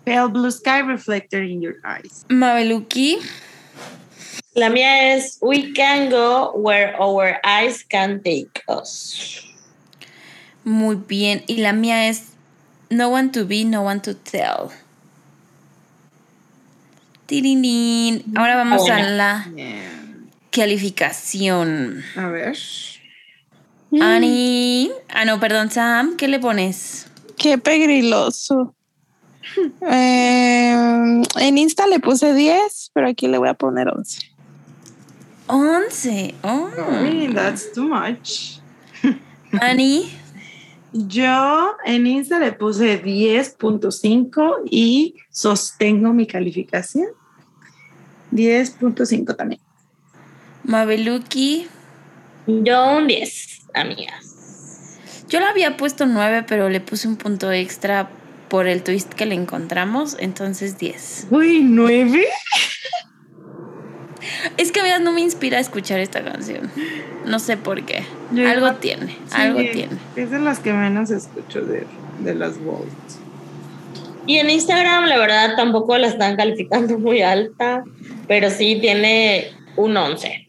Pale 0.05 0.29
blue 0.29 0.51
sky 0.51 0.79
reflected 0.79 1.43
in 1.49 1.61
your 1.61 1.75
eyes. 1.83 2.25
Mabeluki. 2.29 3.17
La 4.55 4.69
mía 4.69 5.15
es 5.15 5.37
We 5.41 5.73
can 5.73 6.09
go 6.09 6.53
where 6.55 6.95
our 6.99 7.39
eyes 7.43 7.83
can 7.83 8.21
take 8.23 8.63
us. 8.67 9.43
Muy 10.63 10.95
bien. 10.95 11.43
Y 11.47 11.57
la 11.57 11.73
mía 11.73 12.07
es 12.09 12.31
No 12.89 13.09
one 13.09 13.31
to 13.31 13.45
be, 13.45 13.65
no 13.65 13.81
one 13.81 13.99
to 14.01 14.13
tell. 14.15 14.71
Tirinín. 17.27 18.23
Ahora 18.37 18.55
vamos 18.55 18.89
a 18.89 19.01
la 19.03 19.45
calificación. 20.51 22.03
A 22.15 22.27
ver. 22.27 22.57
Annie. 24.01 24.91
Ah, 25.09 25.25
no, 25.25 25.39
perdón, 25.39 25.71
Sam. 25.71 26.17
¿Qué 26.17 26.27
le 26.27 26.39
pones? 26.39 27.07
Qué 27.37 27.57
pegriloso. 27.57 28.75
Eh, 29.89 31.23
en 31.39 31.57
Insta 31.57 31.87
le 31.87 31.99
puse 31.99 32.33
10, 32.33 32.91
pero 32.93 33.07
aquí 33.07 33.27
le 33.27 33.37
voy 33.37 33.49
a 33.49 33.53
poner 33.53 33.87
11. 33.87 34.19
11. 35.47 36.35
Oh. 36.43 36.69
Ay, 36.89 37.31
that's 37.33 37.71
too 37.71 37.87
much. 37.87 38.59
Annie. 39.61 40.11
Yo 40.93 41.75
en 41.85 42.07
Insta 42.07 42.39
le 42.39 42.53
puse 42.53 43.03
10.5 43.03 44.63
y 44.69 45.15
sostengo 45.29 46.13
mi 46.13 46.25
calificación. 46.25 47.07
10.5 48.31 49.35
también. 49.35 49.61
Mabeluki. 50.67 51.65
Yo 52.45 52.97
un 52.97 53.07
10, 53.07 53.61
amigas. 53.73 54.97
Yo 55.29 55.39
le 55.39 55.45
había 55.45 55.77
puesto 55.77 56.05
9, 56.05 56.43
pero 56.47 56.69
le 56.69 56.81
puse 56.81 57.07
un 57.07 57.15
punto 57.15 57.51
extra 57.51 58.09
por 58.49 58.67
el 58.67 58.83
twist 58.83 59.13
que 59.13 59.25
le 59.25 59.35
encontramos, 59.35 60.17
entonces 60.19 60.77
10. 60.77 61.27
Uy, 61.31 61.61
9. 61.63 62.25
Es 64.57 64.71
que 64.73 64.81
a 64.81 64.83
veces 64.83 64.99
no 65.01 65.13
me 65.13 65.21
inspira 65.21 65.57
a 65.57 65.61
escuchar 65.61 65.99
esta 65.99 66.23
canción. 66.23 66.69
No 67.25 67.39
sé 67.39 67.55
por 67.55 67.83
qué. 67.85 68.03
Yo 68.33 68.47
algo 68.49 68.73
tiene, 68.73 69.07
Sí, 69.27 69.35
algo 69.35 69.59
tiene. 69.59 69.97
Es 70.17 70.31
de 70.31 70.39
las 70.39 70.59
que 70.59 70.73
menos 70.73 71.11
escucho 71.11 71.61
de, 71.61 71.85
de 72.19 72.35
las 72.35 72.59
Volt. 72.59 72.91
Y 74.25 74.39
en 74.39 74.49
Instagram, 74.49 75.05
la 75.05 75.17
verdad, 75.17 75.55
tampoco 75.55 75.97
la 75.97 76.07
están 76.07 76.35
calificando 76.35 76.99
muy 76.99 77.21
alta, 77.21 77.85
pero 78.27 78.49
sí 78.49 78.79
tiene 78.81 79.51
un 79.77 79.95
11. 79.95 80.46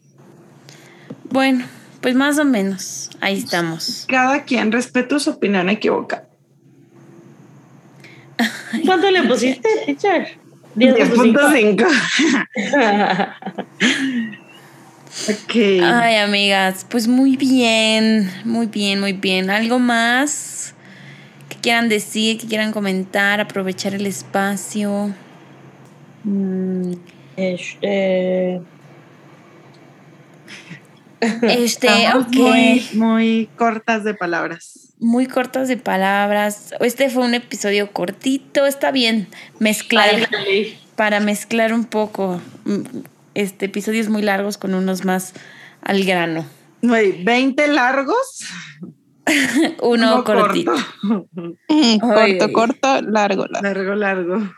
Bueno, 1.31 1.65
pues 2.01 2.15
más 2.15 2.39
o 2.39 2.45
menos. 2.45 3.09
Ahí 3.21 3.37
estamos. 3.37 4.05
Cada 4.07 4.43
quien 4.43 4.71
respeto 4.71 5.19
su 5.19 5.31
opinión 5.31 5.69
equivocada. 5.69 6.27
¿Cuánto 8.85 9.11
le 9.11 9.23
pusiste, 9.27 9.67
teacher? 9.85 10.37
10.5. 10.75 11.85
ok. 15.29 15.55
Ay, 15.83 16.15
amigas, 16.17 16.85
pues 16.89 17.07
muy 17.07 17.35
bien, 17.35 18.31
muy 18.45 18.67
bien, 18.67 18.99
muy 18.99 19.13
bien. 19.13 19.49
¿Algo 19.49 19.79
más 19.79 20.73
que 21.49 21.57
quieran 21.57 21.89
decir, 21.89 22.37
que 22.37 22.47
quieran 22.47 22.71
comentar, 22.71 23.41
aprovechar 23.41 23.95
el 23.95 24.05
espacio? 24.05 25.13
Mm, 26.23 26.93
Este. 27.35 28.61
Este, 31.21 31.87
estamos 31.87 32.27
ok. 32.27 32.35
muy, 32.35 32.89
muy 32.93 33.49
cortas 33.55 34.03
de 34.03 34.13
palabras. 34.13 34.93
Muy 34.99 35.27
cortas 35.27 35.67
de 35.67 35.77
palabras. 35.77 36.73
Este 36.79 37.09
fue 37.09 37.23
un 37.23 37.33
episodio 37.33 37.91
cortito, 37.91 38.65
está 38.65 38.91
bien 38.91 39.27
mezclar 39.59 40.29
para 40.95 41.21
mezclar 41.21 41.73
un 41.73 41.85
poco 41.85 42.41
mm, 42.65 42.81
este 43.33 43.67
episodios 43.67 44.09
muy 44.09 44.21
largos 44.21 44.57
con 44.57 44.73
unos 44.73 45.05
más 45.05 45.33
al 45.81 46.03
grano. 46.03 46.45
Güey, 46.81 47.23
20 47.23 47.67
largos. 47.69 48.45
Uno 49.81 50.15
uno 50.15 50.23
cortito. 50.23 50.73
corto. 51.01 51.57
Mm, 51.69 51.99
corto, 51.99 52.51
corto, 52.51 53.01
largo, 53.01 53.45
largo. 53.45 53.61
largo, 53.61 53.95
largo. 53.95 54.53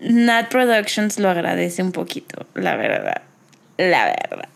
Nat 0.00 0.48
Productions 0.50 1.18
lo 1.18 1.28
agradece 1.28 1.82
un 1.82 1.92
poquito, 1.92 2.46
la 2.54 2.76
verdad. 2.76 3.22
La 3.76 4.06
verdad. 4.06 4.48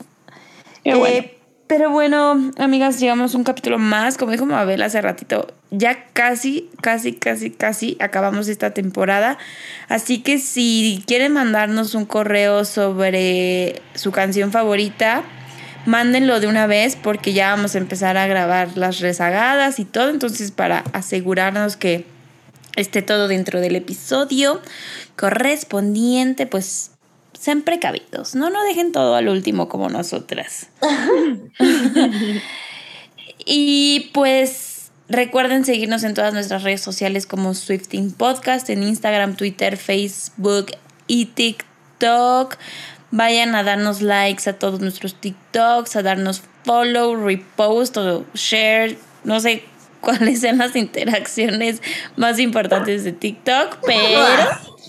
Qué 0.82 0.94
bueno. 0.94 1.39
Pero 1.70 1.88
bueno, 1.88 2.50
amigas, 2.58 2.98
llevamos 2.98 3.36
un 3.36 3.44
capítulo 3.44 3.78
más. 3.78 4.18
Como 4.18 4.32
dijo 4.32 4.44
Mabel 4.44 4.82
hace 4.82 5.00
ratito, 5.00 5.46
ya 5.70 6.06
casi, 6.12 6.68
casi, 6.80 7.12
casi, 7.12 7.52
casi 7.52 7.96
acabamos 8.00 8.48
esta 8.48 8.74
temporada. 8.74 9.38
Así 9.88 10.18
que 10.18 10.40
si 10.40 11.04
quieren 11.06 11.32
mandarnos 11.32 11.94
un 11.94 12.06
correo 12.06 12.64
sobre 12.64 13.80
su 13.94 14.10
canción 14.10 14.50
favorita, 14.50 15.22
mándenlo 15.86 16.40
de 16.40 16.48
una 16.48 16.66
vez 16.66 16.96
porque 16.96 17.34
ya 17.34 17.50
vamos 17.54 17.76
a 17.76 17.78
empezar 17.78 18.16
a 18.16 18.26
grabar 18.26 18.76
las 18.76 18.98
rezagadas 18.98 19.78
y 19.78 19.84
todo. 19.84 20.10
Entonces, 20.10 20.50
para 20.50 20.82
asegurarnos 20.92 21.76
que 21.76 22.04
esté 22.74 23.00
todo 23.00 23.28
dentro 23.28 23.60
del 23.60 23.76
episodio 23.76 24.60
correspondiente, 25.14 26.48
pues 26.48 26.90
sean 27.40 27.62
precavidos, 27.62 28.34
no 28.34 28.50
no 28.50 28.62
dejen 28.64 28.92
todo 28.92 29.14
al 29.14 29.28
último 29.28 29.68
como 29.68 29.88
nosotras. 29.88 30.68
y 33.46 34.10
pues 34.12 34.90
recuerden 35.08 35.64
seguirnos 35.64 36.04
en 36.04 36.12
todas 36.12 36.34
nuestras 36.34 36.62
redes 36.62 36.82
sociales 36.82 37.26
como 37.26 37.54
Swifting 37.54 38.12
Podcast, 38.12 38.68
en 38.68 38.82
Instagram, 38.82 39.36
Twitter, 39.36 39.78
Facebook 39.78 40.72
y 41.06 41.26
TikTok. 41.26 42.58
Vayan 43.10 43.54
a 43.54 43.62
darnos 43.62 44.02
likes 44.02 44.48
a 44.48 44.58
todos 44.58 44.80
nuestros 44.80 45.14
TikToks, 45.14 45.96
a 45.96 46.02
darnos 46.02 46.42
follow, 46.64 47.16
repost 47.16 47.96
o 47.96 48.26
share, 48.34 48.98
no 49.24 49.40
sé 49.40 49.64
cuáles 50.02 50.40
sean 50.40 50.58
las 50.58 50.76
interacciones 50.76 51.80
más 52.16 52.38
importantes 52.38 53.02
de 53.04 53.12
TikTok, 53.12 53.78
pero 53.86 54.20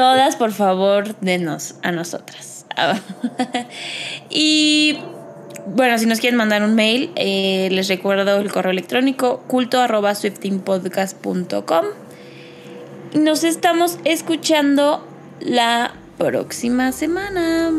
todas 0.00 0.34
por 0.36 0.52
favor 0.52 1.14
denos 1.20 1.74
a 1.82 1.92
nosotras. 1.92 2.64
y 4.30 4.98
bueno, 5.66 5.98
si 5.98 6.06
nos 6.06 6.20
quieren 6.20 6.38
mandar 6.38 6.62
un 6.62 6.74
mail, 6.74 7.10
eh, 7.16 7.68
les 7.70 7.86
recuerdo 7.88 8.38
el 8.38 8.50
correo 8.50 8.72
electrónico 8.72 9.42
culto 9.46 9.78
arroba 9.78 10.14
swiftingpodcast.com. 10.14 11.84
Y 13.12 13.18
Nos 13.18 13.44
estamos 13.44 13.98
escuchando 14.04 15.06
la 15.38 15.92
próxima 16.16 16.92
semana. 16.92 17.70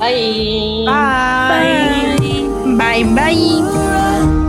Bye. 0.00 0.86
Bye. 0.86 2.24
Bye, 2.64 3.04
bye. 3.14 4.45